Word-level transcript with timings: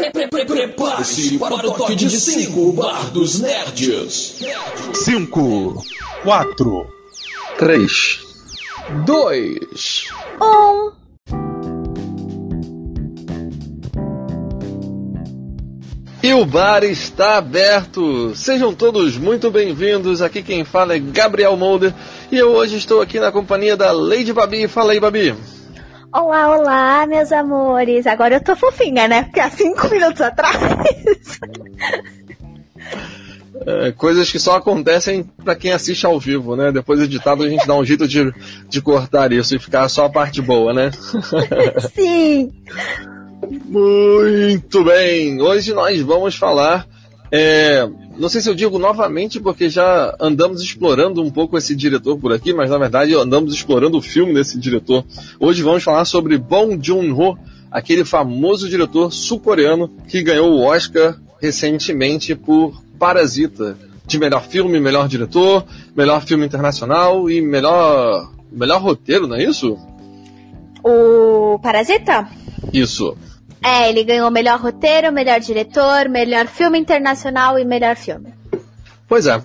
Prepare-se 0.00 1.38
para 1.38 1.54
o 1.54 1.60
toque 1.60 1.94
de 1.94 2.08
5 2.08 2.72
Bar 2.72 3.10
dos 3.10 3.40
Nerds. 3.40 4.36
5, 4.94 5.84
4, 6.22 6.86
3, 7.58 8.20
2, 9.04 10.06
1. 10.40 11.00
E 16.22 16.34
o 16.34 16.44
bar 16.44 16.84
está 16.84 17.38
aberto! 17.38 18.34
Sejam 18.34 18.74
todos 18.74 19.16
muito 19.16 19.50
bem-vindos. 19.50 20.20
Aqui 20.20 20.42
quem 20.42 20.64
fala 20.64 20.94
é 20.94 20.98
Gabriel 20.98 21.56
Molder 21.56 21.94
e 22.30 22.36
eu 22.36 22.50
hoje 22.50 22.76
estou 22.76 23.00
aqui 23.00 23.18
na 23.18 23.32
companhia 23.32 23.76
da 23.76 23.90
Lady 23.90 24.32
Babi. 24.32 24.68
Fala 24.68 24.92
aí, 24.92 25.00
Babi. 25.00 25.34
Olá, 26.12 26.56
olá, 26.56 27.06
meus 27.06 27.30
amores. 27.30 28.06
Agora 28.06 28.34
eu 28.34 28.40
tô 28.42 28.56
fofinha, 28.56 29.06
né? 29.06 29.22
Porque 29.24 29.38
há 29.38 29.48
cinco 29.48 29.88
minutos 29.88 30.20
atrás. 30.20 30.56
É, 33.64 33.92
coisas 33.92 34.32
que 34.32 34.38
só 34.38 34.56
acontecem 34.56 35.22
para 35.44 35.54
quem 35.54 35.70
assiste 35.70 36.04
ao 36.06 36.18
vivo, 36.18 36.56
né? 36.56 36.72
Depois 36.72 37.00
editado 37.00 37.44
a 37.44 37.48
gente 37.48 37.66
dá 37.66 37.74
um 37.74 37.84
jeito 37.84 38.08
de, 38.08 38.32
de 38.68 38.82
cortar 38.82 39.32
isso 39.32 39.54
e 39.54 39.58
ficar 39.58 39.88
só 39.88 40.06
a 40.06 40.10
parte 40.10 40.40
boa, 40.40 40.72
né? 40.72 40.90
Sim. 41.94 42.50
Muito 43.66 44.82
bem! 44.82 45.40
Hoje 45.40 45.72
nós 45.72 46.00
vamos 46.00 46.34
falar. 46.34 46.86
É, 47.32 47.88
não 48.18 48.28
sei 48.28 48.40
se 48.40 48.48
eu 48.48 48.54
digo 48.54 48.78
novamente, 48.78 49.38
porque 49.38 49.68
já 49.70 50.16
andamos 50.20 50.60
explorando 50.60 51.22
um 51.22 51.30
pouco 51.30 51.56
esse 51.56 51.76
diretor 51.76 52.18
por 52.18 52.32
aqui, 52.32 52.52
mas 52.52 52.70
na 52.70 52.78
verdade 52.78 53.14
andamos 53.14 53.54
explorando 53.54 53.98
o 53.98 54.02
filme 54.02 54.34
desse 54.34 54.58
diretor. 54.58 55.04
Hoje 55.38 55.62
vamos 55.62 55.82
falar 55.82 56.04
sobre 56.04 56.36
Bong 56.36 56.78
Joon-ho, 56.82 57.38
aquele 57.70 58.04
famoso 58.04 58.68
diretor 58.68 59.12
sul-coreano 59.12 59.88
que 60.08 60.22
ganhou 60.22 60.50
o 60.50 60.62
Oscar 60.64 61.16
recentemente 61.40 62.34
por 62.34 62.82
Parasita, 62.98 63.78
de 64.06 64.18
melhor 64.18 64.44
filme, 64.44 64.80
melhor 64.80 65.08
diretor, 65.08 65.64
melhor 65.96 66.22
filme 66.22 66.44
internacional 66.44 67.30
e 67.30 67.40
melhor 67.40 68.30
melhor 68.50 68.82
roteiro, 68.82 69.28
não 69.28 69.36
é 69.36 69.44
isso? 69.44 69.78
O 70.82 71.58
Parasita? 71.62 72.28
Isso. 72.72 73.16
É, 73.62 73.88
ele 73.88 74.04
ganhou 74.04 74.30
melhor 74.30 74.58
roteiro, 74.58 75.12
melhor 75.12 75.38
diretor, 75.40 76.08
melhor 76.08 76.46
filme 76.46 76.78
internacional 76.78 77.58
e 77.58 77.64
melhor 77.64 77.96
filme. 77.96 78.32
Pois 79.06 79.26
é. 79.26 79.42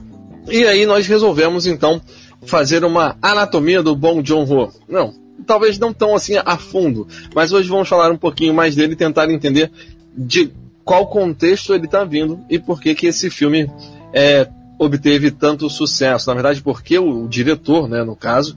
E 0.48 0.64
aí 0.66 0.86
nós 0.86 1.08
resolvemos 1.08 1.66
então 1.66 2.02
fazer 2.46 2.86
uma 2.86 3.18
anatomia 3.22 3.82
do 3.82 3.96
Bong 3.96 4.26
Joon-ho. 4.26 4.72
Não, 4.88 5.14
talvez 5.46 5.78
não 5.80 5.92
tão 5.92 6.16
assim 6.16 6.36
a 6.38 6.58
fundo, 6.58 7.08
mas 7.34 7.52
hoje 7.52 7.68
vamos 7.68 7.90
falar 7.90 8.12
um 8.12 8.18
pouquinho 8.18 8.54
mais 8.54 8.76
dele 8.76 8.96
tentar 8.96 9.30
entender 9.30 9.72
de 10.16 10.52
qual 10.84 11.08
contexto 11.08 11.74
ele 11.74 11.86
está 11.86 12.04
vindo 12.04 12.40
e 12.50 12.60
por 12.60 12.80
que 12.80 12.94
que 12.94 13.08
esse 13.08 13.30
filme 13.30 13.70
é, 14.14 14.48
obteve 14.78 15.32
tanto 15.32 15.70
sucesso. 15.70 16.30
Na 16.30 16.36
verdade, 16.36 16.62
porque 16.62 16.98
o 17.00 17.28
diretor, 17.28 17.90
né, 17.90 18.04
no 18.04 18.16
caso, 18.16 18.56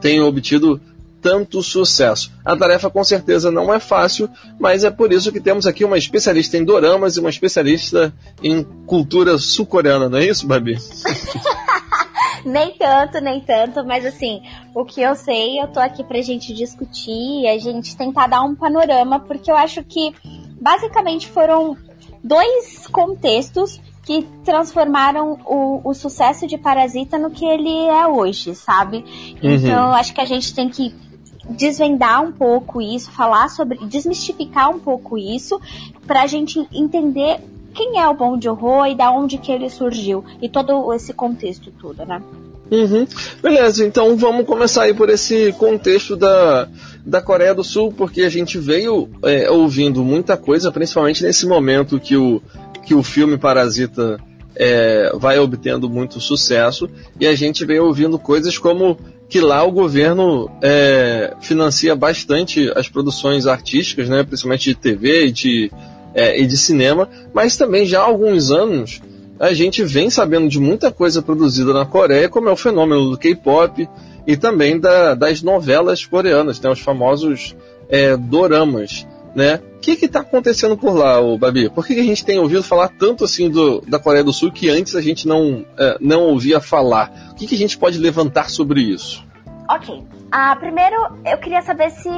tem 0.00 0.20
obtido 0.20 0.80
tanto 1.24 1.62
sucesso. 1.62 2.30
A 2.44 2.54
tarefa 2.54 2.90
com 2.90 3.02
certeza 3.02 3.50
não 3.50 3.72
é 3.72 3.80
fácil, 3.80 4.28
mas 4.60 4.84
é 4.84 4.90
por 4.90 5.10
isso 5.10 5.32
que 5.32 5.40
temos 5.40 5.66
aqui 5.66 5.82
uma 5.82 5.96
especialista 5.96 6.58
em 6.58 6.64
doramas 6.64 7.16
e 7.16 7.20
uma 7.20 7.30
especialista 7.30 8.12
em 8.42 8.62
cultura 8.86 9.38
sul-coreana, 9.38 10.10
não 10.10 10.18
é 10.18 10.26
isso, 10.26 10.46
Babi? 10.46 10.76
nem 12.44 12.76
tanto, 12.76 13.22
nem 13.22 13.40
tanto, 13.40 13.82
mas 13.86 14.04
assim, 14.04 14.42
o 14.74 14.84
que 14.84 15.00
eu 15.00 15.14
sei, 15.14 15.58
eu 15.58 15.68
tô 15.68 15.80
aqui 15.80 16.04
pra 16.04 16.20
gente 16.20 16.52
discutir 16.52 17.40
e 17.40 17.48
a 17.48 17.58
gente 17.58 17.96
tentar 17.96 18.26
dar 18.26 18.42
um 18.42 18.54
panorama, 18.54 19.18
porque 19.18 19.50
eu 19.50 19.56
acho 19.56 19.82
que 19.82 20.12
basicamente 20.60 21.26
foram 21.26 21.74
dois 22.22 22.86
contextos 22.88 23.80
que 24.02 24.22
transformaram 24.44 25.38
o, 25.46 25.80
o, 25.88 25.94
sucesso 25.94 26.46
de 26.46 26.58
Parasita 26.58 27.16
no 27.16 27.30
que 27.30 27.46
ele 27.46 27.86
é 27.88 28.06
hoje, 28.06 28.54
sabe? 28.54 28.98
Uhum. 29.42 29.54
Então, 29.54 29.94
acho 29.94 30.12
que 30.12 30.20
a 30.20 30.26
gente 30.26 30.54
tem 30.54 30.68
que 30.68 30.94
desvendar 31.50 32.22
um 32.22 32.32
pouco 32.32 32.80
isso, 32.80 33.10
falar 33.10 33.48
sobre, 33.48 33.78
desmistificar 33.86 34.70
um 34.70 34.78
pouco 34.78 35.18
isso, 35.18 35.60
pra 36.06 36.26
gente 36.26 36.66
entender 36.72 37.40
quem 37.74 38.00
é 38.00 38.08
o 38.08 38.14
Bong 38.14 38.42
Joon-ho 38.42 38.86
e 38.86 38.94
da 38.94 39.10
onde 39.10 39.36
que 39.36 39.50
ele 39.50 39.68
surgiu 39.68 40.24
e 40.40 40.48
todo 40.48 40.92
esse 40.92 41.12
contexto 41.12 41.72
todo, 41.72 42.04
né? 42.06 42.22
Uhum. 42.70 43.06
Beleza, 43.42 43.84
então 43.84 44.16
vamos 44.16 44.46
começar 44.46 44.84
aí 44.84 44.94
por 44.94 45.10
esse 45.10 45.52
contexto 45.52 46.16
da, 46.16 46.66
da 47.04 47.20
Coreia 47.20 47.54
do 47.54 47.62
Sul, 47.62 47.92
porque 47.92 48.22
a 48.22 48.28
gente 48.30 48.58
veio 48.58 49.08
é, 49.22 49.50
ouvindo 49.50 50.02
muita 50.02 50.36
coisa, 50.36 50.72
principalmente 50.72 51.22
nesse 51.22 51.46
momento 51.46 52.00
que 52.00 52.16
o, 52.16 52.40
que 52.84 52.94
o 52.94 53.02
filme 53.02 53.36
Parasita 53.36 54.18
é, 54.56 55.12
vai 55.14 55.38
obtendo 55.38 55.90
muito 55.90 56.20
sucesso, 56.20 56.88
e 57.20 57.26
a 57.26 57.34
gente 57.34 57.66
veio 57.66 57.84
ouvindo 57.84 58.18
coisas 58.18 58.56
como 58.56 58.96
que 59.28 59.40
lá 59.40 59.64
o 59.64 59.72
governo 59.72 60.50
é, 60.62 61.34
financia 61.40 61.94
bastante 61.96 62.70
as 62.76 62.88
produções 62.88 63.46
artísticas, 63.46 64.08
né, 64.08 64.22
principalmente 64.22 64.70
de 64.70 64.74
TV 64.74 65.26
e 65.26 65.32
de, 65.32 65.72
é, 66.14 66.40
e 66.40 66.46
de 66.46 66.56
cinema, 66.56 67.08
mas 67.32 67.56
também 67.56 67.86
já 67.86 68.00
há 68.00 68.04
alguns 68.04 68.50
anos 68.50 69.00
a 69.38 69.52
gente 69.52 69.82
vem 69.82 70.08
sabendo 70.10 70.48
de 70.48 70.60
muita 70.60 70.92
coisa 70.92 71.20
produzida 71.20 71.72
na 71.72 71.84
Coreia, 71.84 72.28
como 72.28 72.48
é 72.48 72.52
o 72.52 72.56
fenômeno 72.56 73.10
do 73.10 73.18
K-pop 73.18 73.88
e 74.26 74.36
também 74.36 74.78
da, 74.78 75.14
das 75.14 75.42
novelas 75.42 76.04
coreanas, 76.04 76.60
né, 76.60 76.70
os 76.70 76.80
famosos 76.80 77.56
é, 77.88 78.16
doramas. 78.16 79.06
Né? 79.34 79.60
O 79.76 79.80
que 79.80 79.92
está 80.06 80.20
acontecendo 80.20 80.76
por 80.76 80.94
lá, 80.94 81.20
o 81.20 81.36
Babi? 81.36 81.68
Por 81.68 81.84
que, 81.84 81.94
que, 81.94 82.00
a 82.00 82.04
gente 82.04 82.24
tem 82.24 82.38
ouvido 82.38 82.62
falar 82.62 82.88
tanto 82.88 83.24
assim 83.24 83.50
do, 83.50 83.80
da 83.80 83.98
Coreia 83.98 84.22
do 84.22 84.32
Sul 84.32 84.52
que 84.52 84.68
antes 84.68 84.94
a 84.94 85.00
gente 85.00 85.26
não, 85.26 85.66
é, 85.76 85.96
não 86.00 86.22
ouvia 86.22 86.60
falar? 86.60 87.23
O 87.34 87.36
que, 87.36 87.48
que 87.48 87.54
a 87.56 87.58
gente 87.58 87.76
pode 87.76 87.98
levantar 87.98 88.48
sobre 88.48 88.80
isso? 88.80 89.24
Ok. 89.68 90.04
Ah, 90.30 90.54
primeiro, 90.54 90.96
eu 91.26 91.36
queria 91.38 91.62
saber 91.62 91.90
se 91.90 92.08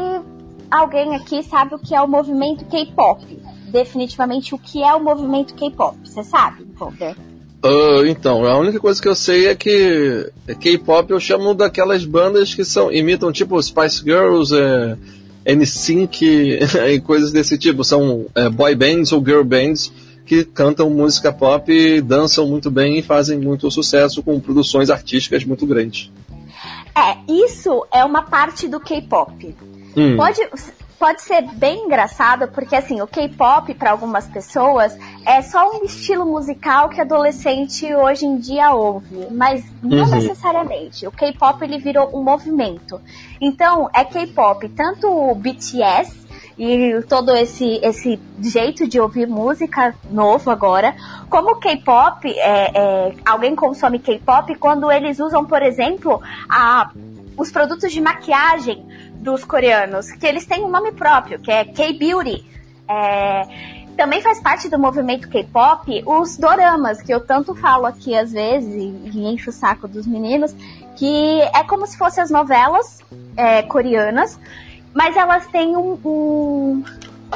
alguém 0.71 1.15
aqui 1.15 1.43
sabe 1.43 1.75
o 1.75 1.79
que 1.79 1.95
é 1.95 2.03
o 2.03 2.07
movimento 2.07 2.67
K-pop. 2.67 3.25
Definitivamente 3.71 4.55
o 4.55 4.59
que 4.59 4.83
é 4.83 4.95
o 4.95 5.03
movimento 5.03 5.55
K-pop. 5.55 5.97
Você 6.05 6.23
sabe, 6.23 6.67
Volter? 6.75 7.17
Uh, 7.65 8.07
então, 8.07 8.45
a 8.45 8.59
única 8.59 8.79
coisa 8.79 9.01
que 9.01 9.09
eu 9.09 9.15
sei 9.15 9.47
é 9.47 9.55
que 9.55 10.31
K-pop 10.61 11.11
eu 11.11 11.19
chamo 11.19 11.55
daquelas 11.55 12.05
bandas 12.05 12.55
que 12.55 12.63
são 12.63 12.93
imitam 12.93 13.33
tipo 13.33 13.61
Spice 13.63 14.05
Girls, 14.05 14.55
é, 14.55 15.55
NSYNC 15.55 16.59
e 16.93 17.01
coisas 17.01 17.33
desse 17.33 17.57
tipo. 17.57 17.83
São 17.83 18.27
é, 18.35 18.51
boy 18.51 18.75
bands 18.75 19.13
ou 19.13 19.25
girl 19.25 19.43
bands 19.43 19.91
que 20.27 20.45
cantam 20.45 20.91
música 20.91 21.33
pop, 21.33 22.01
dançam 22.03 22.47
muito 22.47 22.71
bem 22.71 22.99
e 22.99 23.03
fazem 23.03 23.39
muito 23.39 23.71
sucesso 23.71 24.23
com 24.23 24.39
produções 24.41 24.91
artísticas 24.91 25.45
muito 25.45 25.65
grandes. 25.65 26.11
É, 26.95 27.17
isso 27.33 27.87
é 27.93 28.05
uma 28.05 28.23
parte 28.23 28.67
do 28.67 28.81
K-pop. 28.81 29.55
Hum. 29.97 30.17
Pode, 30.17 30.41
pode 30.99 31.23
ser 31.23 31.43
bem 31.55 31.85
engraçado, 31.85 32.49
porque 32.49 32.75
assim, 32.75 33.01
o 33.01 33.07
K-pop 33.07 33.73
para 33.75 33.93
algumas 33.93 34.27
pessoas 34.27 34.99
é 35.25 35.41
só 35.43 35.71
um 35.71 35.85
estilo 35.85 36.27
musical 36.27 36.89
que 36.89 37.01
adolescente 37.01 37.95
hoje 37.95 38.27
em 38.27 38.39
dia 38.39 38.73
ouve, 38.73 39.29
mas 39.31 39.65
não 39.83 40.05
uhum. 40.05 40.11
necessariamente. 40.11 41.07
O 41.07 41.13
K-pop 41.13 41.63
ele 41.63 41.79
virou 41.79 42.11
um 42.13 42.23
movimento. 42.23 43.01
Então, 43.41 43.89
é 43.95 44.05
K-pop 44.05 44.69
tanto 44.71 45.07
o 45.07 45.35
BTS 45.35 46.26
e 46.59 47.03
todo 47.09 47.37
esse, 47.37 47.79
esse 47.83 48.19
jeito 48.41 48.89
de 48.89 48.99
ouvir 48.99 49.27
música 49.27 49.95
novo 50.11 50.51
agora. 50.51 50.95
Como 51.29 51.53
o 51.53 51.57
K-pop, 51.57 52.27
é, 52.27 52.71
é, 52.75 53.15
alguém 53.25 53.55
consome 53.55 53.99
K-pop 53.99 54.55
quando 54.57 54.91
eles 54.91 55.21
usam, 55.21 55.45
por 55.45 55.63
exemplo, 55.63 56.23
a, 56.49 56.91
os 57.37 57.51
produtos 57.51 57.93
de 57.93 58.01
maquiagem 58.01 58.87
dos 59.17 59.45
coreanos, 59.45 60.11
que 60.13 60.27
eles 60.27 60.47
têm 60.47 60.65
um 60.65 60.71
nome 60.71 60.93
próprio, 60.93 61.39
que 61.39 61.51
é 61.51 61.65
K-Beauty. 61.65 62.45
É, 62.89 63.87
também 63.97 64.21
faz 64.21 64.41
parte 64.41 64.69
do 64.69 64.79
movimento 64.79 65.29
K-pop 65.29 66.03
os 66.07 66.37
doramas, 66.37 67.03
que 67.03 67.13
eu 67.13 67.21
tanto 67.21 67.55
falo 67.55 67.87
aqui 67.87 68.17
às 68.17 68.33
vezes 68.33 68.75
e, 68.75 69.27
encho 69.27 69.51
o 69.51 69.53
saco 69.53 69.89
dos 69.89 70.07
meninos, 70.07 70.55
que 70.97 71.41
é 71.41 71.65
como 71.65 71.87
se 71.87 71.97
fossem 71.97 72.23
as 72.23 72.31
novelas 72.31 73.01
é, 73.37 73.63
coreanas, 73.63 74.39
mas 74.97 75.15
elas 75.15 75.47
têm 75.49 75.77
um, 75.77 75.99
um, 76.03 76.85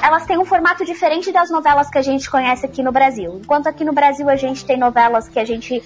elas 0.00 0.24
têm 0.24 0.38
um 0.38 0.46
formato 0.46 0.82
diferente 0.82 1.30
das 1.30 1.50
novelas 1.50 1.90
que 1.90 1.98
a 1.98 2.02
gente 2.02 2.30
conhece 2.30 2.64
aqui 2.64 2.82
no 2.82 2.90
Brasil. 2.90 3.38
Enquanto 3.38 3.66
aqui 3.66 3.84
no 3.84 3.92
Brasil 3.92 4.30
a 4.30 4.34
gente 4.34 4.64
tem 4.64 4.78
novelas 4.78 5.28
que 5.28 5.38
a 5.38 5.44
gente 5.44 5.82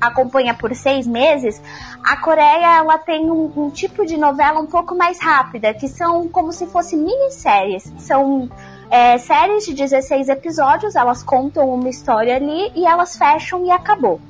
acompanha 0.00 0.52
por 0.52 0.74
seis 0.74 1.06
meses, 1.06 1.62
a 2.02 2.16
Coreia 2.16 2.78
ela 2.78 2.98
tem 2.98 3.30
um, 3.30 3.52
um 3.56 3.70
tipo 3.70 4.04
de 4.04 4.16
novela 4.16 4.58
um 4.58 4.66
pouco 4.66 4.96
mais 4.96 5.20
rápida, 5.20 5.72
que 5.72 5.86
são 5.86 6.26
como 6.26 6.52
se 6.52 6.66
fossem 6.66 6.98
minisséries. 6.98 7.84
São 7.98 8.50
é, 8.90 9.16
séries 9.16 9.64
de 9.64 9.74
16 9.74 10.28
episódios, 10.28 10.96
elas 10.96 11.22
contam 11.22 11.72
uma 11.72 11.88
história 11.88 12.34
ali 12.34 12.72
e 12.74 12.84
elas 12.84 13.16
fecham 13.16 13.64
e 13.64 13.70
acabou. 13.70 14.20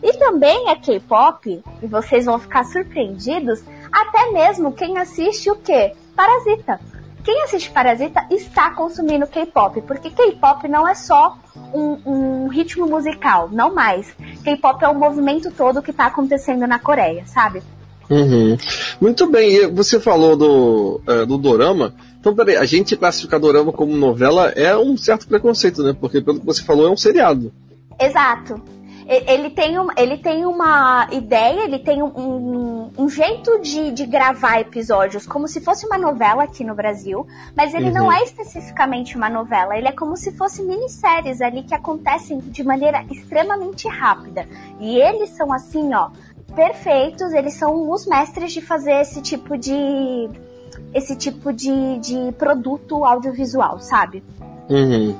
E 0.00 0.12
também 0.12 0.68
é 0.68 0.76
K-pop, 0.76 1.60
e 1.82 1.86
vocês 1.88 2.24
vão 2.24 2.38
ficar 2.38 2.62
surpreendidos, 2.66 3.64
até 3.90 4.30
mesmo 4.30 4.70
quem 4.70 4.96
assiste 4.96 5.50
o 5.50 5.56
quê? 5.56 5.92
Parasita. 6.16 6.80
quem 7.22 7.42
assiste 7.42 7.70
Parasita 7.70 8.26
está 8.30 8.70
consumindo 8.70 9.26
K-pop, 9.26 9.82
porque 9.82 10.10
K-pop 10.10 10.66
não 10.66 10.88
é 10.88 10.94
só 10.94 11.36
um, 11.74 11.98
um, 12.06 12.48
ritmo 12.48 12.86
musical, 12.86 13.48
não 13.52 13.74
mais. 13.74 14.06
K-pop 14.42 14.82
é 14.82 14.88
o 14.88 14.94
movimento 14.94 15.50
todo 15.50 15.82
que 15.82 15.90
está 15.90 16.06
acontecendo 16.06 16.66
na 16.66 16.78
Coreia, 16.78 17.24
sabe? 17.26 17.62
Uhum. 18.08 18.56
Muito 19.00 19.26
bem, 19.26 19.52
e 19.52 19.66
você 19.66 20.00
falou 20.00 20.36
do, 20.36 21.00
uh, 21.06 21.26
do 21.26 21.36
Dorama. 21.36 21.92
Então, 22.20 22.34
peraí, 22.34 22.56
a 22.56 22.64
gente 22.64 22.96
classificar 22.96 23.38
Dorama 23.38 23.72
como 23.72 23.96
novela 23.96 24.48
é 24.50 24.76
um 24.76 24.96
certo 24.96 25.26
preconceito, 25.28 25.82
né? 25.82 25.94
Porque, 25.98 26.20
pelo 26.20 26.40
que 26.40 26.46
você 26.46 26.62
falou, 26.62 26.86
é 26.86 26.90
um 26.90 26.96
seriado. 26.96 27.52
Exato. 28.00 28.60
Ele 29.08 29.50
tem, 29.50 29.78
um, 29.78 29.86
ele 29.96 30.18
tem 30.18 30.44
uma 30.44 31.06
ideia, 31.12 31.62
ele 31.62 31.78
tem 31.78 32.02
um, 32.02 32.08
um, 32.08 32.90
um 32.98 33.08
jeito 33.08 33.60
de, 33.60 33.92
de, 33.92 34.04
gravar 34.04 34.60
episódios 34.60 35.24
como 35.24 35.46
se 35.46 35.60
fosse 35.60 35.86
uma 35.86 35.96
novela 35.96 36.42
aqui 36.42 36.64
no 36.64 36.74
Brasil, 36.74 37.24
mas 37.56 37.72
ele 37.72 37.86
uhum. 37.86 37.94
não 37.94 38.12
é 38.12 38.24
especificamente 38.24 39.16
uma 39.16 39.30
novela, 39.30 39.78
ele 39.78 39.86
é 39.86 39.92
como 39.92 40.16
se 40.16 40.32
fosse 40.32 40.60
minisséries 40.60 41.40
ali 41.40 41.62
que 41.62 41.72
acontecem 41.72 42.38
de 42.40 42.64
maneira 42.64 43.04
extremamente 43.08 43.86
rápida. 43.86 44.44
E 44.80 44.96
eles 44.96 45.30
são 45.30 45.52
assim, 45.52 45.94
ó, 45.94 46.10
perfeitos, 46.56 47.32
eles 47.32 47.54
são 47.54 47.88
os 47.88 48.06
mestres 48.06 48.52
de 48.52 48.60
fazer 48.60 49.00
esse 49.00 49.22
tipo 49.22 49.56
de 49.56 50.28
esse 50.92 51.14
tipo 51.14 51.52
de, 51.52 51.98
de 51.98 52.32
produto 52.32 53.04
audiovisual, 53.04 53.78
sabe? 53.78 54.24
Uhum. 54.68 55.16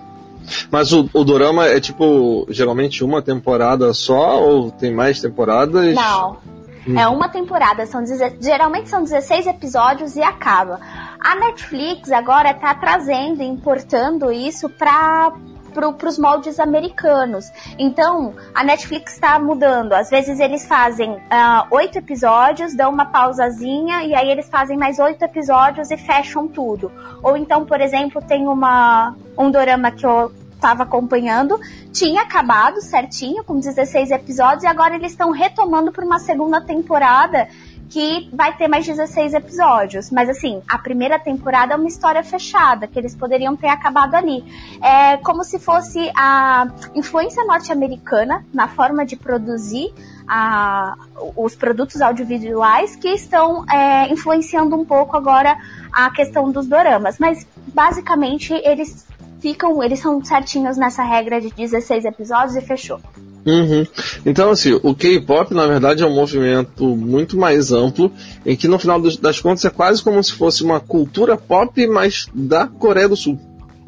Mas 0.70 0.92
o, 0.92 1.08
o 1.12 1.24
dorama 1.24 1.66
é 1.66 1.80
tipo, 1.80 2.46
geralmente 2.48 3.04
uma 3.04 3.22
temporada 3.22 3.92
só 3.92 4.40
ou 4.42 4.70
tem 4.70 4.94
mais 4.94 5.20
temporadas? 5.20 5.94
Não. 5.94 6.38
Hum. 6.86 6.98
É 6.98 7.08
uma 7.08 7.28
temporada, 7.28 7.84
são 7.84 8.04
geralmente 8.40 8.88
são 8.88 9.02
16 9.02 9.46
episódios 9.48 10.14
e 10.14 10.22
acaba. 10.22 10.78
A 11.18 11.34
Netflix 11.34 12.12
agora 12.12 12.54
tá 12.54 12.74
trazendo, 12.74 13.42
importando 13.42 14.30
isso 14.30 14.68
para 14.68 15.32
para 15.76 16.08
os 16.08 16.18
moldes 16.18 16.58
americanos. 16.58 17.52
Então, 17.78 18.34
a 18.54 18.64
Netflix 18.64 19.14
está 19.14 19.38
mudando. 19.38 19.92
Às 19.92 20.08
vezes 20.08 20.40
eles 20.40 20.66
fazem 20.66 21.12
uh, 21.12 21.66
oito 21.70 21.98
episódios, 21.98 22.74
dão 22.74 22.90
uma 22.90 23.06
pausazinha 23.06 24.02
e 24.04 24.14
aí 24.14 24.30
eles 24.30 24.48
fazem 24.48 24.76
mais 24.76 24.98
oito 24.98 25.22
episódios 25.22 25.90
e 25.90 25.96
fecham 25.96 26.48
tudo. 26.48 26.90
Ou 27.22 27.36
então, 27.36 27.64
por 27.64 27.80
exemplo, 27.80 28.22
tem 28.22 28.48
uma, 28.48 29.14
um 29.38 29.50
dorama 29.50 29.90
que 29.90 30.06
eu 30.06 30.32
estava 30.56 30.84
acompanhando, 30.84 31.60
tinha 31.92 32.22
acabado 32.22 32.80
certinho, 32.80 33.44
com 33.44 33.58
16 33.58 34.10
episódios, 34.10 34.64
e 34.64 34.66
agora 34.66 34.94
eles 34.94 35.12
estão 35.12 35.30
retomando 35.30 35.92
para 35.92 36.04
uma 36.04 36.18
segunda 36.18 36.60
temporada 36.60 37.48
que 37.90 38.28
vai 38.32 38.56
ter 38.56 38.68
mais 38.68 38.86
16 38.86 39.34
episódios. 39.34 40.10
Mas 40.10 40.28
assim, 40.28 40.62
a 40.68 40.78
primeira 40.78 41.18
temporada 41.18 41.74
é 41.74 41.76
uma 41.76 41.88
história 41.88 42.22
fechada, 42.22 42.86
que 42.86 42.98
eles 42.98 43.14
poderiam 43.14 43.56
ter 43.56 43.68
acabado 43.68 44.14
ali. 44.14 44.44
É 44.82 45.16
como 45.18 45.44
se 45.44 45.58
fosse 45.58 46.10
a 46.16 46.68
influência 46.94 47.44
norte-americana 47.44 48.44
na 48.52 48.68
forma 48.68 49.04
de 49.04 49.16
produzir 49.16 49.92
a, 50.28 50.96
os 51.36 51.54
produtos 51.54 52.00
audiovisuais 52.00 52.96
que 52.96 53.08
estão 53.08 53.64
é, 53.70 54.12
influenciando 54.12 54.76
um 54.76 54.84
pouco 54.84 55.16
agora 55.16 55.56
a 55.92 56.10
questão 56.10 56.50
dos 56.50 56.66
doramas. 56.66 57.18
Mas 57.18 57.46
basicamente 57.72 58.52
eles 58.52 59.06
ficam, 59.46 59.80
eles 59.80 60.00
são 60.00 60.24
certinhos 60.24 60.76
nessa 60.76 61.04
regra 61.04 61.40
de 61.40 61.52
16 61.52 62.04
episódios 62.04 62.56
e 62.56 62.60
fechou. 62.60 62.98
Uhum. 63.46 63.86
Então, 64.24 64.50
assim, 64.50 64.72
o 64.82 64.92
K-pop, 64.92 65.54
na 65.54 65.68
verdade, 65.68 66.02
é 66.02 66.06
um 66.06 66.12
movimento 66.12 66.84
muito 66.96 67.38
mais 67.38 67.70
amplo, 67.70 68.10
em 68.44 68.56
que 68.56 68.66
no 68.66 68.76
final 68.76 69.00
das 69.00 69.38
contas 69.38 69.64
é 69.64 69.70
quase 69.70 70.02
como 70.02 70.20
se 70.24 70.32
fosse 70.32 70.64
uma 70.64 70.80
cultura 70.80 71.36
pop, 71.36 71.86
mas 71.86 72.26
da 72.34 72.66
Coreia 72.66 73.08
do 73.08 73.14
Sul. 73.14 73.38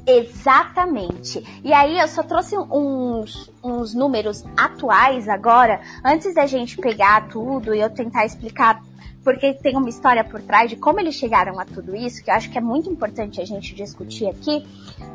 Exatamente. 0.06 1.44
E 1.64 1.72
aí 1.72 1.98
eu 1.98 2.06
só 2.06 2.22
trouxe 2.22 2.56
uns, 2.56 3.50
uns 3.62 3.94
números 3.94 4.44
atuais 4.56 5.28
agora, 5.28 5.80
antes 6.04 6.36
da 6.36 6.46
gente 6.46 6.76
pegar 6.76 7.28
tudo 7.28 7.74
e 7.74 7.80
eu 7.80 7.90
tentar 7.90 8.24
explicar 8.24 8.80
porque 9.28 9.52
tem 9.52 9.76
uma 9.76 9.90
história 9.90 10.24
por 10.24 10.40
trás 10.40 10.70
de 10.70 10.76
como 10.76 10.98
eles 10.98 11.14
chegaram 11.14 11.60
a 11.60 11.64
tudo 11.66 11.94
isso, 11.94 12.24
que 12.24 12.30
eu 12.30 12.34
acho 12.34 12.50
que 12.50 12.56
é 12.56 12.62
muito 12.62 12.88
importante 12.88 13.42
a 13.42 13.44
gente 13.44 13.74
discutir 13.74 14.26
aqui. 14.26 14.64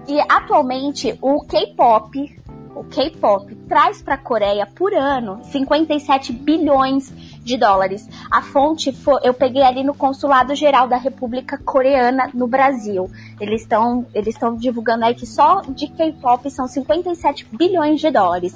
E 0.08 0.20
atualmente 0.30 1.18
o 1.20 1.44
K-pop, 1.44 2.40
o 2.76 2.84
K-pop 2.84 3.56
traz 3.68 4.04
para 4.04 4.14
a 4.14 4.18
Coreia 4.20 4.68
por 4.68 4.94
ano 4.94 5.40
57 5.46 6.32
bilhões 6.32 7.12
de 7.44 7.58
dólares. 7.58 8.08
A 8.30 8.44
fonte 8.44 8.92
foi, 8.92 9.20
eu 9.24 9.34
peguei 9.34 9.64
ali 9.64 9.84
no 9.84 9.96
Consulado 9.96 10.54
Geral 10.54 10.88
da 10.88 10.98
República 10.98 11.58
Coreana 11.58 12.30
no 12.36 12.46
Brasil. 12.46 13.10
Eles 13.42 13.64
estão 13.64 14.06
eles 14.14 14.36
estão 14.36 14.56
divulgando 14.56 15.06
aí 15.06 15.16
que 15.16 15.26
só 15.26 15.62
de 15.62 15.88
K-pop 15.88 16.52
são 16.52 16.68
57 16.68 17.48
bilhões 17.52 18.00
de 18.00 18.12
dólares. 18.12 18.56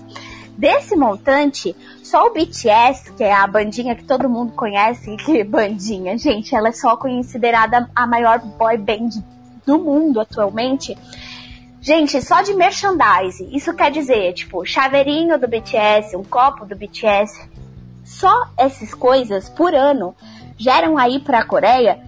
Desse 0.58 0.96
montante, 0.96 1.76
só 2.02 2.26
o 2.26 2.34
BTS, 2.34 3.14
que 3.14 3.24
é 3.24 3.32
a 3.32 3.46
bandinha 3.46 3.96
que 3.96 4.04
todo 4.04 4.28
mundo 4.28 4.54
conhece, 4.54 5.16
que 5.18 5.44
bandinha, 5.46 6.18
gente, 6.18 6.56
ela 6.56 6.70
é 6.70 6.72
só 6.72 6.98
considerada 6.98 7.88
a 7.96 8.08
maior 8.08 8.40
boy 8.40 8.76
band 8.76 9.10
do 9.66 9.78
mundo 9.78 10.20
atualmente. 10.20 10.98
Gente, 11.80 12.20
só 12.22 12.42
de 12.42 12.56
merchandise, 12.56 13.48
isso 13.56 13.72
quer 13.76 13.92
dizer, 13.92 14.34
tipo, 14.34 14.66
chaveirinho 14.66 15.38
do 15.38 15.48
BTS, 15.48 16.18
um 16.18 16.24
copo 16.24 16.66
do 16.66 16.76
BTS, 16.76 17.48
só 18.04 18.48
essas 18.58 18.96
coisas 18.96 19.48
por 19.50 19.76
ano 19.76 20.16
geram 20.58 20.98
aí 20.98 21.20
para 21.20 21.40
a 21.40 21.46
Coreia 21.46 22.00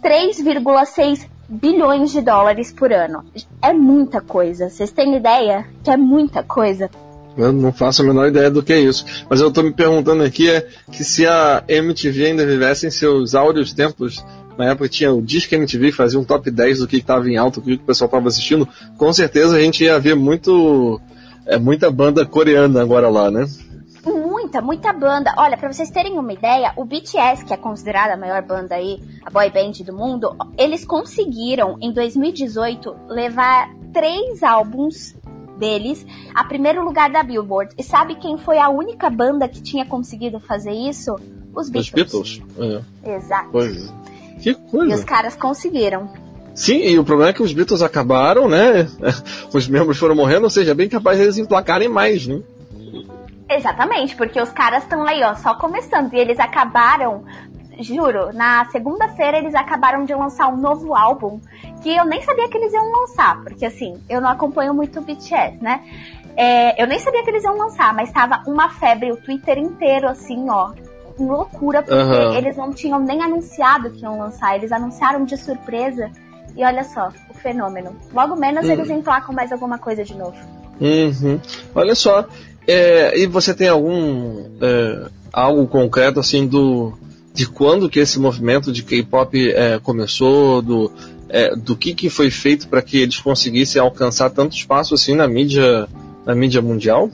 3,6 0.00 1.28
bilhões 1.48 2.12
de 2.12 2.20
dólares 2.20 2.72
por 2.72 2.92
ano. 2.92 3.24
É 3.60 3.72
muita 3.72 4.20
coisa. 4.20 4.68
Vocês 4.68 4.92
têm 4.92 5.16
ideia 5.16 5.66
que 5.82 5.90
é 5.90 5.96
muita 5.96 6.42
coisa? 6.42 6.88
Eu 7.36 7.52
não 7.52 7.72
faço 7.72 8.02
a 8.02 8.04
menor 8.04 8.28
ideia 8.28 8.50
do 8.50 8.62
que 8.62 8.72
é 8.72 8.80
isso. 8.80 9.04
Mas 9.28 9.40
eu 9.40 9.48
estou 9.48 9.62
me 9.62 9.72
perguntando 9.72 10.22
aqui 10.22 10.50
é 10.50 10.66
que 10.90 11.04
se 11.04 11.26
a 11.26 11.62
MTV 11.68 12.26
ainda 12.26 12.46
vivesse 12.46 12.86
em 12.86 12.90
seus 12.90 13.34
áureos 13.34 13.72
tempos, 13.72 14.24
na 14.56 14.70
época 14.70 14.88
tinha 14.88 15.12
o 15.12 15.20
Disque 15.20 15.54
MTV 15.54 15.90
que 15.90 15.96
fazia 15.96 16.18
um 16.18 16.24
top 16.24 16.50
10 16.50 16.78
do 16.78 16.88
que 16.88 16.96
estava 16.96 17.28
em 17.28 17.36
alta, 17.36 17.60
do 17.60 17.66
que 17.66 17.74
o 17.74 17.78
pessoal 17.78 18.06
estava 18.06 18.28
assistindo, 18.28 18.66
com 18.96 19.12
certeza 19.12 19.56
a 19.56 19.60
gente 19.60 19.84
ia 19.84 19.98
ver 19.98 20.14
muito 20.14 21.00
é, 21.46 21.58
muita 21.58 21.90
banda 21.90 22.24
coreana 22.24 22.80
agora 22.80 23.08
lá, 23.08 23.30
né? 23.30 23.46
Muita, 24.04 24.60
muita 24.60 24.92
banda. 24.92 25.34
Olha, 25.36 25.56
para 25.56 25.72
vocês 25.72 25.90
terem 25.90 26.18
uma 26.18 26.32
ideia, 26.32 26.72
o 26.76 26.84
BTS, 26.84 27.44
que 27.44 27.52
é 27.52 27.56
considerada 27.56 28.14
a 28.14 28.16
maior 28.16 28.40
banda 28.42 28.76
aí, 28.76 29.00
a 29.24 29.30
boy 29.30 29.50
band 29.50 29.84
do 29.84 29.92
mundo, 29.92 30.36
eles 30.56 30.84
conseguiram 30.84 31.76
em 31.80 31.92
2018 31.92 32.94
levar 33.08 33.68
três 33.92 34.42
álbuns 34.44 35.16
deles 35.56 36.06
a 36.34 36.44
primeiro 36.44 36.84
lugar 36.84 37.10
da 37.10 37.22
Billboard. 37.22 37.74
E 37.76 37.82
sabe 37.82 38.16
quem 38.16 38.38
foi 38.38 38.58
a 38.58 38.68
única 38.68 39.10
banda 39.10 39.48
que 39.48 39.62
tinha 39.62 39.84
conseguido 39.84 40.38
fazer 40.40 40.72
isso? 40.72 41.14
Os 41.54 41.68
Beatles. 41.70 41.86
Os 41.86 42.38
Beatles? 42.38 42.42
É. 43.04 43.16
Exato. 43.16 43.48
Pois. 43.50 43.88
É. 43.88 44.40
Que 44.40 44.54
coisa. 44.54 44.92
E 44.92 44.94
os 44.94 45.04
caras 45.04 45.34
conseguiram. 45.34 46.08
Sim, 46.54 46.78
e 46.78 46.98
o 46.98 47.04
problema 47.04 47.30
é 47.30 47.32
que 47.34 47.42
os 47.42 47.52
Beatles 47.52 47.82
acabaram, 47.82 48.48
né? 48.48 48.88
Os 49.52 49.68
membros 49.68 49.98
foram 49.98 50.14
morrendo, 50.14 50.44
ou 50.44 50.50
seja, 50.50 50.70
é 50.70 50.74
bem 50.74 50.88
capaz 50.88 51.18
de 51.18 51.24
eles 51.24 51.36
emplacarem 51.36 51.86
mais, 51.86 52.26
né? 52.26 52.40
Exatamente, 53.48 54.16
porque 54.16 54.40
os 54.40 54.50
caras 54.50 54.82
estão 54.82 55.06
aí, 55.06 55.22
ó, 55.22 55.34
só 55.34 55.54
começando. 55.54 56.12
E 56.14 56.18
eles 56.18 56.38
acabaram 56.40 57.24
juro, 57.78 58.32
na 58.32 58.64
segunda-feira 58.66 59.38
eles 59.38 59.54
acabaram 59.54 60.04
de 60.04 60.14
lançar 60.14 60.48
um 60.48 60.56
novo 60.56 60.94
álbum 60.94 61.40
que 61.82 61.94
eu 61.94 62.04
nem 62.04 62.22
sabia 62.22 62.48
que 62.48 62.56
eles 62.56 62.72
iam 62.72 62.90
lançar, 62.90 63.42
porque 63.42 63.66
assim, 63.66 64.00
eu 64.08 64.20
não 64.20 64.28
acompanho 64.28 64.74
muito 64.74 64.98
o 64.98 65.02
BTS, 65.02 65.62
né? 65.62 65.82
É, 66.36 66.82
eu 66.82 66.86
nem 66.86 66.98
sabia 66.98 67.22
que 67.22 67.30
eles 67.30 67.44
iam 67.44 67.56
lançar, 67.56 67.94
mas 67.94 68.12
tava 68.12 68.42
uma 68.46 68.68
febre, 68.68 69.12
o 69.12 69.16
Twitter 69.16 69.58
inteiro, 69.58 70.08
assim, 70.08 70.48
ó, 70.50 70.72
loucura, 71.18 71.82
porque 71.82 72.02
uhum. 72.02 72.34
eles 72.34 72.56
não 72.56 72.72
tinham 72.72 73.00
nem 73.00 73.22
anunciado 73.22 73.90
que 73.90 74.02
iam 74.02 74.18
lançar, 74.18 74.54
eles 74.54 74.70
anunciaram 74.70 75.24
de 75.24 75.36
surpresa. 75.36 76.10
E 76.54 76.64
olha 76.64 76.84
só, 76.84 77.10
o 77.30 77.34
fenômeno. 77.34 77.94
Logo 78.12 78.36
menos 78.36 78.64
uhum. 78.64 78.72
eles 78.72 78.90
emplacam 78.90 79.34
mais 79.34 79.52
alguma 79.52 79.78
coisa 79.78 80.04
de 80.04 80.14
novo. 80.14 80.36
Uhum. 80.80 81.40
Olha 81.74 81.94
só. 81.94 82.26
É, 82.66 83.18
e 83.18 83.26
você 83.26 83.54
tem 83.54 83.68
algum 83.68 84.44
é, 84.60 85.08
algo 85.32 85.66
concreto 85.66 86.18
assim 86.18 86.46
do 86.46 86.92
de 87.36 87.46
quando 87.46 87.90
que 87.90 88.00
esse 88.00 88.18
movimento 88.18 88.72
de 88.72 88.82
K-pop 88.82 89.52
é, 89.52 89.78
começou, 89.78 90.62
do, 90.62 90.90
é, 91.28 91.54
do 91.54 91.76
que, 91.76 91.94
que 91.94 92.08
foi 92.08 92.30
feito 92.30 92.66
para 92.66 92.80
que 92.80 92.96
eles 92.96 93.20
conseguissem 93.20 93.80
alcançar 93.80 94.30
tanto 94.30 94.56
espaço 94.56 94.94
assim 94.94 95.14
na 95.14 95.28
mídia, 95.28 95.86
na 96.24 96.34
mídia 96.34 96.62
mundial? 96.62 97.10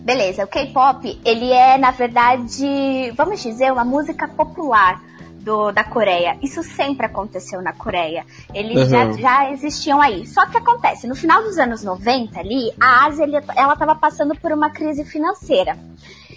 Beleza, 0.00 0.42
o 0.42 0.48
K-pop 0.48 1.20
ele 1.24 1.52
é 1.52 1.78
na 1.78 1.92
verdade, 1.92 3.12
vamos 3.16 3.40
dizer, 3.40 3.72
uma 3.72 3.84
música 3.84 4.26
popular. 4.26 5.06
Do, 5.40 5.70
da 5.72 5.84
Coreia. 5.84 6.36
Isso 6.42 6.62
sempre 6.62 7.06
aconteceu 7.06 7.62
na 7.62 7.72
Coreia. 7.72 8.26
Eles 8.52 8.76
uhum. 8.76 8.88
já, 8.88 9.12
já 9.12 9.52
existiam 9.52 9.98
aí. 9.98 10.26
Só 10.26 10.44
que 10.44 10.58
acontece, 10.58 11.06
no 11.06 11.14
final 11.14 11.42
dos 11.42 11.56
anos 11.56 11.82
90 11.82 12.38
ali, 12.38 12.70
a 12.78 13.06
Ásia 13.06 13.24
ela 13.56 13.72
estava 13.72 13.94
passando 13.94 14.34
por 14.34 14.52
uma 14.52 14.68
crise 14.68 15.04
financeira. 15.06 15.78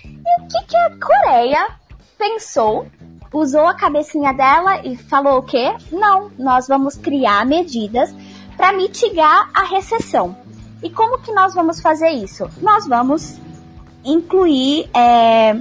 E 0.05 0.41
o 0.41 0.47
que, 0.47 0.65
que 0.65 0.77
a 0.77 0.91
Coreia 0.91 1.80
pensou 2.21 2.85
usou 3.33 3.65
a 3.65 3.73
cabecinha 3.73 4.33
dela 4.33 4.85
e 4.85 4.95
falou 4.95 5.39
o 5.39 5.43
quê? 5.43 5.73
Não, 5.91 6.29
nós 6.37 6.67
vamos 6.67 6.95
criar 6.95 7.45
medidas 7.45 8.13
para 8.57 8.73
mitigar 8.73 9.49
a 9.53 9.63
recessão. 9.63 10.35
E 10.83 10.89
como 10.89 11.19
que 11.19 11.31
nós 11.31 11.53
vamos 11.53 11.79
fazer 11.79 12.09
isso? 12.09 12.49
Nós 12.61 12.87
vamos 12.87 13.39
incluir, 14.03 14.89
é, 14.93 15.53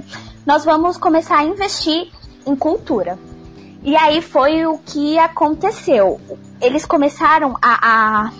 nós 0.45 0.65
vamos 0.65 0.97
começar 0.97 1.39
a 1.39 1.43
investir 1.43 2.11
em 2.45 2.55
cultura. 2.55 3.17
E 3.83 3.95
aí 3.95 4.21
foi 4.21 4.65
o 4.65 4.77
que 4.77 5.17
aconteceu. 5.17 6.19
Eles 6.59 6.85
começaram 6.85 7.55
a, 7.61 8.25
a 8.25 8.31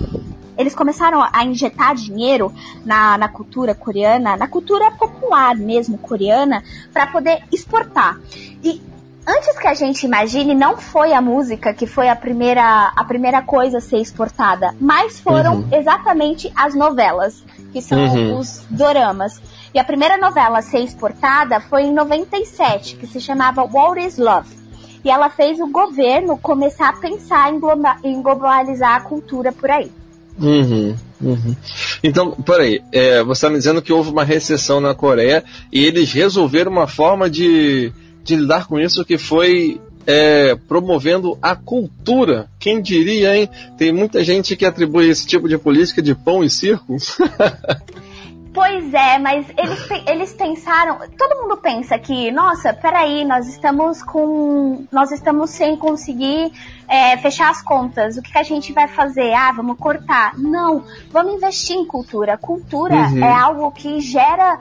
eles 0.61 0.75
começaram 0.75 1.21
a 1.21 1.43
injetar 1.43 1.95
dinheiro 1.95 2.53
na, 2.85 3.17
na 3.17 3.27
cultura 3.27 3.75
coreana, 3.75 4.37
na 4.37 4.47
cultura 4.47 4.91
popular 4.91 5.55
mesmo 5.55 5.97
coreana, 5.97 6.63
para 6.93 7.07
poder 7.07 7.43
exportar. 7.51 8.19
E 8.63 8.81
antes 9.27 9.57
que 9.57 9.67
a 9.67 9.73
gente 9.73 10.05
imagine, 10.05 10.53
não 10.53 10.77
foi 10.77 11.13
a 11.13 11.21
música 11.21 11.73
que 11.73 11.85
foi 11.85 12.09
a 12.09 12.15
primeira, 12.15 12.91
a 12.95 13.03
primeira 13.03 13.41
coisa 13.41 13.79
a 13.79 13.81
ser 13.81 13.97
exportada, 13.97 14.75
mas 14.79 15.19
foram 15.19 15.55
uhum. 15.55 15.67
exatamente 15.71 16.51
as 16.55 16.75
novelas, 16.75 17.43
que 17.71 17.81
são 17.81 17.97
uhum. 17.97 18.37
os 18.37 18.65
doramas. 18.69 19.41
E 19.73 19.79
a 19.79 19.83
primeira 19.83 20.17
novela 20.17 20.59
a 20.59 20.61
ser 20.61 20.79
exportada 20.79 21.59
foi 21.59 21.83
em 21.83 21.93
97, 21.93 22.97
que 22.97 23.07
se 23.07 23.19
chamava 23.19 23.63
What 23.63 24.05
is 24.05 24.17
Love. 24.17 24.61
E 25.03 25.09
ela 25.09 25.29
fez 25.29 25.59
o 25.59 25.67
governo 25.67 26.37
começar 26.37 26.89
a 26.89 26.93
pensar 26.93 27.51
em, 27.51 27.59
em 28.03 28.21
globalizar 28.21 28.97
a 28.97 29.01
cultura 29.01 29.51
por 29.51 29.71
aí. 29.71 29.91
Uhum, 30.39 30.95
uhum. 31.21 31.55
Então, 32.03 32.31
peraí, 32.31 32.81
é, 32.91 33.23
você 33.23 33.39
está 33.39 33.49
me 33.49 33.57
dizendo 33.57 33.81
que 33.81 33.93
houve 33.93 34.09
uma 34.09 34.23
recessão 34.23 34.79
na 34.79 34.95
Coreia 34.95 35.43
e 35.71 35.85
eles 35.85 36.11
resolveram 36.11 36.71
uma 36.71 36.87
forma 36.87 37.29
de, 37.29 37.91
de 38.23 38.35
lidar 38.35 38.67
com 38.67 38.79
isso 38.79 39.05
que 39.05 39.17
foi 39.17 39.79
é, 40.05 40.55
promovendo 40.67 41.37
a 41.41 41.55
cultura. 41.55 42.49
Quem 42.59 42.81
diria, 42.81 43.35
hein? 43.35 43.49
Tem 43.77 43.91
muita 43.91 44.23
gente 44.23 44.55
que 44.55 44.65
atribui 44.65 45.09
esse 45.09 45.25
tipo 45.25 45.47
de 45.47 45.57
política 45.57 46.01
de 46.01 46.15
pão 46.15 46.43
e 46.43 46.49
circo. 46.49 46.97
Pois 48.53 48.93
é, 48.93 49.17
mas 49.17 49.45
eles, 49.57 49.91
eles 50.05 50.33
pensaram. 50.33 50.99
Todo 51.17 51.41
mundo 51.41 51.57
pensa 51.57 51.97
que, 51.97 52.29
nossa, 52.31 52.73
peraí, 52.73 53.23
nós 53.23 53.47
estamos 53.47 54.03
com. 54.03 54.85
Nós 54.91 55.11
estamos 55.11 55.51
sem 55.51 55.77
conseguir 55.77 56.51
é, 56.87 57.15
fechar 57.17 57.49
as 57.49 57.61
contas. 57.61 58.17
O 58.17 58.21
que, 58.21 58.31
que, 58.31 58.37
a 58.37 58.43
gente 58.43 58.73
vai 58.73 58.89
fazer? 58.89 59.33
Ah, 59.33 59.53
vamos 59.53 59.77
cortar. 59.77 60.37
Não, 60.37 60.83
vamos 61.09 61.35
investir 61.35 61.77
em 61.77 61.85
cultura. 61.85 62.37
Cultura 62.37 62.95
uhum. 62.95 63.23
é 63.23 63.31
algo 63.31 63.71
que 63.71 64.01
gera 64.01 64.59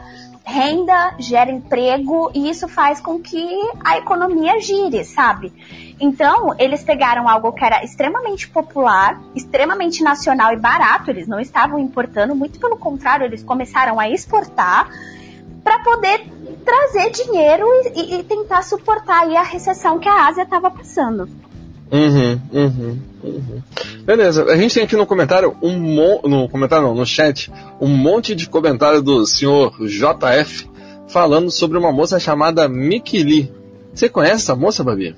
renda, 0.50 1.14
gera 1.18 1.50
emprego 1.50 2.30
e 2.34 2.50
isso 2.50 2.66
faz 2.66 3.00
com 3.00 3.20
que 3.20 3.46
a 3.84 3.98
economia 3.98 4.60
gire, 4.60 5.04
sabe? 5.04 5.52
Então, 6.00 6.54
eles 6.58 6.82
pegaram 6.82 7.28
algo 7.28 7.52
que 7.52 7.64
era 7.64 7.84
extremamente 7.84 8.48
popular, 8.48 9.20
extremamente 9.34 10.02
nacional 10.02 10.52
e 10.52 10.56
barato, 10.56 11.10
eles 11.10 11.28
não 11.28 11.38
estavam 11.38 11.78
importando, 11.78 12.34
muito 12.34 12.58
pelo 12.58 12.76
contrário, 12.76 13.24
eles 13.24 13.44
começaram 13.44 14.00
a 14.00 14.10
exportar 14.10 14.90
para 15.62 15.78
poder 15.84 16.26
trazer 16.64 17.10
dinheiro 17.10 17.66
e, 17.94 18.16
e, 18.16 18.24
tentar 18.24 18.62
suportar 18.62 19.28
a 19.28 19.42
recessão 19.42 19.98
que 19.98 20.08
a 20.08 20.26
Ásia 20.26 20.42
estava 20.42 20.70
passando. 20.70 21.28
Uhum, 21.92 22.40
uhum, 22.52 22.98
uhum. 23.24 23.62
Beleza, 24.04 24.44
a 24.44 24.56
gente 24.56 24.74
tem 24.74 24.84
aqui 24.84 24.94
no 24.94 25.06
comentário 25.06 25.56
um 25.60 25.76
mo 25.76 26.20
no 26.24 26.48
comentário 26.48 26.86
não, 26.86 26.94
no 26.94 27.04
chat, 27.04 27.50
um 27.80 27.88
monte 27.88 28.34
de 28.34 28.48
comentário 28.48 29.02
do 29.02 29.26
senhor 29.26 29.74
JF 29.80 30.70
falando 31.08 31.50
sobre 31.50 31.76
uma 31.76 31.90
moça 31.90 32.20
chamada 32.20 32.68
Miki 32.68 33.22
Lee. 33.22 33.52
Você 33.92 34.08
conhece 34.08 34.36
essa 34.36 34.54
moça, 34.54 34.84
Babi? 34.84 35.16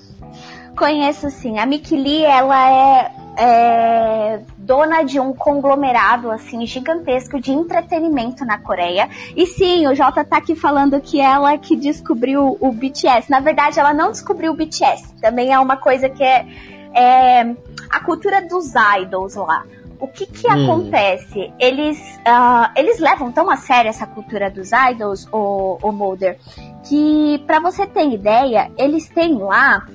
Conheço 0.76 1.31
sim. 1.31 1.59
A 1.59 1.67
Miki 1.67 1.97
Lee, 1.97 2.25
ela 2.25 2.71
é, 2.71 3.12
é, 3.37 4.41
dona 4.57 5.02
de 5.02 5.21
um 5.21 5.33
conglomerado 5.33 6.31
assim 6.31 6.64
gigantesco 6.67 7.41
de 7.41 7.52
entretenimento 7.52 8.45
na 8.45 8.59
Coreia. 8.59 9.09
E 9.37 9.47
sim, 9.47 9.87
o 9.87 9.95
Jota 9.95 10.25
tá 10.25 10.38
aqui 10.38 10.55
falando 10.55 11.00
que 11.00 11.21
ela 11.21 11.57
que 11.59 11.76
descobriu 11.76 12.57
o 12.61 12.73
BTS. 12.73 13.31
Na 13.31 13.41
verdade, 13.41 13.79
ela 13.79 13.93
não 13.93 14.11
descobriu 14.11 14.52
o 14.52 14.57
BTS. 14.57 15.14
Também 15.21 15.52
é 15.52 15.59
uma 15.59 15.76
coisa 15.76 16.09
que 16.09 16.23
é, 16.23 16.47
é 16.95 17.55
a 17.91 18.00
cultura 18.00 18.41
dos 18.41 18.73
idols 19.00 19.35
lá. 19.35 19.64
O 20.00 20.09
que 20.09 20.26
que 20.26 20.49
hum. 20.49 20.64
acontece? 20.64 21.52
Eles, 21.61 21.99
uh, 22.26 22.73
eles 22.75 22.99
levam 22.99 23.31
tão 23.31 23.49
a 23.49 23.57
sério 23.57 23.88
essa 23.88 24.05
cultura 24.05 24.50
dos 24.50 24.71
idols, 24.73 25.29
o, 25.31 25.79
o 25.81 25.93
Mulder, 25.93 26.38
que 26.83 27.41
para 27.47 27.61
você 27.61 27.87
ter 27.87 28.09
ideia, 28.11 28.69
eles 28.76 29.09
têm 29.09 29.37
lá 29.37 29.87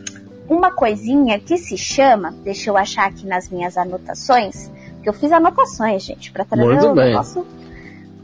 uma 0.50 0.72
coisinha 0.72 1.40
que 1.40 1.58
se 1.58 1.78
chama, 1.78 2.32
deixa 2.44 2.70
eu 2.70 2.78
achar 2.78 3.08
aqui 3.08 3.26
nas 3.26 3.50
minhas 3.50 3.78
anotações, 3.78 4.72
que 5.04 5.10
eu 5.10 5.14
fiz 5.14 5.32
anotações, 5.32 6.04
gente, 6.04 6.32
para 6.32 6.46
trazer 6.46 6.66
Muito 6.66 6.88
o 6.88 6.96
bem. 6.96 7.06
negócio 7.06 7.46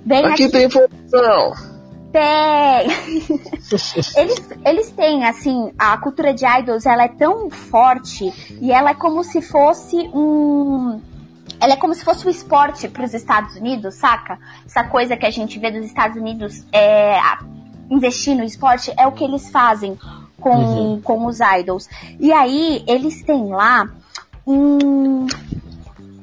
bem 0.05 0.25
aqui. 0.25 0.43
Aqui 0.43 0.49
tem 0.49 0.65
informação. 0.65 1.73
Tem! 2.11 2.87
eles, 4.17 4.49
eles 4.65 4.91
têm, 4.91 5.25
assim, 5.25 5.73
a 5.77 5.97
cultura 5.97 6.33
de 6.33 6.45
idols, 6.45 6.85
ela 6.85 7.03
é 7.03 7.07
tão 7.07 7.49
forte 7.49 8.31
e 8.61 8.71
ela 8.71 8.91
é 8.91 8.93
como 8.93 9.23
se 9.23 9.41
fosse 9.41 9.97
um 10.13 11.01
ela 11.59 11.73
é 11.73 11.75
como 11.77 11.93
se 11.93 12.03
fosse 12.03 12.27
um 12.27 12.29
esporte 12.29 12.89
para 12.89 13.05
os 13.05 13.13
Estados 13.13 13.55
Unidos, 13.55 13.95
saca? 13.95 14.37
Essa 14.65 14.83
coisa 14.83 15.15
que 15.15 15.25
a 15.25 15.29
gente 15.29 15.57
vê 15.59 15.71
dos 15.71 15.85
Estados 15.85 16.17
Unidos 16.17 16.65
é, 16.73 17.17
investir 17.89 18.35
no 18.35 18.43
esporte 18.43 18.93
é 18.97 19.07
o 19.07 19.13
que 19.13 19.23
eles 19.23 19.49
fazem 19.49 19.97
com, 20.39 20.55
uhum. 20.55 21.01
com 21.01 21.25
os 21.25 21.39
idols. 21.39 21.89
E 22.19 22.31
aí, 22.31 22.83
eles 22.87 23.23
têm 23.23 23.49
lá 23.49 23.89
um. 24.45 25.27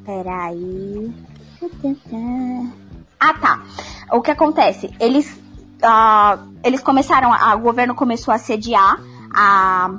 Peraí. 0.05 1.13
Ah, 3.19 3.35
tá. 3.35 3.63
O 4.13 4.21
que 4.21 4.31
acontece? 4.31 4.91
Eles, 4.99 5.31
uh, 5.83 6.39
eles 6.65 6.81
começaram, 6.81 7.33
a, 7.33 7.55
o 7.55 7.61
governo 7.61 7.95
começou 7.95 8.33
a 8.33 8.39
sediar 8.39 9.01
a, 9.35 9.91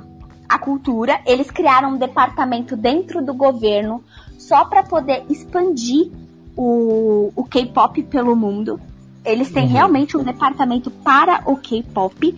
a 0.48 0.58
cultura. 0.58 1.20
Eles 1.24 1.50
criaram 1.50 1.90
um 1.90 1.96
departamento 1.96 2.76
dentro 2.76 3.24
do 3.24 3.32
governo 3.32 4.02
só 4.38 4.64
para 4.64 4.82
poder 4.82 5.24
expandir 5.28 6.10
o, 6.56 7.32
o 7.34 7.44
K-pop 7.44 8.02
pelo 8.04 8.36
mundo. 8.36 8.80
Eles 9.24 9.50
têm 9.50 9.64
uhum. 9.64 9.72
realmente 9.72 10.16
um 10.16 10.22
departamento 10.22 10.90
para 10.90 11.42
o 11.46 11.56
K-pop. 11.56 12.34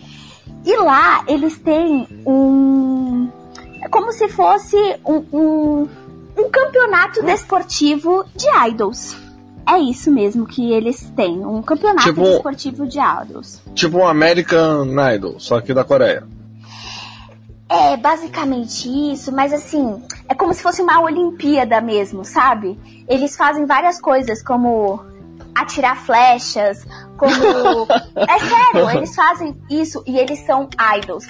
E 0.64 0.76
lá 0.76 1.24
eles 1.26 1.58
têm 1.58 2.08
um. 2.26 3.28
É 3.82 3.88
como 3.88 4.12
se 4.12 4.28
fosse 4.28 4.76
um, 5.04 5.24
um, 5.32 5.88
um 6.38 6.50
campeonato 6.50 7.22
desportivo 7.22 8.24
de 8.34 8.46
idols. 8.68 9.16
É 9.66 9.78
isso 9.78 10.10
mesmo 10.10 10.46
que 10.46 10.72
eles 10.72 11.10
têm, 11.16 11.44
um 11.44 11.62
campeonato 11.62 12.08
tipo, 12.08 12.22
desportivo 12.22 12.86
de 12.86 12.98
idols. 12.98 13.62
Tipo 13.74 13.98
um 13.98 14.06
American 14.06 14.86
Idol, 15.14 15.40
só 15.40 15.60
que 15.60 15.72
da 15.72 15.82
Coreia. 15.82 16.26
É, 17.68 17.96
basicamente 17.96 18.88
isso, 19.12 19.32
mas 19.32 19.52
assim, 19.52 20.02
é 20.28 20.34
como 20.34 20.52
se 20.52 20.62
fosse 20.62 20.82
uma 20.82 21.00
Olimpíada 21.00 21.80
mesmo, 21.80 22.24
sabe? 22.24 22.78
Eles 23.08 23.36
fazem 23.36 23.64
várias 23.64 23.98
coisas, 23.98 24.42
como 24.42 25.02
atirar 25.54 25.96
flechas, 25.96 26.86
como. 27.16 27.32
é 28.16 28.38
sério, 28.38 28.90
eles 28.90 29.14
fazem 29.14 29.56
isso 29.70 30.02
e 30.06 30.18
eles 30.18 30.40
são 30.40 30.68
idols. 30.98 31.26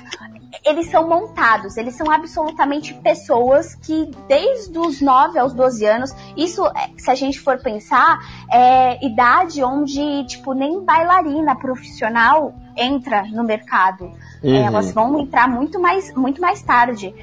Eles 0.65 0.89
são 0.89 1.09
montados, 1.09 1.77
eles 1.77 1.97
são 1.97 2.11
absolutamente 2.11 2.95
pessoas 2.95 3.75
que, 3.75 4.09
desde 4.29 4.79
os 4.79 5.01
9 5.01 5.39
aos 5.39 5.53
12 5.53 5.85
anos, 5.85 6.15
isso, 6.37 6.65
é, 6.69 6.91
se 6.97 7.11
a 7.11 7.15
gente 7.15 7.41
for 7.41 7.59
pensar, 7.59 8.21
é 8.51 9.05
idade 9.05 9.65
onde, 9.65 10.25
tipo, 10.27 10.53
nem 10.53 10.85
bailarina 10.85 11.57
profissional 11.57 12.55
entra 12.77 13.25
no 13.25 13.43
mercado. 13.43 14.13
Uhum. 14.43 14.55
elas 14.55 14.93
vão 14.93 15.19
entrar 15.19 15.49
muito 15.49 15.81
mais, 15.81 16.15
muito 16.15 16.41
mais 16.41 16.63
tarde. 16.63 17.15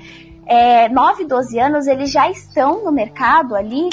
É, 0.46 0.90
9, 0.90 1.26
12 1.26 1.60
anos, 1.60 1.88
eles 1.88 2.12
já 2.12 2.30
estão 2.30 2.84
no 2.84 2.92
mercado 2.92 3.56
ali 3.56 3.90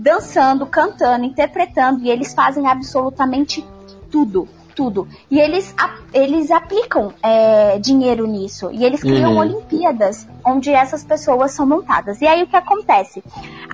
dançando, 0.00 0.64
cantando, 0.64 1.24
interpretando, 1.24 2.00
e 2.02 2.10
eles 2.10 2.32
fazem 2.32 2.66
absolutamente 2.66 3.62
tudo. 4.10 4.48
Tudo. 4.74 5.08
E 5.30 5.38
eles, 5.38 5.74
eles 6.14 6.50
aplicam 6.50 7.12
é, 7.22 7.78
dinheiro 7.78 8.26
nisso. 8.26 8.70
E 8.72 8.84
eles 8.84 9.00
criam 9.00 9.32
uhum. 9.32 9.38
Olimpíadas 9.38 10.26
onde 10.46 10.70
essas 10.70 11.04
pessoas 11.04 11.52
são 11.52 11.66
montadas. 11.66 12.20
E 12.20 12.26
aí 12.26 12.42
o 12.42 12.46
que 12.46 12.56
acontece? 12.56 13.22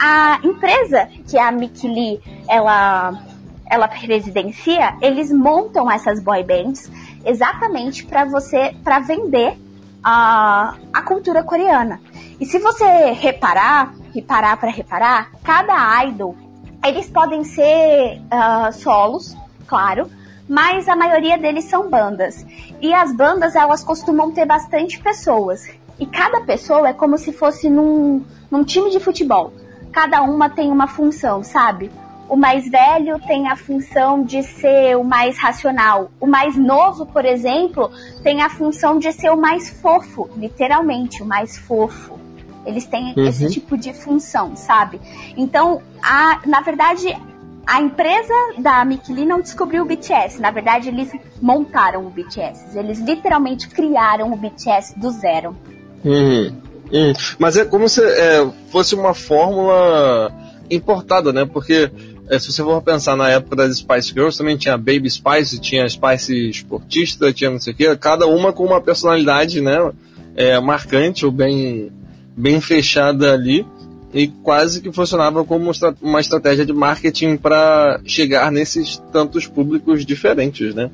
A 0.00 0.40
empresa 0.42 1.08
que 1.28 1.38
a 1.38 1.52
Mickey 1.52 1.86
Lee, 1.86 2.20
ela 2.48 3.22
ela 3.68 3.88
presidencia, 3.88 4.96
eles 5.02 5.32
montam 5.32 5.90
essas 5.90 6.20
boy 6.22 6.42
bands 6.44 6.90
exatamente 7.24 8.06
para 8.06 8.24
você 8.24 8.74
para 8.82 9.00
vender 9.00 9.58
a, 10.02 10.76
a 10.92 11.02
cultura 11.02 11.42
coreana. 11.42 12.00
E 12.38 12.46
se 12.46 12.58
você 12.58 13.10
reparar, 13.12 13.92
reparar 14.14 14.56
para 14.56 14.70
reparar, 14.70 15.32
cada 15.42 16.04
idol, 16.04 16.36
eles 16.84 17.10
podem 17.10 17.42
ser 17.42 18.20
uh, 18.20 18.72
solos, 18.72 19.36
claro, 19.66 20.08
mas 20.48 20.88
a 20.88 20.96
maioria 20.96 21.36
deles 21.38 21.64
são 21.64 21.88
bandas. 21.88 22.46
E 22.80 22.92
as 22.94 23.14
bandas, 23.14 23.54
elas 23.54 23.82
costumam 23.82 24.30
ter 24.30 24.46
bastante 24.46 24.98
pessoas. 25.00 25.68
E 25.98 26.06
cada 26.06 26.42
pessoa 26.42 26.88
é 26.88 26.92
como 26.92 27.16
se 27.16 27.32
fosse 27.32 27.70
num, 27.70 28.24
num 28.50 28.64
time 28.64 28.90
de 28.90 29.00
futebol. 29.00 29.52
Cada 29.92 30.22
uma 30.22 30.50
tem 30.50 30.70
uma 30.70 30.86
função, 30.86 31.42
sabe? 31.42 31.90
O 32.28 32.36
mais 32.36 32.68
velho 32.68 33.20
tem 33.20 33.48
a 33.48 33.56
função 33.56 34.22
de 34.24 34.42
ser 34.42 34.96
o 34.96 35.04
mais 35.04 35.38
racional. 35.38 36.10
O 36.20 36.26
mais 36.26 36.56
novo, 36.56 37.06
por 37.06 37.24
exemplo, 37.24 37.90
tem 38.22 38.42
a 38.42 38.50
função 38.50 38.98
de 38.98 39.12
ser 39.12 39.30
o 39.30 39.36
mais 39.36 39.70
fofo, 39.70 40.28
literalmente, 40.36 41.22
o 41.22 41.26
mais 41.26 41.56
fofo. 41.56 42.18
Eles 42.66 42.84
têm 42.84 43.14
uhum. 43.16 43.26
esse 43.26 43.48
tipo 43.48 43.76
de 43.78 43.94
função, 43.94 44.56
sabe? 44.56 45.00
Então, 45.36 45.80
a, 46.02 46.40
na 46.44 46.60
verdade, 46.60 47.16
a 47.66 47.80
empresa 47.80 48.32
da 48.58 48.84
Mickey 48.84 49.24
não 49.24 49.40
descobriu 49.40 49.82
o 49.82 49.86
BTS. 49.86 50.40
Na 50.40 50.52
verdade, 50.52 50.88
eles 50.88 51.10
montaram 51.42 52.06
o 52.06 52.10
BTS. 52.10 52.78
Eles 52.78 53.00
literalmente 53.00 53.68
criaram 53.68 54.32
o 54.32 54.36
BTS 54.36 54.98
do 54.98 55.10
zero. 55.10 55.56
Uhum. 56.04 56.52
Uhum. 56.92 57.12
Mas 57.38 57.56
é 57.56 57.64
como 57.64 57.88
se 57.88 58.00
é, 58.04 58.48
fosse 58.70 58.94
uma 58.94 59.12
fórmula 59.12 60.32
importada, 60.70 61.32
né? 61.32 61.44
Porque 61.44 61.90
é, 62.30 62.38
se 62.38 62.52
você 62.52 62.62
for 62.62 62.80
pensar 62.80 63.16
na 63.16 63.28
época 63.28 63.56
das 63.56 63.78
Spice 63.78 64.12
Girls, 64.12 64.38
também 64.38 64.56
tinha 64.56 64.78
Baby 64.78 65.10
Spice, 65.10 65.58
tinha 65.58 65.88
Spice 65.88 66.48
esportista, 66.48 67.32
tinha 67.32 67.50
não 67.50 67.58
sei 67.58 67.72
o 67.72 67.76
quê, 67.76 67.96
cada 67.96 68.28
uma 68.28 68.52
com 68.52 68.64
uma 68.64 68.80
personalidade, 68.80 69.60
né? 69.60 69.92
É, 70.36 70.60
marcante 70.60 71.26
ou 71.26 71.32
bem, 71.32 71.90
bem 72.36 72.60
fechada 72.60 73.32
ali 73.32 73.66
e 74.16 74.28
quase 74.28 74.80
que 74.80 74.90
funcionava 74.90 75.44
como 75.44 75.70
uma 76.00 76.20
estratégia 76.20 76.64
de 76.64 76.72
marketing 76.72 77.36
para 77.36 78.00
chegar 78.06 78.50
nesses 78.50 78.96
tantos 79.12 79.46
públicos 79.46 80.06
diferentes, 80.06 80.74
né? 80.74 80.90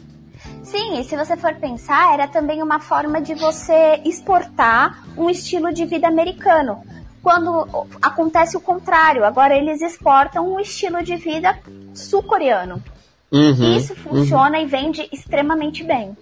Sim, 0.65 0.99
e 0.99 1.05
se 1.05 1.17
você 1.17 1.37
for 1.37 1.55
pensar, 1.55 2.15
era 2.15 2.27
também 2.27 2.61
uma 2.61 2.81
forma 2.81 3.23
de 3.23 3.33
você 3.35 4.01
exportar 4.05 5.05
um 5.17 5.31
estilo 5.31 5.73
de 5.73 5.87
vida 5.87 6.09
americano 6.09 6.83
quando 7.23 7.65
acontece 8.03 8.57
o 8.57 8.61
contrário. 8.61 9.25
Agora 9.25 9.57
eles 9.57 9.81
exportam 9.81 10.55
um 10.55 10.59
estilo 10.59 11.01
de 11.05 11.15
vida 11.15 11.57
sul-coreano. 11.95 12.83
Uhum, 13.31 13.77
Isso 13.77 13.95
funciona 13.95 14.59
uhum. 14.59 14.65
e 14.65 14.67
vende 14.67 15.09
extremamente 15.13 15.85
bem. 15.85 16.17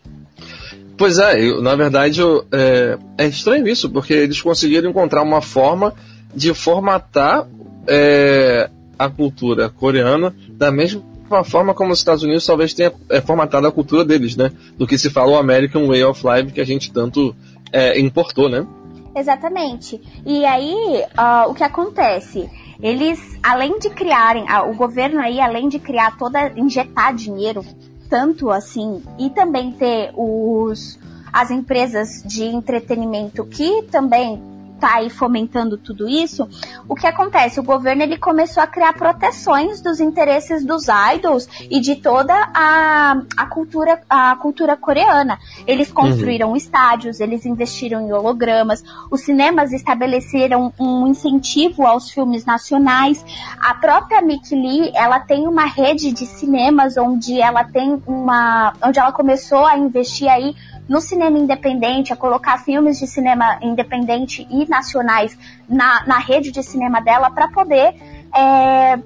Pois 0.99 1.19
é, 1.19 1.41
eu, 1.41 1.63
na 1.63 1.75
verdade 1.75 2.21
eu, 2.21 2.45
é, 2.53 2.99
é, 3.17 3.27
estranho 3.27 3.67
isso, 3.67 3.89
porque 3.89 4.13
eles 4.13 4.43
conseguiram 4.43 4.91
encontrar 4.91 5.23
uma 5.23 5.41
forma 5.41 5.95
de 6.35 6.55
formatar 6.55 7.47
é, 7.87 8.71
a 8.99 9.09
cultura 9.09 9.69
coreana 9.69 10.35
da 10.51 10.71
mesma 10.71 11.03
forma 11.45 11.73
como 11.73 11.93
os 11.93 11.99
Estados 11.99 12.23
Unidos 12.23 12.45
talvez 12.45 12.75
tenha 12.75 12.93
é, 13.09 13.21
formatado 13.21 13.67
a 13.67 13.73
cultura 13.73 14.05
deles, 14.05 14.37
né? 14.37 14.51
Do 14.77 14.87
que 14.87 14.99
se 14.99 15.09
fala 15.09 15.33
o 15.33 15.37
American 15.37 15.87
Way 15.87 16.05
of 16.05 16.23
Life 16.27 16.53
que 16.53 16.61
a 16.61 16.67
gente 16.67 16.93
tanto 16.93 17.35
é, 17.73 17.99
importou, 18.01 18.49
né? 18.49 18.67
Exatamente. 19.15 20.01
E 20.25 20.45
aí, 20.45 21.05
uh, 21.19 21.51
o 21.51 21.55
que 21.55 21.65
acontece? 21.65 22.49
Eles, 22.81 23.21
além 23.43 23.79
de 23.79 23.91
criarem, 23.91 24.45
uh, 24.45 24.71
o 24.71 24.75
governo 24.75 25.21
aí, 25.21 25.41
além 25.41 25.69
de 25.69 25.79
criar 25.79 26.17
toda, 26.17 26.53
injetar 26.57 27.15
dinheiro, 27.15 27.65
tanto 28.09 28.51
assim, 28.51 29.03
e 29.19 29.31
também 29.31 29.73
ter 29.73 30.13
os, 30.15 30.99
as 31.33 31.51
empresas 31.51 32.23
de 32.25 32.45
entretenimento 32.45 33.45
que 33.45 33.83
também 33.85 34.41
tá 34.81 34.95
aí 34.95 35.11
fomentando 35.11 35.77
tudo 35.77 36.09
isso, 36.09 36.49
o 36.89 36.95
que 36.95 37.07
acontece? 37.07 37.61
O 37.61 37.63
governo 37.63 38.03
ele 38.03 38.17
começou 38.17 38.63
a 38.63 38.67
criar 38.67 38.95
proteções 38.95 39.81
dos 39.81 40.01
interesses 40.01 40.65
dos 40.65 40.87
idols 41.15 41.49
e 41.71 41.81
de 41.81 41.97
toda 41.97 42.35
a, 42.55 43.23
a 43.37 43.47
cultura 43.47 44.01
a 44.09 44.35
cultura 44.37 44.77
coreana. 44.77 45.39
Eles 45.67 45.93
construíram 45.93 46.51
uhum. 46.51 46.57
estádios, 46.57 47.21
eles 47.21 47.45
investiram 47.45 48.01
em 48.01 48.13
hologramas, 48.13 48.83
os 49.11 49.21
cinemas 49.21 49.73
estabeleceram 49.73 50.73
um 50.79 51.07
incentivo 51.07 51.87
aos 51.87 52.11
filmes 52.11 52.45
nacionais. 52.45 53.25
A 53.61 53.75
própria 53.75 54.23
Mick 54.23 54.55
Lee, 54.55 54.91
ela 54.95 55.21
tem 55.21 55.47
uma 55.47 55.67
rede 55.67 56.13
de 56.13 56.27
cinemas 56.27 56.97
onde 56.97 57.41
ela 57.41 57.65
tem 57.65 58.03
uma 58.07 58.73
onde 58.83 58.99
ela 58.99 59.13
começou 59.13 59.65
a 59.67 59.77
investir 59.77 60.29
aí 60.29 60.55
no 60.91 61.01
cinema 61.01 61.39
independente, 61.39 62.13
a 62.13 62.17
colocar 62.17 62.59
filmes 62.59 62.99
de 62.99 63.07
cinema 63.07 63.61
independente 63.63 64.45
e 64.51 64.69
nacionais 64.69 65.39
na, 65.69 66.05
na 66.05 66.19
rede 66.19 66.51
de 66.51 66.65
cinema 66.65 67.01
dela 67.01 67.31
para 67.31 67.47
poder 67.47 67.95
é, 68.37 68.99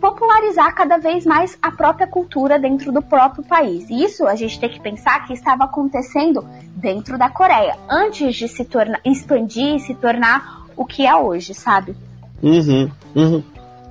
popularizar 0.00 0.72
cada 0.72 0.98
vez 0.98 1.26
mais 1.26 1.58
a 1.60 1.72
própria 1.72 2.06
cultura 2.06 2.60
dentro 2.60 2.92
do 2.92 3.02
próprio 3.02 3.42
país. 3.42 3.90
E 3.90 4.04
isso 4.04 4.24
a 4.24 4.36
gente 4.36 4.60
tem 4.60 4.70
que 4.70 4.78
pensar 4.78 5.26
que 5.26 5.32
estava 5.32 5.64
acontecendo 5.64 6.46
dentro 6.76 7.18
da 7.18 7.28
Coreia, 7.28 7.76
antes 7.90 8.36
de 8.36 8.46
se 8.46 8.64
tornar, 8.64 9.00
expandir 9.04 9.74
e 9.74 9.80
se 9.80 9.96
tornar 9.96 10.66
o 10.76 10.84
que 10.84 11.04
é 11.04 11.16
hoje, 11.16 11.54
sabe? 11.54 11.96
Uhum, 12.40 12.88
uhum. 13.16 13.42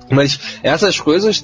Mas 0.10 0.58
essas 0.64 1.02
coisas 1.02 1.44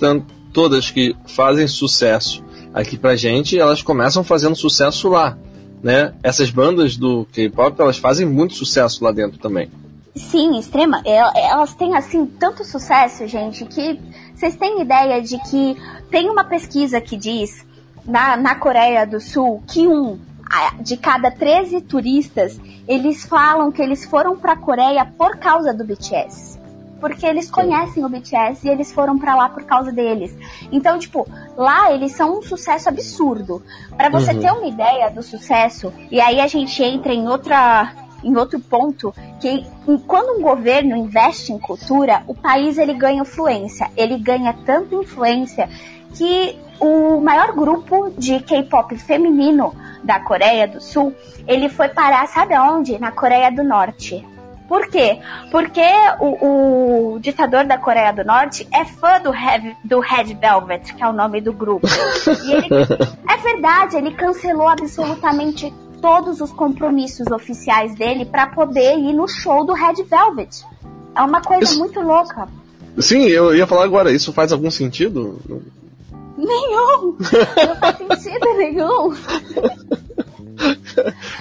todas 0.54 0.90
que 0.90 1.18
fazem 1.26 1.68
sucesso 1.68 2.42
aqui 2.74 2.98
pra 2.98 3.18
gente, 3.18 3.60
elas 3.60 3.82
começam 3.82 4.24
fazendo 4.24 4.56
sucesso 4.56 5.10
lá 5.10 5.38
né? 5.82 6.14
Essas 6.24 6.50
bandas 6.50 6.98
do 6.98 7.26
K-pop, 7.32 7.80
elas 7.80 7.98
fazem 7.98 8.26
muito 8.26 8.54
sucesso 8.56 9.04
lá 9.04 9.12
dentro 9.12 9.38
também. 9.40 9.70
Sim, 10.16 10.58
extrema. 10.58 11.02
É, 11.06 11.18
elas 11.50 11.76
têm 11.76 11.96
assim 11.96 12.26
tanto 12.26 12.64
sucesso, 12.66 13.28
gente, 13.28 13.66
que 13.66 14.00
vocês 14.36 14.56
têm 14.56 14.82
ideia 14.82 15.22
de 15.22 15.38
que 15.50 15.78
tem 16.10 16.30
uma 16.30 16.44
pesquisa 16.44 17.00
que 17.00 17.16
diz 17.16 17.66
na, 18.06 18.36
na 18.36 18.56
Coreia 18.56 19.06
do 19.06 19.20
Sul 19.20 19.64
que 19.68 19.88
um 19.88 20.20
de 20.80 20.96
cada 20.96 21.30
13 21.30 21.82
turistas, 21.82 22.58
eles 22.88 23.26
falam 23.26 23.70
que 23.70 23.82
eles 23.82 24.06
foram 24.06 24.38
para 24.38 24.54
a 24.54 24.58
Coreia 24.58 25.06
por 25.06 25.36
causa 25.38 25.74
do 25.74 25.84
BTS 25.84 26.57
porque 27.00 27.26
eles 27.26 27.50
conhecem 27.50 28.04
o 28.04 28.10
BTS 28.10 28.68
e 28.68 28.70
eles 28.70 28.92
foram 28.92 29.18
para 29.18 29.36
lá 29.36 29.50
por 29.50 29.64
causa 29.64 29.92
deles. 29.92 30.36
Então, 30.72 30.98
tipo, 31.00 31.28
lá 31.56 31.92
eles 31.92 32.12
são 32.14 32.40
um 32.40 32.42
sucesso 32.42 32.90
absurdo. 32.90 33.62
Para 33.96 34.10
você 34.10 34.32
uhum. 34.32 34.40
ter 34.40 34.52
uma 34.52 34.68
ideia 34.68 35.10
do 35.10 35.24
sucesso, 35.24 35.94
e 36.12 36.20
aí 36.20 36.40
a 36.40 36.48
gente 36.48 36.84
entra 36.84 37.14
em 37.14 37.28
outra 37.28 37.94
em 38.24 38.36
outro 38.36 38.60
ponto 38.60 39.14
que 39.40 39.66
quando 40.08 40.40
um 40.40 40.42
governo 40.42 40.98
investe 40.98 41.54
em 41.54 41.60
cultura, 41.60 42.24
o 42.28 42.34
país 42.34 42.78
ele 42.78 42.94
ganha 42.94 43.22
influência. 43.22 43.90
Ele 43.96 44.18
ganha 44.18 44.54
tanta 44.66 44.96
influência 44.96 45.70
que 46.14 46.58
o 46.80 47.22
maior 47.22 47.54
grupo 47.54 48.12
de 48.18 48.40
K-pop 48.40 48.98
feminino 48.98 49.74
da 50.04 50.20
Coreia 50.20 50.68
do 50.68 50.82
Sul, 50.82 51.14
ele 51.48 51.70
foi 51.70 51.90
parar, 51.90 52.28
sabe 52.28 52.54
aonde? 52.54 53.00
Na 53.00 53.12
Coreia 53.12 53.52
do 53.52 53.64
Norte. 53.64 54.26
Por 54.68 54.88
quê? 54.88 55.20
Porque 55.50 55.82
o, 56.20 57.14
o, 57.16 57.20
ditador 57.20 57.66
da 57.66 57.78
Coreia 57.78 58.12
do 58.12 58.24
Norte 58.26 58.68
é 58.74 58.84
fã 58.84 59.20
do, 59.22 59.34
Heavy, 59.34 59.76
do 59.84 60.00
Red 60.00 60.34
Velvet, 60.34 60.94
que 60.94 61.02
é 61.02 61.08
o 61.08 61.14
nome 61.14 61.40
do 61.40 61.54
grupo. 61.54 61.88
E 62.44 62.52
ele, 62.52 62.68
é 63.30 63.38
verdade, 63.38 63.96
ele 63.96 64.12
cancelou 64.12 64.68
absolutamente 64.68 65.74
todos 66.02 66.42
os 66.42 66.52
compromissos 66.52 67.28
oficiais 67.28 67.96
dele 67.96 68.26
para 68.26 68.48
poder 68.48 68.98
ir 68.98 69.14
no 69.14 69.28
show 69.28 69.66
do 69.66 69.74
Red 69.74 70.04
Velvet. 70.04 70.64
É 71.16 71.22
uma 71.22 71.42
coisa 71.42 71.64
isso... 71.64 71.80
muito 71.80 72.02
louca. 72.02 72.48
Sim, 73.00 73.24
eu 73.28 73.56
ia 73.56 73.66
falar 73.66 73.86
agora, 73.86 74.12
isso 74.12 74.34
faz 74.34 74.52
algum 74.52 74.70
sentido? 74.70 75.40
Nenhum! 76.38 77.16
Não 77.68 77.76
faz 77.78 77.98
sentido 77.98 78.54
nenhum! 78.58 79.16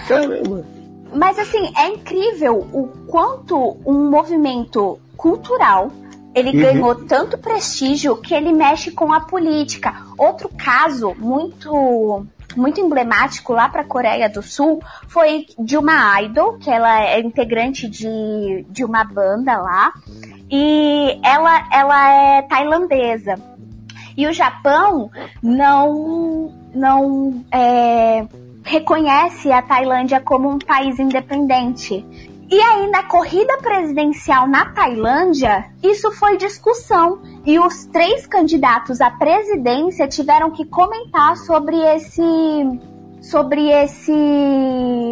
Caramba! 0.07 0.76
Mas 1.16 1.38
assim, 1.38 1.72
é 1.76 1.88
incrível 1.88 2.66
o 2.72 2.88
quanto 3.07 3.79
um 3.87 4.11
movimento 4.11 4.98
cultural 5.16 5.90
ele 6.35 6.50
uhum. 6.50 6.62
ganhou 6.62 6.94
tanto 7.07 7.38
prestígio 7.38 8.16
que 8.18 8.35
ele 8.35 8.52
mexe 8.52 8.90
com 8.90 9.11
a 9.11 9.20
política. 9.20 9.94
Outro 10.18 10.50
caso 10.50 11.14
muito 11.18 12.26
muito 12.55 12.81
emblemático 12.81 13.52
lá 13.52 13.68
para 13.68 13.83
a 13.83 13.87
Coreia 13.87 14.29
do 14.29 14.42
Sul 14.42 14.83
foi 15.09 15.46
de 15.59 15.76
uma 15.76 16.20
idol, 16.22 16.59
que 16.59 16.70
ela 16.70 17.02
é 17.02 17.20
integrante 17.20 17.88
de, 17.88 18.66
de 18.70 18.85
uma 18.85 19.05
banda 19.05 19.59
lá, 19.59 19.92
e 20.50 21.18
ela, 21.22 21.68
ela 21.70 22.12
é 22.12 22.42
tailandesa. 22.42 23.35
E 24.16 24.26
o 24.26 24.33
Japão 24.33 25.11
não, 25.42 26.50
não 26.74 27.44
é, 27.52 28.26
reconhece 28.66 29.50
a 29.50 29.62
Tailândia 29.62 30.20
como 30.20 30.50
um 30.50 30.59
país 30.59 30.98
independente. 30.98 32.05
E 32.50 32.61
aí, 32.61 32.90
na 32.90 33.05
corrida 33.05 33.59
presidencial 33.59 34.46
na 34.46 34.66
Tailândia, 34.66 35.66
isso 35.83 36.11
foi 36.12 36.37
discussão. 36.37 37.20
E 37.44 37.59
os 37.59 37.87
três 37.87 38.26
candidatos 38.26 39.00
à 39.00 39.11
presidência 39.11 40.07
tiveram 40.07 40.50
que 40.50 40.64
comentar 40.64 41.37
sobre 41.37 41.76
esse 41.76 42.12
sobre 43.20 43.70
esse 43.70 44.12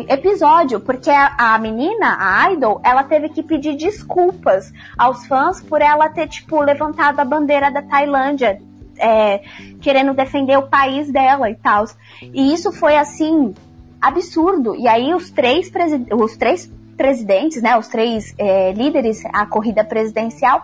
episódio, 0.08 0.78
porque 0.78 1.10
a, 1.10 1.34
a, 1.36 1.58
menina, 1.58 2.16
a 2.16 2.52
Idol, 2.52 2.80
ela 2.84 3.02
teve 3.02 3.28
que 3.28 3.42
pedir 3.42 3.76
desculpas 3.76 4.72
aos 4.96 5.26
fãs 5.26 5.60
por 5.60 5.82
ela 5.82 6.08
ter, 6.08 6.28
tipo, 6.28 6.60
levantado 6.60 7.18
a 7.18 7.24
bandeira 7.24 7.72
da 7.72 7.82
Tailândia 7.82 8.60
é, 9.04 9.42
querendo 9.80 10.14
defender 10.14 10.56
o 10.56 10.68
país 10.68 11.10
dela 11.12 11.50
e 11.50 11.54
tal. 11.54 11.84
E 12.22 12.54
isso 12.54 12.72
foi 12.72 12.96
assim 12.96 13.54
absurdo. 14.00 14.74
E 14.74 14.88
aí 14.88 15.14
os 15.14 15.30
três 15.30 15.70
os 16.18 16.36
três 16.36 16.70
presidentes, 16.96 17.60
né, 17.60 17.76
os 17.76 17.88
três 17.88 18.34
é, 18.38 18.72
líderes 18.72 19.22
à 19.26 19.44
corrida 19.44 19.84
presidencial, 19.84 20.62